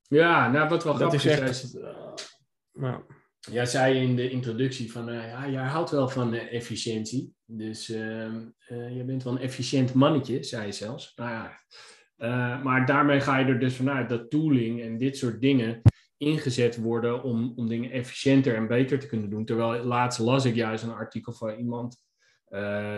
Ja, 0.01 0.51
nou 0.51 0.69
wat 0.69 0.83
wel 0.83 0.97
dat 0.97 1.01
grappig 1.01 1.25
is. 1.25 1.39
Echt, 1.39 1.75
uh, 2.73 2.97
Jij 3.39 3.65
zei 3.65 3.99
in 3.99 4.15
de 4.15 4.29
introductie 4.29 4.91
van, 4.91 5.09
uh, 5.09 5.27
ja, 5.27 5.49
jij 5.49 5.63
houdt 5.63 5.91
wel 5.91 6.09
van 6.09 6.33
uh, 6.33 6.53
efficiëntie. 6.53 7.33
Dus 7.45 7.89
ehm, 7.89 8.45
je 8.67 9.03
bent 9.05 9.23
wel 9.23 9.33
een 9.33 9.41
efficiënt 9.41 9.93
mannetje, 9.93 10.43
zei 10.43 10.65
je 10.65 10.71
zelfs. 10.71 11.13
Nou 11.15 11.29
ja, 11.29 11.59
maar 12.63 12.85
daarmee 12.85 13.19
ga 13.19 13.37
je 13.37 13.45
er 13.45 13.59
dus 13.59 13.75
vanuit 13.75 14.09
dat 14.09 14.29
tooling 14.29 14.81
en 14.81 14.97
dit 14.97 15.17
soort 15.17 15.41
dingen 15.41 15.81
ingezet 16.17 16.77
worden 16.77 17.23
om, 17.23 17.53
om 17.55 17.67
dingen 17.67 17.91
efficiënter 17.91 18.55
en 18.55 18.67
beter 18.67 18.99
te 18.99 19.07
kunnen 19.07 19.29
doen. 19.29 19.45
Terwijl 19.45 19.83
laatst 19.83 20.19
las 20.19 20.45
ik 20.45 20.55
juist 20.55 20.83
een 20.83 20.91
artikel 20.91 21.33
van 21.33 21.55
iemand 21.55 22.04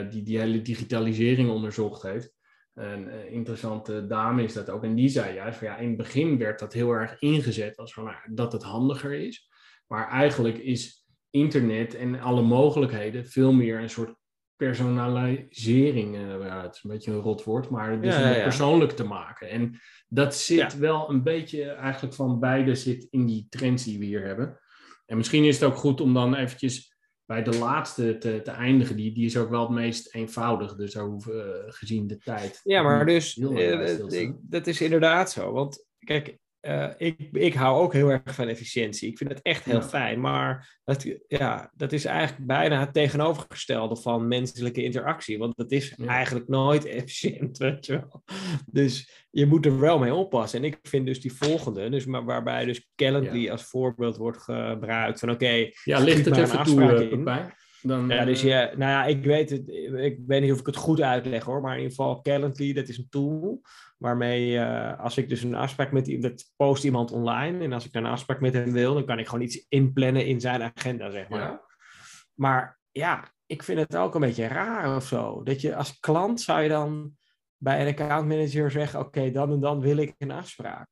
die 0.10 0.24
die 0.24 0.39
hele 0.39 0.62
digitalisering 0.62 1.50
onderzocht 1.50 2.02
heeft. 2.02 2.36
Een 2.74 3.08
uh, 3.08 3.32
interessante 3.32 4.08
dame 4.08 4.43
is 4.43 4.54
dat 4.54 4.70
ook. 4.70 4.84
En 4.84 4.96
die 4.96 5.10
zei 5.10 5.34
juist 5.34 5.58
van 5.58 5.67
ja, 5.67 5.78
in 5.78 5.88
het 5.88 5.98
begin 5.98 6.38
werd 6.38 6.60
dat 6.60 6.74
heel 6.74 6.91
erg 6.91 7.20
ingezet 7.20 7.78
als 7.78 7.93
van 7.93 8.04
nou, 8.04 8.15
dat 8.26 8.52
het 8.52 8.63
handiger 8.63 9.13
is. 9.13 9.50
Maar 9.88 10.10
eigenlijk 10.10 10.58
is 10.58 11.06
internet 11.30 11.96
en 11.96 12.20
alle 12.20 12.41
mogelijkheden 12.41 13.26
veel 13.26 13.54
meer 13.54 13.80
een 13.80 13.89
soort 13.89 14.15
personalisering. 14.56 16.15
Uh, 16.15 16.46
ja, 16.46 16.62
het 16.62 16.76
is 16.76 16.84
een 16.84 16.89
beetje 16.89 17.12
een 17.12 17.20
rot 17.20 17.43
woord, 17.43 17.70
maar 17.70 18.02
dus 18.02 18.15
ja, 18.15 18.41
persoonlijk 18.43 18.91
te 18.91 19.04
maken. 19.04 19.50
En 19.50 19.80
dat 20.08 20.36
zit 20.36 20.78
wel 20.78 21.10
een 21.10 21.24
beetje 21.24 21.63
eigenlijk 21.63 22.15
van 22.15 22.39
beide 22.39 22.76
zit 22.76 23.08
in 23.10 23.26
die 23.26 23.48
trends 23.50 23.84
die 23.84 24.00
we 24.00 24.06
hier 24.06 24.26
hebben. 24.26 24.60
En 25.06 25.17
misschien 25.17 25.43
is 25.43 25.60
het 25.60 25.70
ook 25.70 25.78
goed 25.78 26.02
om 26.02 26.13
dan 26.13 26.36
eventjes 26.36 26.96
bij 27.27 27.43
de 27.43 27.57
laatste 27.57 28.17
te, 28.17 28.41
te 28.41 28.51
eindigen. 28.51 28.95
Die, 28.95 29.13
die 29.13 29.25
is 29.25 29.37
ook 29.37 29.49
wel 29.49 29.61
het 29.61 29.69
meest 29.69 30.13
eenvoudig, 30.13 30.75
dus 30.75 30.93
daar 30.93 31.03
hoeven 31.03 31.35
uh, 31.35 31.73
gezien 31.73 32.07
de 32.07 32.17
tijd. 32.17 32.61
Ja, 32.63 32.81
maar 32.81 33.05
dus 33.05 33.35
uh, 33.37 34.31
dat 34.41 34.67
is 34.67 34.81
inderdaad 34.81 35.31
zo. 35.31 35.51
Want 35.51 35.85
kijk, 35.99 36.37
uh, 36.67 36.89
ik, 36.97 37.17
ik 37.32 37.53
hou 37.53 37.82
ook 37.82 37.93
heel 37.93 38.10
erg 38.10 38.21
van 38.25 38.47
efficiëntie. 38.47 39.10
Ik 39.10 39.17
vind 39.17 39.30
het 39.30 39.41
echt 39.41 39.65
heel 39.65 39.82
fijn. 39.82 40.19
Maar 40.19 40.80
dat, 40.84 41.06
ja, 41.27 41.71
dat 41.75 41.91
is 41.91 42.06
eigenlijk 42.06 42.47
bijna 42.47 42.80
het 42.80 42.93
tegenovergestelde 42.93 43.95
van 43.95 44.27
menselijke 44.27 44.84
interactie. 44.84 45.38
Want 45.38 45.58
dat 45.58 45.71
is 45.71 45.95
eigenlijk 45.95 46.47
nooit 46.47 46.86
efficiënt, 46.99 47.58
weet 47.58 47.86
je 47.86 47.93
wel. 47.93 48.23
Dus 48.65 49.25
je 49.30 49.45
moet 49.45 49.65
er 49.65 49.80
wel 49.80 49.99
mee 49.99 50.13
oppassen. 50.13 50.60
En 50.60 50.65
ik 50.65 50.80
vind 50.82 51.06
dus 51.06 51.21
die 51.21 51.34
volgende, 51.34 51.89
dus 51.89 52.06
maar 52.06 52.25
waarbij 52.25 52.65
dus 52.65 52.89
Calendly 52.95 53.49
als 53.49 53.63
voorbeeld 53.63 54.17
wordt 54.17 54.41
gebruikt. 54.41 55.19
Van 55.19 55.30
oké, 55.30 55.69
ja, 55.84 55.99
ligt 55.99 56.25
het 56.25 56.38
even 56.38 56.63
toe, 56.63 57.10
uh, 57.12 57.23
bij. 57.23 57.53
Dan, 57.81 58.09
ja, 58.09 58.25
dus 58.25 58.41
ja, 58.41 58.63
nou 58.63 58.91
ja, 58.91 59.05
ik 59.05 59.23
weet 59.23 59.49
het, 59.49 59.67
ik 59.95 60.19
weet 60.27 60.41
niet 60.41 60.51
of 60.51 60.59
ik 60.59 60.65
het 60.65 60.75
goed 60.75 61.01
uitleg 61.01 61.43
hoor, 61.43 61.61
maar 61.61 61.71
in 61.71 61.81
ieder 61.81 61.95
geval 61.95 62.21
Calendly, 62.21 62.73
dat 62.73 62.87
is 62.87 62.97
een 62.97 63.09
tool 63.09 63.61
waarmee 63.97 64.51
uh, 64.51 64.99
als 64.99 65.17
ik 65.17 65.29
dus 65.29 65.43
een 65.43 65.55
afspraak 65.55 65.91
met 65.91 66.07
iemand, 66.07 66.53
post 66.55 66.83
iemand 66.83 67.11
online 67.11 67.63
en 67.63 67.73
als 67.73 67.85
ik 67.85 67.91
dan 67.91 68.05
een 68.05 68.11
afspraak 68.11 68.39
met 68.39 68.53
hem 68.53 68.71
wil, 68.71 68.93
dan 68.93 69.05
kan 69.05 69.19
ik 69.19 69.27
gewoon 69.27 69.43
iets 69.43 69.65
inplannen 69.69 70.25
in 70.25 70.41
zijn 70.41 70.61
agenda, 70.61 71.09
zeg 71.09 71.29
maar. 71.29 71.39
Ja. 71.39 71.65
Maar 72.33 72.79
ja, 72.91 73.31
ik 73.45 73.63
vind 73.63 73.79
het 73.79 73.95
ook 73.95 74.15
een 74.15 74.21
beetje 74.21 74.47
raar 74.47 74.95
of 74.95 75.05
zo, 75.05 75.43
dat 75.43 75.61
je 75.61 75.75
als 75.75 75.99
klant 75.99 76.41
zou 76.41 76.61
je 76.61 76.69
dan 76.69 77.17
bij 77.57 77.81
een 77.81 77.87
accountmanager 77.87 78.71
zeggen, 78.71 78.99
oké, 78.99 79.31
dan 79.31 79.51
en 79.51 79.59
dan 79.59 79.79
wil 79.79 79.97
ik 79.97 80.15
een 80.17 80.31
afspraak. 80.31 80.89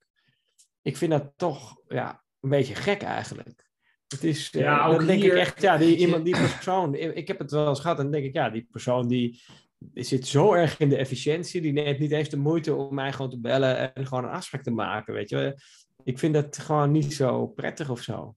Ik 0.81 0.97
vind 0.97 1.11
dat 1.11 1.33
toch 1.35 1.81
ja, 1.87 2.23
een 2.39 2.49
beetje 2.49 2.75
gek 2.75 3.01
eigenlijk. 3.01 3.69
Het 4.07 4.23
is, 4.23 4.49
ja, 4.51 4.79
uh, 4.79 4.87
ook 4.87 4.97
dan 4.97 5.07
denk 5.07 5.23
ik 5.23 5.31
echt, 5.31 5.61
ja, 5.61 5.77
die, 5.77 5.97
iemand, 6.05 6.25
die 6.25 6.33
persoon, 6.33 6.95
ik 6.95 7.27
heb 7.27 7.39
het 7.39 7.51
wel 7.51 7.67
eens 7.67 7.79
gehad 7.79 7.97
en 7.97 8.03
dan 8.03 8.11
denk 8.11 8.25
ik, 8.25 8.33
ja, 8.33 8.49
die 8.49 8.67
persoon 8.71 9.07
die, 9.07 9.41
die 9.77 10.03
zit 10.03 10.27
zo 10.27 10.53
erg 10.53 10.77
in 10.77 10.89
de 10.89 10.97
efficiëntie, 10.97 11.61
die 11.61 11.73
neemt 11.73 11.99
niet 11.99 12.11
eens 12.11 12.29
de 12.29 12.37
moeite 12.37 12.75
om 12.75 12.95
mij 12.95 13.13
gewoon 13.13 13.31
te 13.31 13.39
bellen 13.39 13.95
en 13.95 14.07
gewoon 14.07 14.23
een 14.23 14.29
afspraak 14.29 14.63
te 14.63 14.71
maken, 14.71 15.13
weet 15.13 15.29
je. 15.29 15.59
Ik 16.03 16.19
vind 16.19 16.33
dat 16.33 16.57
gewoon 16.57 16.91
niet 16.91 17.13
zo 17.13 17.47
prettig 17.47 17.89
of 17.89 18.01
zo. 18.01 18.35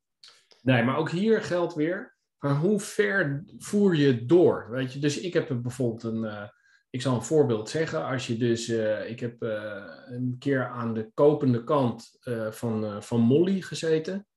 Nee, 0.62 0.82
maar 0.82 0.96
ook 0.96 1.10
hier 1.10 1.42
geldt 1.42 1.74
weer, 1.74 2.16
maar 2.38 2.56
hoe 2.56 2.80
ver 2.80 3.44
voer 3.58 3.96
je 3.96 4.24
door, 4.24 4.66
weet 4.70 4.92
je. 4.92 4.98
Dus 4.98 5.20
ik 5.20 5.32
heb 5.32 5.58
bijvoorbeeld 5.62 6.02
een, 6.02 6.24
uh, 6.24 6.48
ik 6.90 7.02
zal 7.02 7.14
een 7.14 7.22
voorbeeld 7.22 7.68
zeggen, 7.68 8.04
als 8.04 8.26
je 8.26 8.36
dus, 8.36 8.68
uh, 8.68 9.10
ik 9.10 9.20
heb 9.20 9.42
uh, 9.42 9.82
een 10.06 10.36
keer 10.38 10.68
aan 10.68 10.94
de 10.94 11.10
kopende 11.14 11.64
kant 11.64 12.18
van, 12.50 13.02
van 13.02 13.20
Molly 13.20 13.60
gezeten. 13.60 14.27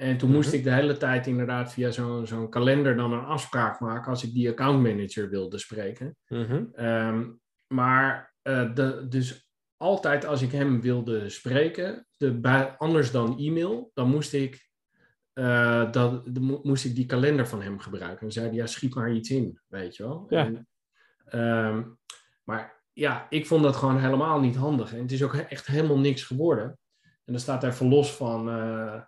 En 0.00 0.16
toen 0.16 0.30
moest 0.30 0.48
mhm. 0.48 0.56
ik 0.56 0.64
de 0.64 0.72
hele 0.72 0.96
tijd 0.96 1.26
inderdaad 1.26 1.72
via 1.72 1.90
zo'n 1.90 2.26
zo'n 2.26 2.48
kalender 2.48 2.96
dan 2.96 3.12
een 3.12 3.24
afspraak 3.24 3.80
maken 3.80 4.10
als 4.10 4.24
ik 4.24 4.32
die 4.32 4.48
accountmanager 4.48 5.28
wilde 5.28 5.58
spreken. 5.58 6.16
Mhm. 6.28 6.64
Ehm, 6.72 7.30
maar 7.66 8.34
uh, 8.42 8.74
de, 8.74 9.06
dus 9.08 9.50
altijd 9.76 10.24
als 10.24 10.42
ik 10.42 10.52
hem 10.52 10.80
wilde 10.80 11.28
spreken, 11.28 12.06
de, 12.16 12.34
bij, 12.34 12.74
anders 12.76 13.10
dan 13.10 13.38
e-mail, 13.38 13.90
dan 13.94 14.08
moest 14.08 14.32
ik, 14.32 14.70
uh, 15.34 15.92
dat, 15.92 16.34
de, 16.34 16.60
moest 16.62 16.84
ik 16.84 16.94
die 16.94 17.06
kalender 17.06 17.48
van 17.48 17.62
hem 17.62 17.78
gebruiken. 17.78 18.26
En 18.26 18.32
zei 18.32 18.46
hij, 18.46 18.54
ja, 18.54 18.66
schiet 18.66 18.94
maar 18.94 19.12
iets 19.12 19.30
in, 19.30 19.60
weet 19.66 19.96
je 19.96 20.02
wel. 20.02 20.26
Ja. 20.28 20.46
En, 20.46 20.66
um, 21.40 21.98
maar 22.44 22.82
ja, 22.92 23.26
ik 23.30 23.46
vond 23.46 23.62
dat 23.62 23.76
gewoon 23.76 24.00
helemaal 24.00 24.40
niet 24.40 24.56
handig. 24.56 24.92
En 24.92 25.02
het 25.02 25.12
is 25.12 25.22
ook 25.22 25.34
echt 25.34 25.66
helemaal 25.66 25.98
niks 25.98 26.22
geworden. 26.22 26.78
En 27.00 27.32
dan 27.32 27.40
staat 27.40 27.64
even 27.64 27.88
los 27.88 28.16
van... 28.16 28.48
Uh, 28.48 29.00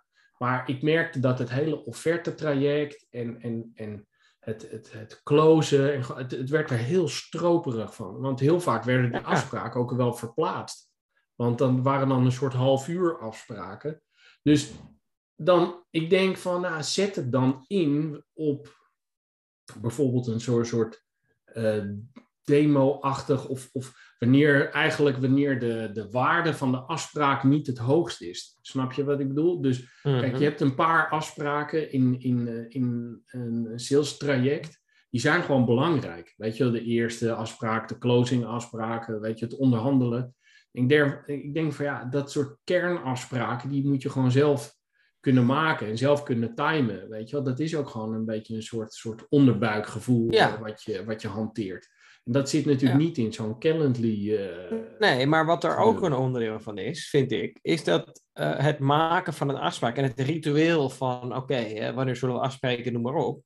maar 0.43 0.69
ik 0.69 0.81
merkte 0.81 1.19
dat 1.19 1.39
het 1.39 1.49
hele 1.49 1.85
offerte-traject 1.85 3.07
en, 3.09 3.41
en, 3.41 3.71
en 3.75 4.07
het, 4.39 4.71
het, 4.71 4.91
het 4.91 5.21
closen, 5.23 5.93
en 5.93 6.15
het, 6.15 6.31
het 6.31 6.49
werd 6.49 6.69
er 6.69 6.77
heel 6.77 7.07
stroperig 7.07 7.95
van. 7.95 8.19
Want 8.19 8.39
heel 8.39 8.61
vaak 8.61 8.83
werden 8.83 9.11
de 9.11 9.21
afspraken 9.21 9.79
ook 9.79 9.91
wel 9.91 10.13
verplaatst. 10.13 10.89
Want 11.35 11.57
dan 11.57 11.83
waren 11.83 12.07
dan 12.07 12.25
een 12.25 12.31
soort 12.31 12.53
half 12.53 12.87
uur 12.87 13.19
afspraken. 13.19 14.01
Dus 14.41 14.71
dan, 15.35 15.85
ik 15.89 16.09
denk 16.09 16.37
van, 16.37 16.61
nou, 16.61 16.83
zet 16.83 17.15
het 17.15 17.31
dan 17.31 17.63
in 17.67 18.23
op 18.33 18.89
bijvoorbeeld 19.81 20.27
een 20.27 20.41
soort, 20.41 20.67
soort 20.67 21.05
uh, 21.53 21.85
demo-achtig 22.43 23.47
of, 23.47 23.69
of 23.71 24.12
Wanneer 24.23 24.69
eigenlijk 24.69 25.17
wanneer 25.17 25.59
de, 25.59 25.89
de 25.93 26.09
waarde 26.11 26.53
van 26.53 26.71
de 26.71 26.77
afspraak 26.77 27.43
niet 27.43 27.67
het 27.67 27.77
hoogst 27.77 28.21
is. 28.21 28.57
Snap 28.61 28.91
je 28.91 29.03
wat 29.03 29.19
ik 29.19 29.27
bedoel? 29.27 29.61
Dus 29.61 29.99
kijk, 30.01 30.25
je 30.25 30.31
mhm. 30.31 30.41
hebt 30.41 30.61
een 30.61 30.75
paar 30.75 31.09
afspraken 31.09 31.91
in, 31.91 32.19
in, 32.19 32.47
eh, 32.47 32.65
in 32.67 33.21
een 33.25 33.79
sales 33.79 34.17
traject. 34.17 34.81
Die 35.09 35.21
zijn 35.21 35.43
gewoon 35.43 35.65
belangrijk. 35.65 36.33
Weet 36.37 36.57
je, 36.57 36.71
de 36.71 36.83
eerste 36.83 37.33
afspraak, 37.33 37.87
de 37.87 37.97
closing 37.97 38.45
afspraken, 38.45 39.21
weet 39.21 39.39
je, 39.39 39.45
het 39.45 39.57
onderhandelen. 39.57 40.35
Ik 40.71 40.89
denk, 40.89 41.23
ik 41.25 41.53
denk 41.53 41.73
van 41.73 41.85
ja, 41.85 42.05
dat 42.05 42.31
soort 42.31 42.57
kernafspraken, 42.63 43.69
die 43.69 43.87
moet 43.87 44.01
je 44.01 44.09
gewoon 44.09 44.31
zelf 44.31 44.75
kunnen 45.19 45.45
maken 45.45 45.87
en 45.87 45.97
zelf 45.97 46.23
kunnen 46.23 46.55
timen. 46.55 47.09
Weet 47.09 47.29
je 47.29 47.35
wel, 47.35 47.45
dat 47.45 47.59
is 47.59 47.75
ook 47.75 47.89
gewoon 47.89 48.13
een 48.13 48.25
beetje 48.25 48.55
een 48.55 48.63
soort, 48.63 48.93
soort 48.93 49.25
onderbuikgevoel 49.29 50.31
Ja. 50.31 50.53
eh, 50.53 50.61
wat, 50.61 50.83
je, 50.83 51.03
wat 51.05 51.21
je 51.21 51.27
hanteert. 51.27 51.89
En 52.23 52.31
dat 52.31 52.49
zit 52.49 52.65
natuurlijk 52.65 52.99
Ja. 52.99 53.05
niet 53.05 53.17
in 53.17 53.33
zo'n 53.33 53.59
Calendly. 53.59 54.35
eh, 54.35 54.77
Nee, 54.99 55.25
maar 55.27 55.45
wat 55.45 55.63
er 55.63 55.77
ook 55.77 56.01
een 56.01 56.13
onderdeel 56.13 56.59
van 56.59 56.77
is, 56.77 57.09
vind 57.09 57.31
ik, 57.31 57.59
is 57.61 57.83
dat 57.83 58.21
eh, 58.33 58.57
het 58.57 58.79
maken 58.79 59.33
van 59.33 59.49
een 59.49 59.55
afspraak 59.57 59.97
en 59.97 60.03
het 60.03 60.19
ritueel 60.19 60.89
van, 60.89 61.35
oké, 61.35 61.93
wanneer 61.93 62.15
zullen 62.15 62.35
we 62.35 62.41
afspreken, 62.41 62.93
noem 62.93 63.01
maar 63.01 63.13
op, 63.15 63.41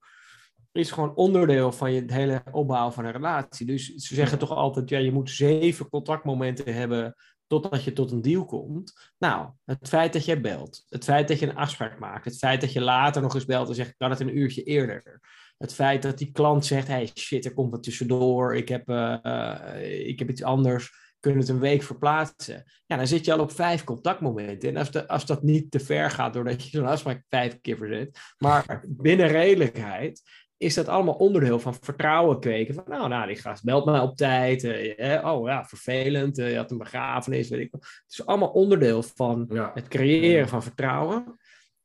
is 0.71 0.91
gewoon 0.91 1.15
onderdeel 1.15 1.71
van 1.71 1.91
je 1.93 2.03
hele 2.07 2.41
opbouw 2.51 2.91
van 2.91 3.05
een 3.05 3.11
relatie. 3.11 3.65
Dus 3.65 3.85
ze 3.95 4.15
zeggen 4.15 4.37
toch 4.39 4.51
altijd, 4.51 4.89
ja, 4.89 4.97
je 4.97 5.11
moet 5.11 5.29
zeven 5.29 5.89
contactmomenten 5.89 6.73
hebben 6.73 7.15
totdat 7.47 7.83
je 7.83 7.93
tot 7.93 8.11
een 8.11 8.21
deal 8.21 8.45
komt. 8.45 9.11
Nou, 9.17 9.49
het 9.65 9.87
feit 9.87 10.13
dat 10.13 10.25
jij 10.25 10.41
belt, 10.41 10.83
het 10.89 11.03
feit 11.03 11.27
dat 11.27 11.39
je 11.39 11.47
een 11.49 11.55
afspraak 11.55 11.99
maakt, 11.99 12.25
het 12.25 12.37
feit 12.37 12.61
dat 12.61 12.73
je 12.73 12.81
later 12.81 13.21
nog 13.21 13.33
eens 13.35 13.45
belt 13.45 13.69
en 13.69 13.75
zegt, 13.75 13.95
kan 13.97 14.09
het 14.09 14.19
een 14.19 14.37
uurtje 14.37 14.63
eerder. 14.63 15.19
Het 15.57 15.73
feit 15.73 16.01
dat 16.01 16.17
die 16.17 16.31
klant 16.31 16.65
zegt, 16.65 16.87
hey 16.87 17.09
shit, 17.13 17.45
er 17.45 17.53
komt 17.53 17.71
wat 17.71 17.83
tussendoor, 17.83 18.55
ik 18.55 18.69
heb, 18.69 18.89
eh, 18.89 20.07
ik 20.07 20.19
heb 20.19 20.29
iets 20.29 20.43
anders, 20.43 20.91
kunnen 21.19 21.39
het 21.39 21.49
een 21.49 21.59
week 21.59 21.83
verplaatsen. 21.83 22.63
Ja, 22.85 22.97
dan 22.97 23.07
zit 23.07 23.25
je 23.25 23.33
al 23.33 23.39
op 23.39 23.51
vijf 23.51 23.83
contactmomenten. 23.83 24.69
En 24.69 24.77
als, 24.77 24.91
de, 24.91 25.07
als 25.07 25.25
dat 25.25 25.43
niet 25.43 25.71
te 25.71 25.79
ver 25.79 26.11
gaat 26.11 26.33
doordat 26.33 26.63
je 26.63 26.77
zo'n 26.77 26.87
afspraak 26.87 27.23
vijf 27.29 27.61
keer 27.61 27.77
verzet, 27.77 28.19
maar 28.37 28.83
binnen 28.87 29.27
redelijkheid, 29.27 30.21
is 30.57 30.73
dat 30.73 30.87
allemaal 30.87 31.13
onderdeel 31.13 31.59
van 31.59 31.75
vertrouwen 31.81 32.39
kweken. 32.39 32.73
Van 32.73 32.83
nou, 32.87 33.07
nou, 33.09 33.27
die 33.27 33.35
gast 33.35 33.63
belt 33.63 33.85
mij 33.85 33.99
op 33.99 34.17
tijd. 34.17 34.63
eh, 34.63 35.25
oh 35.25 35.47
ja, 35.47 35.65
vervelend. 35.65 36.37
eh, 36.37 36.51
je 36.51 36.57
had 36.57 36.71
een 36.71 36.77
begrafenis, 36.77 37.49
weet 37.49 37.59
ik 37.59 37.71
wat. 37.71 37.81
Het 37.81 38.03
is 38.07 38.25
allemaal 38.25 38.49
onderdeel 38.49 39.03
van 39.03 39.45
ja. 39.49 39.71
het 39.73 39.87
creëren 39.87 40.47
van 40.47 40.63
vertrouwen. 40.63 41.37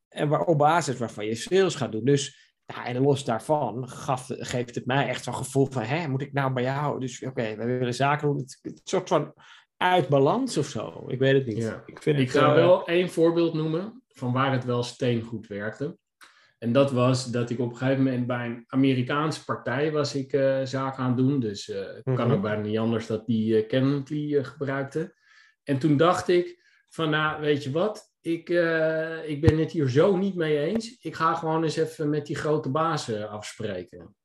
En 0.08 0.28
waar, 0.28 0.44
op 0.44 0.58
basis 0.58 0.96
waarvan 0.98 1.26
je 1.26 1.34
sales 1.34 1.74
gaat 1.74 1.92
doen. 1.92 2.04
Dus 2.04 2.41
ja, 2.66 2.84
en 2.86 3.02
los 3.02 3.24
daarvan 3.24 3.88
gaf, 3.88 4.26
geeft 4.28 4.74
het 4.74 4.86
mij 4.86 5.08
echt 5.08 5.24
zo'n 5.24 5.34
gevoel 5.34 5.66
van, 5.70 5.82
hè, 5.82 6.08
moet 6.08 6.22
ik 6.22 6.32
nou 6.32 6.52
bij 6.52 6.62
jou? 6.62 7.00
Dus 7.00 7.22
oké, 7.22 7.56
we 7.56 7.64
willen 7.64 7.94
zaken 7.94 8.28
doen. 8.28 8.36
Het, 8.36 8.80
soort 8.84 9.08
van 9.08 9.34
uit 9.76 10.08
balans 10.08 10.56
of 10.56 10.66
zo. 10.66 11.04
Ik 11.08 11.18
weet 11.18 11.34
het 11.34 11.46
niet. 11.46 11.56
Ja. 11.56 11.82
Ik, 11.86 12.02
vind 12.02 12.18
Ik 12.18 12.32
het, 12.32 12.42
ga 12.42 12.48
eh, 12.48 12.54
wel 12.54 12.86
één 12.86 13.10
voorbeeld 13.10 13.54
noemen 13.54 14.02
van 14.08 14.32
waar 14.32 14.52
het 14.52 14.64
wel 14.64 14.82
steengoed 14.82 15.46
werkte. 15.46 15.96
En 16.58 16.72
dat 16.72 16.92
was 16.92 17.30
dat 17.30 17.50
ik 17.50 17.58
op 17.58 17.70
een 17.70 17.76
gegeven 17.76 18.02
moment 18.02 18.26
bij 18.26 18.46
een 18.46 18.64
Amerikaanse 18.66 19.44
partij 19.44 19.92
was 19.92 20.14
ik 20.14 20.32
eh, 20.32 20.60
zaken 20.64 21.02
aan 21.02 21.08
het 21.08 21.16
doen. 21.16 21.40
Dus 21.40 21.66
het 21.66 22.02
kan 22.04 22.26
Mhm. 22.26 22.30
ook 22.30 22.42
bijna 22.42 22.62
niet 22.62 22.78
anders 22.78 23.06
dat 23.06 23.26
die 23.26 23.66
Calendly 23.66 24.36
eh, 24.36 24.44
gebruikte. 24.44 25.14
En 25.64 25.78
toen 25.78 25.96
dacht 25.96 26.28
ik 26.28 26.60
van, 26.88 27.10
nou, 27.10 27.40
weet 27.40 27.64
je 27.64 27.70
wat? 27.70 28.11
Ik, 28.22 28.48
eh, 28.48 29.28
ik 29.28 29.40
ben 29.40 29.58
het 29.58 29.70
hier 29.70 29.88
zo 29.88 30.16
niet 30.16 30.34
mee 30.34 30.58
eens. 30.58 30.98
Ik 31.00 31.14
ga 31.14 31.34
gewoon 31.34 31.62
eens 31.62 31.76
even 31.76 32.08
met 32.10 32.26
die 32.26 32.36
grote 32.36 32.70
baas 32.70 33.14
afspreken. 33.14 34.16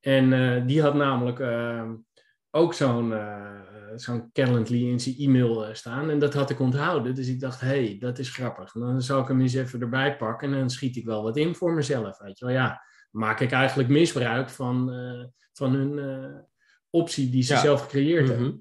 En 0.00 0.32
eh, 0.32 0.66
die 0.66 0.82
had 0.82 0.94
namelijk 0.94 1.40
eh, 1.40 1.90
ook 2.50 2.74
zo'n 2.74 3.12
eh, 3.12 3.60
zo'n 3.96 4.30
Calendly 4.32 4.88
in 4.88 5.00
zijn 5.00 5.16
e-mail 5.16 5.74
staan. 5.74 6.10
En 6.10 6.18
dat 6.18 6.34
had 6.34 6.50
ik 6.50 6.60
onthouden. 6.60 7.14
Dus 7.14 7.28
ik 7.28 7.40
dacht, 7.40 7.60
hé, 7.60 7.66
hey, 7.66 7.96
dat 7.98 8.18
is 8.18 8.30
grappig. 8.30 8.72
Dan 8.72 9.02
zal 9.02 9.20
ik 9.20 9.28
hem 9.28 9.40
eens 9.40 9.54
even 9.54 9.80
erbij 9.80 10.16
pakken. 10.16 10.52
En 10.52 10.58
dan 10.58 10.70
schiet 10.70 10.96
ik 10.96 11.04
wel 11.04 11.22
wat 11.22 11.36
in 11.36 11.54
voor 11.54 11.72
mezelf. 11.72 12.18
Weet 12.18 12.38
je 12.38 12.44
wel, 12.44 12.54
ja. 12.54 12.82
Maak 13.10 13.40
ik 13.40 13.52
eigenlijk 13.52 13.88
misbruik 13.88 14.50
van, 14.50 14.90
van 15.52 15.72
hun 15.72 16.00
optie 16.90 17.30
die 17.30 17.42
ze 17.42 17.52
Ja. 17.52 17.60
zelf 17.60 17.82
gecreëerd 17.82 18.28
hebben. 18.28 18.46
mhm. 18.46 18.56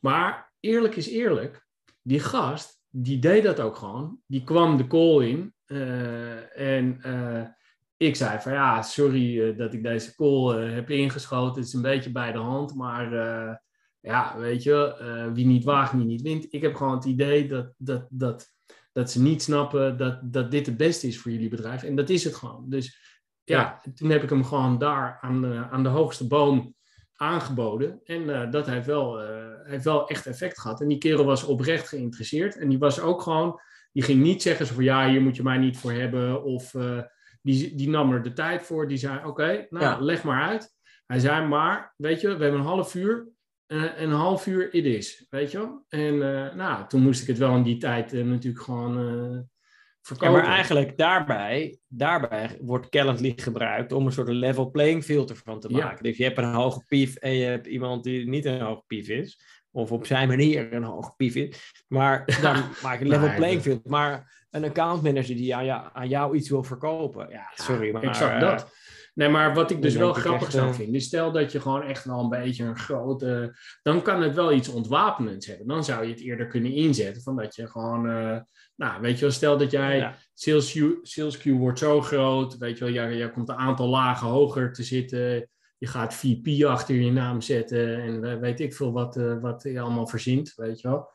Maar 0.00 0.52
eerlijk 0.60 0.96
is 0.96 1.08
eerlijk, 1.08 1.66
die 2.02 2.20
gast, 2.20 2.80
die 2.90 3.18
deed 3.18 3.42
dat 3.42 3.60
ook 3.60 3.76
gewoon. 3.76 4.20
Die 4.26 4.44
kwam 4.44 4.76
de 4.76 4.86
call 4.86 5.28
in 5.28 5.54
eh, 5.66 6.58
en 6.58 6.98
eh, 7.02 7.42
ik 7.96 8.16
zei 8.16 8.40
van 8.40 8.52
ja, 8.52 8.82
sorry 8.82 9.42
eh, 9.42 9.58
dat 9.58 9.72
ik 9.72 9.82
deze 9.82 10.14
call 10.14 10.62
heb 10.62 10.90
ingeschoten. 10.90 11.56
Het 11.56 11.66
is 11.66 11.72
een 11.72 11.82
beetje 11.82 12.12
bij 12.12 12.32
de 12.32 12.38
hand, 12.38 12.74
maar 12.74 13.10
ja, 14.00 14.38
weet 14.38 14.62
je, 14.62 15.30
wie 15.34 15.46
niet 15.46 15.64
waagt, 15.64 15.92
die 15.92 16.04
niet 16.04 16.22
wint. 16.22 16.46
Ik 16.52 16.62
heb 16.62 16.74
gewoon 16.74 16.94
het 16.94 17.04
idee 17.04 17.48
dat, 17.48 17.72
dat, 17.76 18.06
dat, 18.10 18.52
dat 18.92 19.10
ze 19.10 19.22
niet 19.22 19.42
snappen 19.42 19.96
dat, 19.96 20.32
dat 20.32 20.50
dit 20.50 20.66
het 20.66 20.76
beste 20.76 21.06
is 21.06 21.18
voor 21.18 21.30
jullie 21.30 21.48
bedrijf. 21.48 21.82
En 21.82 21.96
dat 21.96 22.08
is 22.08 22.24
het 22.24 22.34
gewoon. 22.34 22.64
Dus 22.68 23.00
ja, 23.44 23.82
toen 23.94 24.10
heb 24.10 24.22
ik 24.22 24.30
hem 24.30 24.44
gewoon 24.44 24.78
daar 24.78 25.18
aan 25.20 25.40
de, 25.40 25.66
aan 25.70 25.82
de 25.82 25.88
hoogste 25.88 26.26
boom 26.26 26.74
aangeboden. 27.16 28.00
En 28.04 28.30
eh, 28.42 28.50
dat 28.50 28.66
heeft 28.66 28.86
wel, 28.86 29.18
heeft 29.64 29.84
wel 29.84 30.08
echt 30.08 30.26
effect 30.26 30.60
gehad. 30.60 30.80
En 30.80 30.88
die 30.88 30.98
kerel 30.98 31.24
was 31.24 31.44
oprecht 31.44 31.88
geïnteresseerd. 31.88 32.56
En 32.56 32.68
die 32.68 32.78
was 32.78 33.00
ook 33.00 33.22
gewoon, 33.22 33.60
die 33.92 34.02
ging 34.02 34.22
niet 34.22 34.42
zeggen 34.42 34.66
zo 34.66 34.74
van 34.74 34.84
ja, 34.84 35.08
hier 35.08 35.22
moet 35.22 35.36
je 35.36 35.42
mij 35.42 35.58
niet 35.58 35.78
voor 35.78 35.92
hebben. 35.92 36.42
Of 36.44 36.74
eh, 36.74 36.98
die, 37.42 37.74
die 37.74 37.88
nam 37.88 38.12
er 38.12 38.22
de 38.22 38.32
tijd 38.32 38.62
voor. 38.62 38.88
Die 38.88 38.96
zei 38.98 39.24
oké, 39.24 39.66
nou 39.70 39.84
Ja. 39.84 39.98
leg 40.00 40.22
maar 40.22 40.42
uit. 40.48 40.74
Hij 41.06 41.18
zei 41.18 41.46
maar, 41.46 41.94
weet 41.96 42.20
je, 42.20 42.26
we 42.36 42.42
hebben 42.42 42.60
een 42.60 42.66
half 42.66 42.94
uur. 42.94 43.28
eh, 43.66 44.00
een 44.00 44.10
half 44.10 44.46
uur 44.46 44.74
it 44.74 44.84
is, 44.84 45.26
weet 45.30 45.50
je 45.50 45.58
wel. 45.58 45.84
En 45.88 46.18
nou, 46.56 46.88
toen 46.88 47.02
moest 47.02 47.20
ik 47.22 47.26
het 47.26 47.38
wel 47.38 47.56
in 47.56 47.62
die 47.62 47.76
tijd 47.78 48.12
natuurlijk 48.12 48.64
gewoon 48.64 49.48
Ja, 50.18 50.30
maar 50.30 50.44
eigenlijk 50.44 50.98
daarbij, 50.98 51.78
daarbij 51.88 52.58
wordt 52.60 52.88
Calendly 52.88 53.32
gebruikt 53.36 53.92
om 53.92 54.06
een 54.06 54.12
soort 54.12 54.28
level 54.28 54.70
playing 54.70 55.04
field 55.04 55.30
ervan 55.30 55.60
te 55.60 55.68
Ja. 55.70 55.84
maken. 55.84 56.04
Dus 56.04 56.16
je 56.16 56.24
hebt 56.24 56.38
een 56.38 56.54
hoge 56.54 56.84
pief 56.88 57.16
en 57.16 57.32
je 57.32 57.44
hebt 57.44 57.66
iemand 57.66 58.04
die 58.04 58.28
niet 58.28 58.44
een 58.44 58.60
hoge 58.60 58.82
pief 58.86 59.08
is. 59.08 59.40
Of 59.70 59.92
op 59.92 60.06
zijn 60.06 60.28
manier 60.28 60.72
een 60.72 60.82
hoge 60.82 61.12
pief 61.16 61.34
is. 61.34 61.72
Maar 61.88 62.38
dan 62.42 62.56
maak 62.82 62.98
je 62.98 63.04
een 63.04 63.10
level 63.10 63.34
playing 63.34 63.62
field. 63.62 63.88
Maar 63.88 64.44
een 64.50 64.64
account 64.64 65.02
manager 65.02 65.36
die 65.36 65.56
aan 65.56 65.64
jou, 65.64 65.88
aan 65.92 66.08
jou 66.08 66.36
iets 66.36 66.50
wil 66.50 66.62
verkopen. 66.62 67.28
Ja, 67.30 67.50
sorry, 67.54 67.92
maar... 67.92 68.02
exact 68.02 68.32
eh, 68.32 68.40
dat. 68.40 68.70
Nee, 69.16 69.28
maar 69.28 69.54
wat 69.54 69.70
ik 69.70 69.82
dus 69.82 69.94
wel 69.94 70.12
grappig 70.12 70.50
zou 70.50 70.68
eh, 70.68 70.74
vinden, 70.74 70.94
is 70.94 71.04
stel 71.04 71.32
dat 71.32 71.52
je 71.52 71.60
gewoon 71.60 71.82
echt 71.82 72.04
wel 72.04 72.20
een 72.20 72.28
beetje 72.28 72.64
een 72.64 72.78
grote, 72.78 73.56
dan 73.82 74.02
kan 74.02 74.22
het 74.22 74.34
wel 74.34 74.52
iets 74.52 74.68
ontwapenends 74.68 75.46
hebben. 75.46 75.66
Dan 75.66 75.84
zou 75.84 76.04
je 76.04 76.10
het 76.10 76.20
eerder 76.20 76.46
kunnen 76.46 76.72
inzetten 76.72 77.22
van 77.22 77.36
dat 77.36 77.54
je 77.54 77.66
gewoon, 77.68 78.08
eh, 78.08 78.38
nou 78.76 79.00
weet 79.00 79.14
je 79.14 79.20
wel, 79.20 79.30
stel 79.30 79.58
dat 79.58 79.70
jij, 79.70 79.96
Ja. 79.96 80.14
sales, 80.34 80.72
queue, 80.72 80.98
sales 81.02 81.38
queue 81.38 81.58
wordt 81.58 81.78
zo 81.78 82.00
groot, 82.02 82.56
weet 82.58 82.78
je 82.78 82.84
wel, 82.84 82.92
jij, 82.92 83.16
jij 83.16 83.30
komt 83.30 83.48
een 83.48 83.54
aantal 83.56 83.88
lagen 83.88 84.26
hoger 84.26 84.72
te 84.72 84.82
zitten, 84.82 85.48
je 85.78 85.86
gaat 85.86 86.14
VP 86.14 86.64
achter 86.64 86.94
je 86.94 87.12
naam 87.12 87.40
zetten 87.40 88.02
en 88.02 88.20
we- 88.20 88.38
weet 88.38 88.60
ik 88.60 88.74
veel 88.74 88.92
wat, 88.92 89.16
eh, 89.16 89.40
wat 89.40 89.62
je 89.62 89.80
allemaal 89.80 90.06
verzint, 90.06 90.52
weet 90.56 90.80
je 90.80 90.88
wel. 90.88 91.08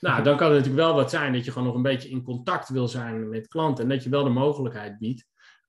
Nou, 0.00 0.22
dan 0.22 0.36
kan 0.36 0.46
het 0.52 0.56
natuurlijk 0.58 0.86
wel 0.86 0.94
wat 0.94 1.10
zijn 1.10 1.32
dat 1.32 1.44
je 1.44 1.50
gewoon 1.50 1.66
nog 1.66 1.76
een 1.76 1.82
beetje 1.82 2.08
in 2.08 2.22
contact 2.22 2.68
wil 2.68 2.88
zijn 2.88 3.28
met 3.28 3.48
klanten 3.48 3.84
en 3.84 3.90
dat 3.90 4.02
je 4.04 4.10
wel 4.10 4.24
de 4.24 4.30
mogelijkheid 4.30 4.98
biedt 4.98 5.26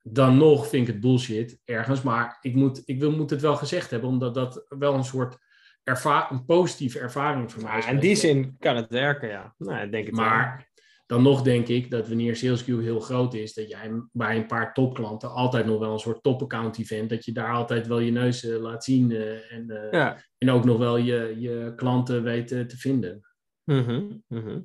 dan 0.08 0.38
nog 0.38 0.68
vind 0.68 0.88
ik 0.88 0.94
het 0.94 1.02
bullshit 1.02 1.60
ergens. 1.64 2.02
Maar 2.02 2.38
ik, 2.42 2.56
moet, 2.56 2.82
ik 2.86 3.00
wil, 3.00 3.12
moet 3.12 3.30
het 3.30 3.42
wel 3.42 3.56
gezegd 3.56 3.92
hebben, 3.92 4.10
omdat 4.10 4.34
dat 4.34 4.66
wel 4.70 4.94
een 4.94 5.04
soort 5.04 5.38
erva 5.84 6.32
een 6.32 6.46
positieve 6.46 7.00
ervaring 7.00 7.52
voor 7.52 7.64
mij 7.64 7.78
is. 7.78 7.86
In 7.86 8.00
die 8.00 8.16
zin 8.16 8.56
kan 8.60 8.76
het 8.76 8.90
werken, 8.90 9.30
ja. 9.30 9.56
Nou, 9.58 9.86
ik 9.86 9.92
denk 9.92 10.06
het 10.06 10.16
wel. 10.16 10.26
Maar 10.26 10.70
dan 11.06 11.24
nog 11.24 11.42
denk 11.42 11.68
ik 11.68 11.92
dat 11.92 12.08
wanneer 12.08 12.36
SalesQ 12.36 12.66
heel 12.66 13.00
groot 13.00 13.34
is, 13.34 13.54
dat 13.54 13.70
jij 13.70 13.92
bij 14.12 14.36
een 14.36 14.48
paar 14.48 14.74
topklanten 14.74 15.32
altijd 15.32 15.66
nog 15.66 15.80
wel 15.80 15.94
een 15.94 16.00
soort 16.00 16.24
top-account 16.24 16.80
event, 16.80 17.10
dat 17.10 17.26
je 17.26 17.32
daar 17.32 17.54
altijd 17.54 17.88
wel 17.88 18.00
je 18.00 18.12
neus 18.12 18.46
eh, 18.46 18.62
laat 18.62 18.84
zien 18.84 19.12
eh, 19.12 19.52
en, 19.54 19.70
eh, 19.70 19.92
Ja. 19.92 20.18
en 20.38 20.50
ook 20.50 20.66
nog 20.66 20.78
wel 20.78 20.98
je, 20.98 21.36
je 21.38 21.74
klanten 21.76 22.24
weten 22.24 22.68
te 22.68 22.78
vinden. 22.78 23.22
Mhm, 23.64 24.04
mhm. 24.28 24.60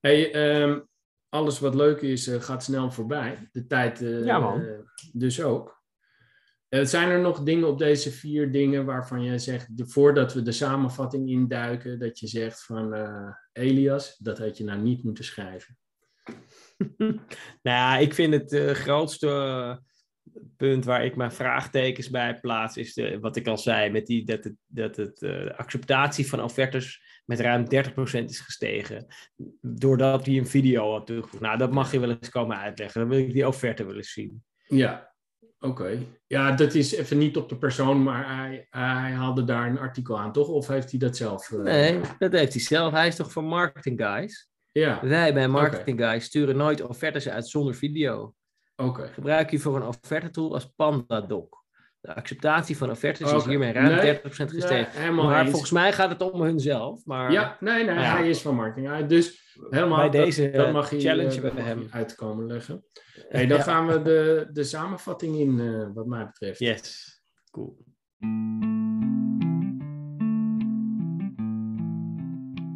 Hey, 0.00 0.32
ehm, 0.32 0.80
alles 1.30 1.58
wat 1.58 1.74
leuk 1.74 2.00
is, 2.00 2.26
eh, 2.26 2.40
gaat 2.40 2.62
snel 2.64 2.90
voorbij. 2.90 3.48
De 3.52 3.66
tijd 3.66 4.02
eh, 4.02 4.24
Ja, 4.24 4.38
man. 4.38 4.60
eh, 4.60 4.78
dus 5.12 5.42
ook. 5.42 5.78
Zijn 6.68 7.08
er 7.08 7.20
nog 7.20 7.42
dingen 7.42 7.68
op 7.68 7.78
deze 7.78 8.10
vier 8.10 8.52
dingen 8.52 8.84
waarvan 8.84 9.22
je 9.22 9.38
zegt, 9.38 9.76
de, 9.76 9.86
voordat 9.86 10.32
we 10.34 10.42
de 10.42 10.52
samenvatting 10.52 11.28
induiken, 11.28 11.98
dat 11.98 12.18
je 12.18 12.26
zegt 12.26 12.64
van 12.64 12.94
Elias, 13.52 14.16
dat 14.16 14.38
had 14.38 14.56
je 14.56 14.64
nou 14.64 14.80
niet 14.80 15.04
moeten 15.04 15.24
schrijven? 15.24 15.78
nou 16.98 17.18
ja, 17.62 17.96
ik 17.96 18.14
vind 18.14 18.34
het 18.34 18.76
grootste 18.76 19.28
punt 20.56 20.84
waar 20.84 21.04
ik 21.04 21.16
mijn 21.16 21.32
vraagtekens 21.32 22.10
bij 22.10 22.40
plaats, 22.40 22.76
is 22.76 22.94
de, 22.94 23.18
wat 23.20 23.36
ik 23.36 23.46
al 23.46 23.58
zei, 23.58 23.90
met 23.90 24.06
die, 24.06 24.24
dat, 24.24 24.44
het, 24.44 24.54
dat 24.66 24.96
het, 24.96 25.22
eh, 25.22 25.30
de 25.30 25.56
acceptatie 25.56 26.28
van 26.28 26.42
offertes 26.42 27.02
met 27.24 27.40
ruim 27.40 27.64
30% 27.64 27.68
is 28.24 28.40
gestegen. 28.40 29.06
Doordat 29.60 30.26
hij 30.26 30.36
een 30.36 30.46
video 30.46 30.92
had 30.92 31.06
toegevoegd. 31.06 31.42
Nou, 31.42 31.58
dat 31.58 31.72
mag 31.72 31.92
je 31.92 32.00
wel 32.00 32.10
eens 32.10 32.28
komen 32.28 32.56
uitleggen. 32.58 33.00
Dan 33.00 33.10
wil 33.10 33.18
ik 33.18 33.32
die 33.32 33.46
offerte 33.46 33.84
wel 33.84 33.96
eens 33.96 34.12
zien. 34.12 34.42
Ja, 34.66 35.14
oké. 35.58 35.98
Ja, 36.26 36.52
dat 36.52 36.74
is 36.74 36.92
even 36.94 37.18
niet 37.18 37.36
op 37.36 37.48
de 37.48 37.58
persoon, 37.58 38.02
maar 38.02 38.36
hij, 38.36 38.66
hij 38.70 39.10
haalde 39.12 39.44
daar 39.44 39.66
een 39.68 39.78
artikel 39.78 40.18
aan, 40.18 40.32
toch? 40.32 40.48
Of 40.48 40.66
heeft 40.66 40.90
hij 40.90 40.98
dat 40.98 41.16
zelf? 41.16 41.50
eh, 41.50 41.58
Nee, 41.58 42.00
dat 42.18 42.32
heeft 42.32 42.52
hij 42.52 42.62
zelf. 42.62 42.92
Hij 42.92 43.06
is 43.06 43.16
toch 43.16 43.32
van 43.32 43.44
Marketing 43.44 44.00
Guys? 44.02 44.48
Ja, 44.72 45.00
Wij 45.02 45.34
bij 45.34 45.48
Marketing 45.48 46.00
Guys 46.00 46.24
sturen 46.24 46.56
nooit 46.56 46.82
offertes 46.82 47.28
uit 47.28 47.48
zonder 47.48 47.74
video. 47.74 48.34
Gebruik 48.88 49.50
je 49.50 49.58
voor 49.58 49.76
een 49.76 49.82
offerte 49.86 50.30
tool 50.30 50.54
als 50.54 50.72
PandaDoc. 50.76 51.58
De 52.00 52.14
acceptatie 52.14 52.76
van 52.76 52.90
offertes 52.90 53.32
is 53.32 53.44
hiermee 53.44 53.72
ruim 53.72 53.86
Nee, 53.96 54.20
30% 54.20 54.22
gestegen. 54.26 55.00
Nee, 55.02 55.10
maar 55.10 55.40
eens. 55.40 55.50
volgens 55.50 55.70
mij 55.70 55.92
gaat 55.92 56.10
het 56.10 56.30
om 56.32 56.40
hunzelf. 56.42 57.04
Maar 57.04 57.32
Ja, 57.32 57.56
nee, 57.60 57.84
nee, 57.84 57.94
Ja. 57.94 58.16
hij 58.16 58.28
is 58.28 58.40
van 58.42 58.54
marketing. 58.54 59.06
Dus 59.06 59.56
helemaal, 59.70 59.96
Bij 59.98 60.10
dat- 60.10 60.24
deze, 60.24 60.50
dat, 60.50 60.66
eh, 60.66 60.72
mag 60.72 60.90
je, 60.90 61.00
challenge 61.00 61.28
eh, 61.30 61.36
we 61.36 61.42
dat 61.42 61.52
mag 61.54 61.64
hem. 61.64 61.86
uitkomen 61.90 62.46
leggen. 62.46 62.84
Hey, 63.28 63.46
dan 63.46 63.56
Ja. 63.56 63.62
gaan 63.62 63.86
we 63.86 64.02
de, 64.02 64.48
de 64.52 64.64
samenvatting 64.64 65.36
in, 65.36 65.60
eh, 65.60 65.86
wat 65.94 66.06
mij 66.06 66.24
betreft. 66.26 66.58
Yes, 66.58 67.20
cool. 67.50 67.76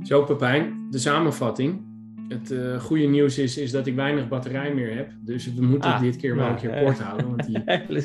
Zo, 0.03 0.25
Pepijn, 0.25 0.87
de 0.91 0.99
samenvatting. 0.99 1.93
Het 2.35 2.51
eh, 2.51 2.81
goede 2.81 3.07
nieuws 3.07 3.39
is, 3.39 3.59
is 3.59 3.71
dat 3.71 3.87
ik 3.87 3.95
weinig 3.95 4.29
batterij 4.29 4.75
meer 4.75 4.95
heb. 4.97 5.13
Dus 5.21 5.55
we 5.55 5.63
moeten 5.63 5.91
Ah, 5.91 6.01
dit 6.01 6.17
keer 6.17 6.37
wel 6.37 6.45
nou, 6.45 6.55
een 6.55 6.61
keer 6.61 6.71
eh, 6.71 6.85
kort 6.85 7.01
houden. 7.01 7.29
Want 7.29 7.47
die 7.47 7.63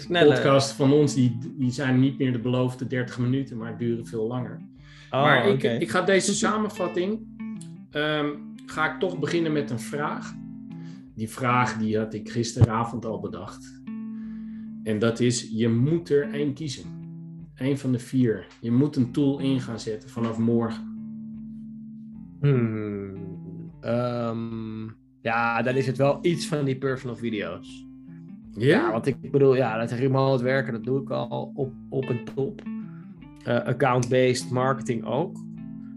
podcast 0.26 0.72
van 0.72 0.94
ons 0.94 1.14
die, 1.14 1.38
die 1.58 1.72
zijn 1.72 2.00
niet 2.00 2.18
meer 2.18 2.32
de 2.32 2.40
beloofde 2.40 2.88
30 2.88 3.20
minuten, 3.20 3.58
maar 3.58 3.78
duren 3.78 4.06
veel 4.06 4.28
langer. 4.28 4.60
Oh, 5.12 5.22
maar 5.22 5.48
ik, 5.48 5.64
ik 5.64 5.90
ga 5.90 6.02
deze 6.02 6.34
samenvatting, 6.34 7.20
ehm, 7.92 8.28
ga 8.66 8.94
ik 8.94 9.00
toch 9.00 9.20
beginnen 9.20 9.52
met 9.52 9.70
een 9.70 9.80
vraag. 9.80 10.34
Die 11.16 11.30
vraag 11.30 11.78
die 11.78 11.98
had 11.98 12.14
ik 12.14 12.30
gisteravond 12.30 13.06
al 13.06 13.20
bedacht. 13.20 13.82
En 14.84 15.00
dat 15.00 15.20
is, 15.20 15.50
je 15.52 15.70
moet 15.70 16.10
er 16.10 16.34
één 16.34 16.54
kiezen. 16.54 16.84
Eén 17.56 17.78
van 17.78 17.92
de 17.92 18.00
vier. 18.00 18.48
Je 18.62 18.72
moet 18.72 18.96
een 18.96 19.12
tool 19.12 19.40
in 19.40 19.62
gaan 19.62 19.80
zetten 19.80 20.10
vanaf 20.10 20.38
morgen. 20.38 20.88
Hmm, 22.40 23.19
ehm, 23.82 24.84
ja, 25.22 25.62
dan 25.62 25.76
is 25.76 25.88
het 25.88 25.98
wel 25.98 26.20
iets 26.22 26.48
van 26.48 26.66
die 26.66 26.78
personal 26.78 27.16
video's. 27.16 27.88
Ja, 28.54 28.92
want 28.92 29.06
ik 29.06 29.32
bedoel, 29.32 29.56
ja, 29.56 29.78
dat 29.78 29.92
remote 29.92 30.44
werken, 30.44 30.74
dat 30.74 30.84
doe 30.84 31.02
ik 31.02 31.10
al 31.10 31.52
op, 31.56 31.74
op 31.90 32.10
een 32.10 32.26
top. 32.36 32.62
Eh, 33.44 33.56
Account-based 33.56 34.50
marketing 34.50 35.06
ook. 35.06 35.38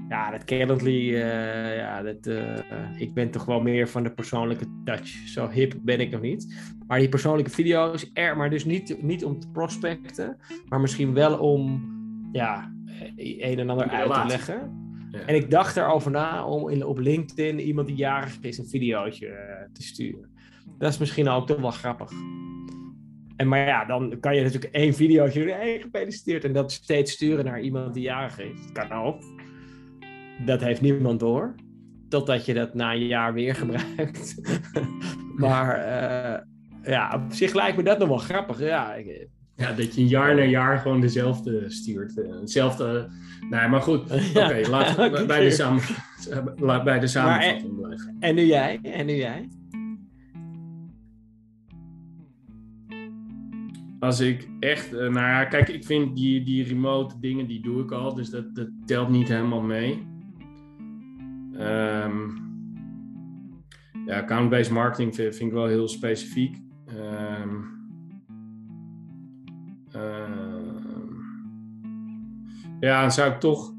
Ja, 0.09 0.31
dat 0.31 0.45
Calendly, 0.45 1.15
eh, 1.15 1.77
ja, 1.77 2.03
dat, 2.03 2.27
eh, 2.27 3.01
ik 3.01 3.15
ben 3.15 3.31
toch 3.31 3.45
wel 3.45 3.61
meer 3.61 3.89
van 3.89 4.03
de 4.03 4.11
persoonlijke 4.11 4.67
touch. 4.85 5.09
Zo 5.09 5.49
hip 5.49 5.75
ben 5.83 6.01
ik 6.01 6.11
nog 6.11 6.21
niet. 6.21 6.75
Maar 6.87 6.99
die 6.99 7.09
persoonlijke 7.09 7.51
video's, 7.51 8.11
er, 8.13 8.37
maar 8.37 8.51
dus 8.51 8.65
niet, 8.65 9.03
niet 9.03 9.25
om 9.25 9.41
te 9.41 9.49
prospecten, 9.49 10.37
maar 10.69 10.81
misschien 10.81 11.15
wel 11.15 11.39
om, 11.39 11.91
ja, 12.33 12.73
een 13.17 13.59
en 13.59 13.71
ander 13.71 13.89
De 13.89 13.93
uit 13.93 14.15
te 14.15 14.27
leggen. 14.27 14.82
En 15.27 15.35
ik 15.35 15.51
dacht 15.51 15.77
erover 15.77 16.11
na 16.11 16.45
om 16.47 16.69
in, 16.69 16.85
op 16.85 16.99
LinkedIn 16.99 17.61
iemand 17.61 17.87
die 17.87 17.97
jarig 17.97 18.39
is 18.41 18.59
een 18.59 18.69
videootje 18.69 19.27
eh, 19.29 19.67
te 19.73 19.83
sturen. 19.83 20.31
Dat 20.79 20.93
is 20.93 20.99
misschien 20.99 21.29
ook 21.29 21.47
toch 21.47 21.61
wel 21.61 21.71
grappig. 21.71 22.11
En 23.37 23.49
maar 23.49 23.67
ja, 23.67 23.85
dan 23.85 24.21
kan 24.21 24.37
je 24.37 24.43
natuurlijk 24.43 24.73
één 24.75 24.95
videootje 24.95 25.41
doen. 25.41 25.49
Hey, 25.55 25.81
gefeliciteerd. 25.81 26.45
En 26.45 26.53
dat 26.53 26.73
steeds 26.73 27.13
sturen 27.13 27.45
naar 27.45 27.61
iemand 27.61 27.95
die 27.95 28.03
jarig 28.03 28.39
is. 28.39 28.73
Dat 28.73 28.89
kan 28.89 28.99
ook. 28.99 29.23
Dat 30.47 30.61
heeft 30.61 30.81
niemand 30.81 31.21
door. 31.21 31.55
Totdat 32.09 32.45
je 32.47 32.55
dat 32.55 32.75
na 32.75 32.93
een 32.95 33.07
jaar 33.07 33.33
weer 33.35 33.55
gebruikt. 33.65 34.35
maar 35.37 35.75
eh, 35.77 36.43
ja, 36.83 37.15
op 37.15 37.33
zich 37.33 37.55
lijkt 37.55 37.77
me 37.77 37.83
dat 37.83 37.99
nog 37.99 38.09
wel 38.09 38.17
grappig. 38.19 38.61
Ja, 38.61 38.95
ik- 38.95 39.29
Ja, 39.57 39.73
dat 39.73 39.95
je 39.95 40.07
jaar 40.07 40.35
na 40.35 40.43
jaar 40.43 40.79
gewoon 40.79 41.01
dezelfde 41.01 41.71
stuurt. 41.71 42.19
eh, 42.19 42.41
Hetzelfde. 42.41 43.09
Nee, 43.51 43.69
maar 43.69 43.81
goed. 43.83 44.01
Oké, 44.37 44.55
Ja, 44.55 44.69
laten 44.69 45.13
we 45.13 45.27
bij 45.27 45.41
de, 45.45 45.51
samen, 45.51 45.83
laat 46.57 46.85
bij 46.85 46.99
de 46.99 47.07
samenvatting 47.07 47.77
blijven. 47.81 48.17
En 48.21 48.35
nu 48.35 48.43
jij? 48.45 48.79
En 48.83 49.07
nu 49.07 49.13
jij? 49.15 49.49
Als 54.01 54.21
ik 54.21 54.49
echt, 54.61 54.93
eh, 54.93 54.99
nou 54.99 55.13
ja, 55.27 55.45
kijk, 55.45 55.69
ik 55.69 55.85
vind 55.85 56.17
die, 56.17 56.43
die 56.45 56.65
remote 56.65 57.15
dingen, 57.21 57.47
die 57.47 57.63
doe 57.63 57.83
ik 57.83 57.91
al, 57.91 58.15
dus 58.15 58.31
dat, 58.31 58.55
dat 58.55 58.69
telt 58.87 59.09
niet 59.09 59.29
helemaal 59.29 59.61
mee. 59.63 60.07
Ehm, 61.59 62.19
ja, 64.07 64.17
account-based 64.21 64.73
marketing 64.73 65.15
vind, 65.15 65.37
vind 65.37 65.49
ik 65.51 65.57
wel 65.57 65.67
heel 65.67 65.89
specifiek. 65.89 66.57
Ehm, 66.87 67.22
ja, 72.89 73.01
dan 73.01 73.13
zou 73.13 73.31
ik 73.33 73.41
toch, 73.41 73.73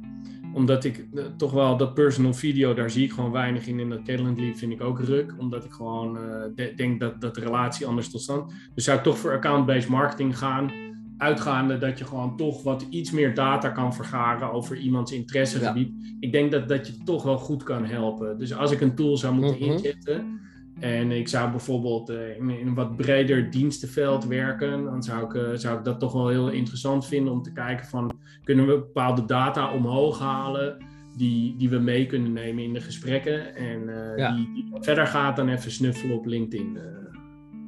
omdat 0.54 0.84
ik 0.84 1.08
eh, 1.14 1.24
toch 1.38 1.52
wel 1.52 1.78
dat 1.78 1.94
personal 1.94 2.34
video, 2.34 2.74
daar 2.74 2.90
zie 2.90 3.04
ik 3.04 3.12
gewoon 3.12 3.32
weinig 3.32 3.68
in. 3.68 3.80
En 3.80 3.90
dat 3.90 4.02
Calendly 4.04 4.56
vind 4.56 4.72
ik 4.72 4.82
ook 4.82 5.00
ruk, 5.00 5.34
omdat 5.38 5.66
ik 5.66 5.72
gewoon 5.72 6.18
eh, 6.18 6.24
de- 6.56 6.74
denk 6.76 7.00
dat, 7.00 7.22
dat 7.22 7.36
de 7.36 7.42
relatie 7.42 7.86
anders 7.86 8.10
tot 8.10 8.22
stand. 8.22 8.52
Dus 8.76 8.84
zou 8.84 8.98
ik 8.98 9.04
toch 9.04 9.18
voor 9.18 9.32
account-based 9.32 9.90
marketing 9.90 10.38
gaan. 10.38 10.72
Uitgaande 11.18 11.78
dat 11.78 11.98
je 12.00 12.06
gewoon 12.06 12.38
toch 12.38 12.64
wat 12.64 12.86
iets 12.90 13.12
meer 13.12 13.34
data 13.34 13.70
kan 13.70 13.94
vergaren 13.94 14.52
over 14.52 14.78
iemands 14.78 15.12
interessegebied. 15.12 15.92
Ik 16.20 16.32
denk 16.32 16.52
dat 16.52 16.68
dat 16.68 16.88
je 16.88 16.94
toch 17.04 17.24
wel 17.24 17.38
goed 17.38 17.64
kan 17.64 17.86
helpen. 17.86 18.38
Dus 18.38 18.54
als 18.56 18.72
ik 18.72 18.82
een 18.82 18.96
tool 18.96 19.18
zou 19.18 19.34
moeten 19.34 19.56
Mhm. 19.62 19.72
inzetten. 19.72 20.40
En 20.80 21.12
ik 21.12 21.28
zou 21.28 21.52
bijvoorbeeld 21.52 22.10
eh, 22.10 22.38
in, 22.38 22.50
een 22.50 22.74
wat 22.74 22.96
breder 22.96 23.50
dienstenveld 23.50 24.26
werken. 24.26 24.84
Dan 24.84 25.04
zou 25.04 25.26
ik, 25.26 25.34
eh, 25.34 25.50
zou 25.54 25.78
ik 25.78 25.84
dat 25.84 26.00
toch 26.00 26.14
wel 26.14 26.28
heel 26.28 26.50
interessant 26.50 27.08
vinden 27.08 27.34
om 27.34 27.42
te 27.42 27.52
kijken 27.52 27.86
van 27.86 28.20
kunnen 28.44 28.68
we 28.68 28.72
bepaalde 28.72 29.26
data 29.26 29.74
omhoog 29.74 30.20
halen. 30.20 30.78
Die, 31.18 31.56
die 31.58 31.70
we 31.70 31.78
mee 31.80 32.06
kunnen 32.06 32.34
nemen 32.34 32.64
in 32.64 32.74
de 32.74 32.82
gesprekken. 32.82 33.56
En 33.56 33.90
eh, 33.90 34.18
Ja. 34.18 34.36
die, 34.36 34.72
verder 34.74 35.08
gaat 35.08 35.36
dan 35.36 35.50
even 35.50 35.72
snuffelen 35.72 36.18
op 36.18 36.26
LinkedIn. 36.26 36.78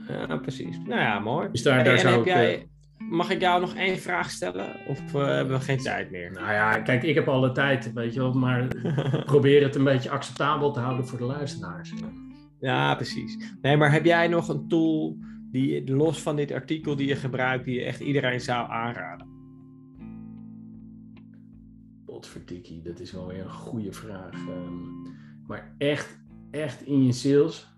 Ja, 0.07 0.37
precies. 0.37 0.77
Nou 0.85 1.01
ja, 1.01 1.19
mooi. 1.19 1.47
Dus 1.51 1.63
daar, 1.63 1.75
Hey, 1.75 1.83
daar 1.83 1.93
en 1.93 1.99
zou 1.99 2.19
ik... 2.19 2.25
jij, 2.25 2.67
mag 2.97 3.29
ik 3.29 3.41
jou 3.41 3.61
nog 3.61 3.75
één 3.75 3.97
vraag 3.97 4.29
stellen? 4.29 4.65
Of 4.87 5.11
hebben 5.11 5.57
we 5.57 5.63
geen 5.63 5.77
tijd 5.77 6.11
meer? 6.11 6.31
nou 6.31 6.51
ja, 6.51 6.79
kijk, 6.79 7.03
ik 7.03 7.15
heb 7.15 7.27
alle 7.27 7.51
tijd, 7.51 7.93
weet 7.93 8.13
je 8.13 8.19
wel. 8.19 8.33
Maar 8.33 8.67
probeer 9.25 9.63
het 9.63 9.75
een 9.75 9.83
beetje 9.83 10.09
acceptabel 10.09 10.71
te 10.71 10.79
houden 10.79 11.07
voor 11.07 11.17
de 11.17 11.23
luisteraars. 11.25 11.93
Ja, 12.65 12.95
precies. 12.95 13.37
Nee, 13.61 13.77
maar 13.77 13.91
heb 13.91 14.05
jij 14.05 14.27
nog 14.27 14.49
een 14.49 14.67
tool 14.67 15.17
die 15.51 15.91
los 15.91 16.21
van 16.21 16.35
dit 16.35 16.51
artikel 16.51 16.95
die 16.95 17.07
je 17.07 17.15
gebruikt, 17.15 17.65
die 17.65 17.75
je 17.75 17.85
echt 17.85 17.99
iedereen 17.99 18.41
zou 18.41 18.69
aanraden? 18.69 19.27
Potverdikkie, 22.05 22.81
dat 22.81 22.99
is 22.99 23.11
wel 23.11 23.27
weer 23.27 23.43
een 23.43 23.51
goede 23.51 23.91
vraag. 23.91 24.33
Ehm, 24.33 24.83
maar 25.47 25.75
echt, 25.77 26.19
echt 26.51 26.85
in 26.85 27.05
je 27.05 27.11
sales. 27.11 27.73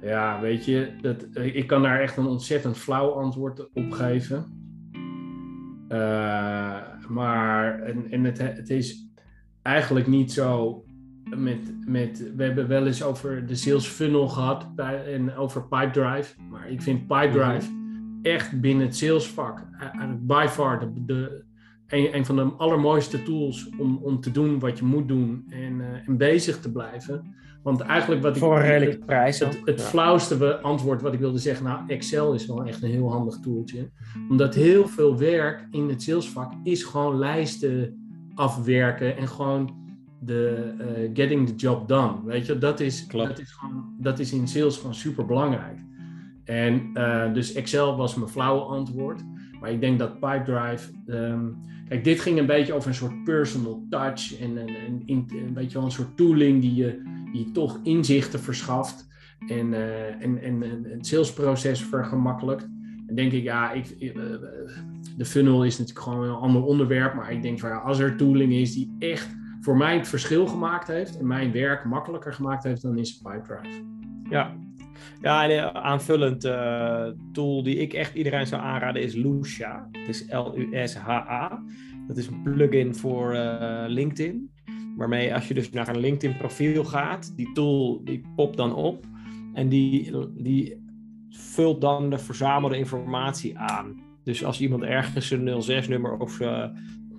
Ja, 0.00 0.40
weet 0.40 0.64
je, 0.64 0.96
dat, 1.00 1.22
eh, 1.22 1.56
ik 1.56 1.66
kan 1.66 1.82
daar 1.82 2.00
echt 2.00 2.16
een 2.16 2.26
ontzettend 2.26 2.78
flauw 2.78 3.10
antwoord 3.10 3.72
op 3.72 3.90
geven. 3.90 4.62
Eh, 5.88 7.08
maar 7.08 7.80
en, 7.80 8.10
en 8.10 8.24
het, 8.24 8.38
het 8.38 8.70
is 8.70 9.13
eigenlijk 9.64 10.06
niet 10.06 10.32
zo 10.32 10.84
met, 11.36 11.86
met, 11.86 12.32
we 12.36 12.42
hebben 12.44 12.68
wel 12.68 12.86
eens 12.86 13.02
over 13.02 13.46
de 13.46 13.54
sales 13.54 13.86
funnel 13.86 14.28
gehad 14.28 14.74
bij, 14.74 15.14
en 15.14 15.36
over 15.36 15.68
Pipedrive. 15.68 16.34
Maar 16.50 16.70
ik 16.70 16.82
vind 16.82 17.06
Pipedrive 17.06 17.70
echt 18.22 18.60
binnen 18.60 18.86
het 18.86 18.96
salesvak 18.96 19.66
eigenlijk 19.78 20.26
by 20.26 20.46
far 20.48 20.80
de, 20.80 21.04
de, 21.04 21.44
een, 21.86 22.16
een 22.16 22.26
van 22.26 22.36
de 22.36 22.42
allermooiste 22.42 23.22
tools 23.22 23.70
om, 23.78 23.98
om 24.02 24.20
te 24.20 24.30
doen 24.30 24.58
wat 24.58 24.78
je 24.78 24.84
moet 24.84 25.08
doen 25.08 25.44
en, 25.48 25.80
eh, 25.80 26.08
en 26.08 26.16
bezig 26.16 26.60
te 26.60 26.72
blijven. 26.72 27.34
Want 27.62 27.80
eigenlijk 27.80 28.22
wat 28.22 28.36
ik... 28.36 28.42
Voor 28.42 28.56
een 28.56 28.62
redelijke 28.62 29.04
prijs. 29.04 29.38
Het, 29.38 29.58
ook. 29.58 29.66
het 29.66 29.80
Ja. 29.80 29.86
flauwste 29.86 30.60
antwoord 30.60 31.02
wat 31.02 31.12
ik 31.12 31.20
wilde 31.20 31.38
zeggen, 31.38 31.64
nou, 31.64 31.80
Excel 31.86 32.34
is 32.34 32.46
wel 32.46 32.64
echt 32.64 32.82
een 32.82 32.90
heel 32.90 33.10
handig 33.10 33.40
tooltje. 33.40 33.90
Omdat 34.30 34.54
heel 34.54 34.88
veel 34.88 35.18
werk 35.18 35.66
in 35.70 35.88
het 35.88 36.02
salesvak 36.02 36.52
is 36.62 36.82
gewoon 36.82 37.18
lijsten 37.18 38.03
afwerken 38.34 39.16
en 39.16 39.28
gewoon 39.28 39.82
de 40.20 40.72
eh, 40.78 41.10
getting 41.14 41.46
the 41.48 41.54
job 41.54 41.88
done. 41.88 42.24
Weet 42.24 42.46
je, 42.46 42.58
dat 42.58 42.80
is, 42.80 43.06
Klopt. 43.06 43.28
dat 43.28 43.38
is, 43.38 43.52
gewoon, 43.52 43.84
dat 43.98 44.18
is 44.18 44.32
in 44.32 44.48
sales 44.48 44.76
gewoon 44.76 44.94
super 44.94 45.26
belangrijk. 45.26 45.78
En 46.44 46.90
eh, 46.94 47.32
dus 47.32 47.52
Excel 47.52 47.96
was 47.96 48.14
mijn 48.14 48.28
flauwe 48.30 48.60
antwoord. 48.62 49.22
Maar 49.60 49.70
ik 49.70 49.80
denk 49.80 49.98
dat 49.98 50.20
Pipedrive. 50.20 50.90
ehm, 51.06 51.44
kijk, 51.88 52.04
dit 52.04 52.20
ging 52.20 52.38
een 52.38 52.46
beetje 52.46 52.72
over 52.72 52.88
een 52.88 52.94
soort 52.94 53.24
personal 53.24 53.86
touch. 53.90 54.38
En 54.40 54.56
een, 54.56 54.68
een, 54.86 55.02
in- 55.06 55.28
een 55.46 55.52
beetje 55.54 55.76
wel 55.78 55.84
een 55.86 55.92
soort 55.92 56.16
tooling 56.16 56.60
die 56.60 56.74
je, 56.74 57.02
die 57.32 57.44
je 57.46 57.50
toch 57.52 57.80
inzichten 57.82 58.40
verschaft. 58.40 59.06
En, 59.48 59.74
eh, 59.74 60.06
en, 60.24 60.42
en, 60.42 60.62
en 60.62 60.84
het 60.88 61.06
salesproces 61.06 61.82
vergemakkelijkt. 61.82 62.68
En 63.06 63.14
denk 63.14 63.32
ik, 63.32 63.42
ja, 63.42 63.72
ik, 63.72 63.86
eh, 64.00 64.14
de 65.16 65.24
funnel 65.24 65.64
is 65.64 65.78
natuurlijk 65.78 66.06
gewoon 66.06 66.28
een 66.28 66.34
ander 66.34 66.62
onderwerp. 66.62 67.14
Maar 67.14 67.32
ik 67.32 67.42
denk 67.42 67.60
van 67.60 67.68
ja, 67.68 67.76
als 67.76 67.98
er 67.98 68.16
tooling 68.16 68.52
is 68.52 68.74
die 68.74 68.96
echt 68.98 69.36
voor 69.60 69.76
mij 69.76 69.96
het 69.96 70.08
verschil 70.08 70.46
gemaakt 70.46 70.86
heeft. 70.86 71.18
En 71.18 71.26
mijn 71.26 71.52
werk 71.52 71.84
makkelijker 71.84 72.32
gemaakt 72.32 72.64
heeft, 72.64 72.82
dan 72.82 72.98
is 72.98 73.20
Pipedrive. 73.22 73.84
Ja. 74.30 74.56
Ja, 75.20 75.44
en 75.44 75.50
een 75.50 75.74
aanvullend 75.74 76.44
eh, 76.44 77.06
tool 77.32 77.62
die 77.62 77.76
ik 77.76 77.92
echt 77.92 78.14
iedereen 78.14 78.46
zou 78.46 78.62
aanraden 78.62 79.02
is 79.02 79.14
Lucia. 79.14 79.88
Het 79.92 80.08
is 80.08 80.24
L-U-S-H-A. 80.28 81.62
Dat 82.06 82.16
is 82.16 82.26
een 82.26 82.42
plugin 82.42 82.94
voor 82.94 83.34
eh, 83.34 83.84
LinkedIn. 83.86 84.50
Waarmee 84.96 85.34
als 85.34 85.48
je 85.48 85.54
dus 85.54 85.70
naar 85.70 85.88
een 85.88 86.00
LinkedIn 86.00 86.36
profiel 86.36 86.84
gaat, 86.84 87.36
die 87.36 87.52
tool 87.52 88.04
die 88.04 88.22
popt 88.36 88.56
dan 88.56 88.74
op. 88.74 89.04
En 89.52 89.68
die, 89.68 90.12
die 90.36 90.83
vult 91.36 91.80
dan 91.80 92.10
de 92.10 92.18
verzamelde 92.18 92.76
informatie 92.76 93.58
aan. 93.58 94.02
Dus 94.24 94.44
als 94.44 94.60
iemand 94.60 94.82
ergens 94.82 95.30
een 95.30 95.62
06-nummer 95.84 96.16
of 96.18 96.40
uh, 96.40 96.64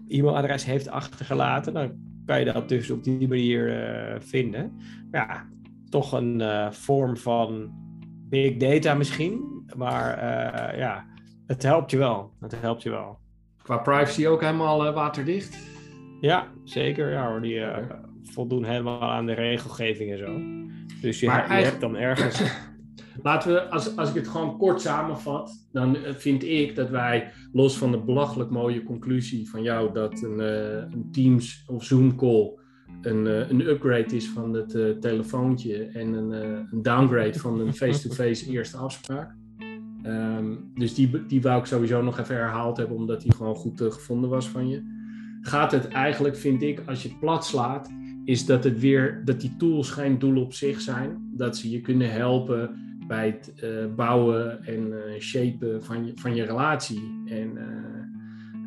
e-mailadres 0.07 0.66
heeft 0.66 0.89
achtergelaten, 0.89 1.74
dan 1.74 1.91
kan 2.26 2.39
je 2.39 2.45
dat 2.45 2.70
dus 2.70 2.91
op 2.91 3.03
die 3.03 3.28
manier 3.28 3.89
uh, 4.13 4.16
vinden. 4.20 4.80
Ja, 5.11 5.45
toch 5.89 6.11
een 6.11 6.39
uh, 6.39 6.72
vorm 6.72 7.18
van 7.18 7.72
big 8.30 8.57
data 8.57 8.93
misschien, 8.93 9.63
maar 9.76 10.18
ja, 10.78 11.05
het 11.47 11.63
helpt 11.63 11.91
je 11.91 11.97
wel. 11.97 12.32
Het 12.39 12.61
helpt 12.61 12.84
je 12.84 12.89
wel. 12.89 13.18
Qua 13.61 13.78
privacy 13.78 14.28
ook 14.28 14.41
helemaal 14.41 14.93
waterdicht? 14.93 15.57
Ja, 16.22 16.47
zeker. 16.63 17.11
Ja, 17.11 17.28
hoor, 17.28 17.41
die 17.41 17.61
voldoen 18.24 18.63
helemaal 18.63 19.11
aan 19.11 19.26
de 19.26 19.34
regelgeving 19.34 20.11
en 20.11 20.18
zo. 20.18 20.39
Dus 21.01 21.20
je, 21.20 21.26
je 21.26 21.32
hebt 21.53 21.82
dan 21.82 21.95
ergens 21.95 22.41
Laten 23.24 23.53
we, 23.53 23.70
als, 23.70 23.97
als 23.97 24.09
ik 24.09 24.16
het 24.16 24.28
gewoon 24.28 24.57
kort 24.57 24.82
samenvat, 24.82 25.68
dan 25.72 25.95
eh, 25.95 26.13
vind 26.13 26.43
ik 26.43 26.76
dat 26.76 26.89
wij, 26.89 27.32
los 27.51 27.78
van 27.78 27.91
de 27.91 27.99
belachelijk 27.99 28.49
mooie 28.49 28.84
conclusie 28.84 29.49
van 29.49 29.61
jou, 29.61 29.93
dat 29.93 30.22
een, 30.22 30.39
uh, 30.39 30.76
een 30.76 31.07
Teams 31.11 31.63
of 31.68 31.84
Zoom 31.84 32.16
call 32.16 32.53
een, 33.01 33.26
uh, 33.26 33.49
een 33.49 33.68
upgrade 33.68 34.16
is 34.16 34.30
van 34.30 34.53
het 34.53 34.76
uh, 34.76 34.89
telefoontje 34.89 35.84
en 35.84 36.13
een, 36.13 36.32
een, 36.32 36.82
downgrade 36.82 37.39
van 37.39 37.59
een 37.59 37.74
face-to-face 37.74 38.49
eerste 38.51 38.78
afspraak. 38.78 39.36
Um, 40.05 40.72
dus 40.74 40.93
die, 40.93 41.26
die 41.26 41.41
wou 41.41 41.59
ik 41.59 41.66
sowieso 41.66 42.01
nog 42.01 42.20
even 42.20 42.36
herhaald 42.36 42.78
hebben, 42.78 42.97
omdat 42.97 43.22
die 43.22 43.36
gewoon 43.36 43.55
goed 43.55 43.82
gevonden 43.82 44.30
was 44.30 44.49
van 44.49 44.68
je. 44.68 44.82
Gaat 45.41 45.72
het 45.72 45.88
eigenlijk, 45.88 46.36
vind 46.36 46.61
ik, 46.61 46.82
als 46.86 47.03
je 47.03 47.09
het 47.09 47.20
plat 47.20 47.45
slaat, 47.45 47.89
is 48.24 48.45
dat 48.45 48.63
het 48.63 48.80
weer 48.80 49.22
dat 49.26 49.41
die 49.41 49.55
tools 49.57 49.89
geen 49.89 50.20
doel 50.20 50.41
op 50.41 50.53
zich 50.53 50.82
zijn. 50.82 51.32
Dat 51.34 51.57
ze 51.57 51.70
je 51.70 51.82
kunnen 51.82 52.11
helpen 52.11 52.76
bij 53.08 53.26
het 53.26 53.64
uh, 53.64 53.70
bouwen 53.95 54.66
en 54.66 54.88
uh, 54.88 55.20
shapen 55.20 55.84
van 55.84 56.06
je, 56.06 56.12
van 56.16 56.36
je 56.36 56.43
relatie. 56.43 57.24
En 57.26 57.58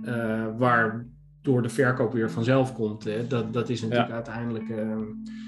uh, 0.04 0.46
waar 0.56 1.06
door 1.42 1.62
de 1.62 1.68
verkoop 1.68 2.12
weer 2.12 2.30
vanzelf 2.30 2.74
komt. 2.74 3.04
Hè? 3.04 3.26
Dat, 3.26 3.52
dat 3.52 3.68
is 3.68 3.82
natuurlijk 3.82 4.10
uiteindelijk. 4.10 4.64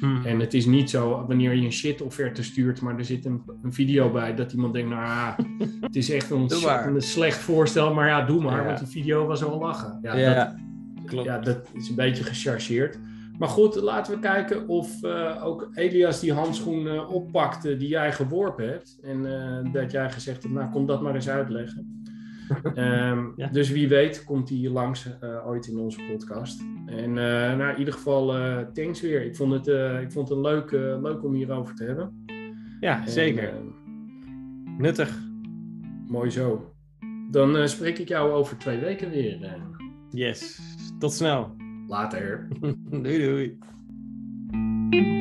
Hmm. 0.00 0.24
En 0.24 0.40
het 0.40 0.54
is 0.54 0.66
niet 0.66 0.90
zo 0.90 1.24
wanneer 1.26 1.54
je 1.54 1.64
een 1.64 1.72
shit 1.72 2.02
offerte 2.02 2.42
stuurt, 2.42 2.80
maar 2.80 2.98
er 2.98 3.04
zit 3.04 3.24
een, 3.24 3.42
een 3.62 3.72
video 3.72 4.10
bij 4.10 4.34
dat 4.34 4.52
iemand 4.52 4.74
denkt: 4.74 4.90
Nou, 4.90 5.04
ah, 5.04 5.38
het 5.80 5.96
is 5.96 6.10
echt 6.10 6.30
een 6.30 6.36
ontzettend 6.36 7.04
slecht 7.04 7.38
voorstel, 7.38 7.94
maar 7.94 8.08
ja, 8.08 8.26
doe 8.26 8.42
maar, 8.42 8.64
want 8.64 8.78
die 8.78 8.88
video 8.88 9.26
was 9.26 9.40
wel 9.40 9.58
lachen. 9.58 9.98
Ja, 10.02 10.16
ja. 10.16 10.44
Dat, 10.44 10.54
Klopt. 11.06 11.26
ja, 11.26 11.38
dat 11.38 11.70
is 11.74 11.88
een 11.88 11.94
beetje 11.94 12.24
gechargeerd. 12.24 12.98
Maar 13.40 13.48
goed, 13.48 13.74
laten 13.74 14.14
we 14.14 14.20
kijken 14.20 14.68
of 14.68 15.02
uh, 15.02 15.44
ook 15.44 15.68
Elias 15.74 16.20
die 16.20 16.32
handschoen 16.32 16.86
uh, 16.86 17.12
oppakte 17.12 17.76
die 17.76 17.88
jij 17.88 18.12
geworpen 18.12 18.68
hebt. 18.68 18.98
En 19.02 19.20
uh, 19.24 19.72
dat 19.72 19.90
jij 19.90 20.10
gezegd 20.10 20.42
hebt, 20.42 20.54
nou 20.54 20.70
kom 20.70 20.86
dat 20.86 21.02
maar 21.02 21.14
eens 21.14 21.28
uitleggen. 21.28 22.04
um, 22.76 23.32
ja. 23.36 23.48
Dus 23.52 23.70
wie 23.70 23.88
weet 23.88 24.24
komt 24.24 24.48
hij 24.48 24.58
langs 24.58 25.08
ooit 25.46 25.66
in 25.66 25.78
onze 25.78 26.00
podcast. 26.12 26.60
En 26.86 27.12
nou, 27.12 27.72
in 27.72 27.78
ieder 27.78 27.94
geval, 27.94 28.26
thanks 28.72 29.00
weer. 29.00 29.24
Ik 29.24 29.36
vond 29.36 29.52
het, 29.52 29.66
ik 30.02 30.12
vond 30.12 30.28
het 30.28 30.38
leuk, 30.38 30.70
leuk 31.02 31.24
om 31.24 31.34
hierover 31.34 31.74
te 31.74 31.84
hebben. 31.84 32.24
Ja, 32.80 33.02
en, 33.04 33.10
zeker. 33.10 33.52
Nuttig. 34.78 35.18
Mooi 36.06 36.30
zo. 36.30 36.74
Dan 37.30 37.68
spreek 37.68 37.98
ik 37.98 38.08
jou 38.08 38.32
over 38.32 38.58
twee 38.58 38.78
weken 38.78 39.10
weer. 39.10 39.56
Yes, 40.10 40.60
tot 40.98 41.12
snel. 41.12 41.59
lot 41.90 42.10
there. 42.12 42.48
Do 43.02 43.56
it. 44.92 45.19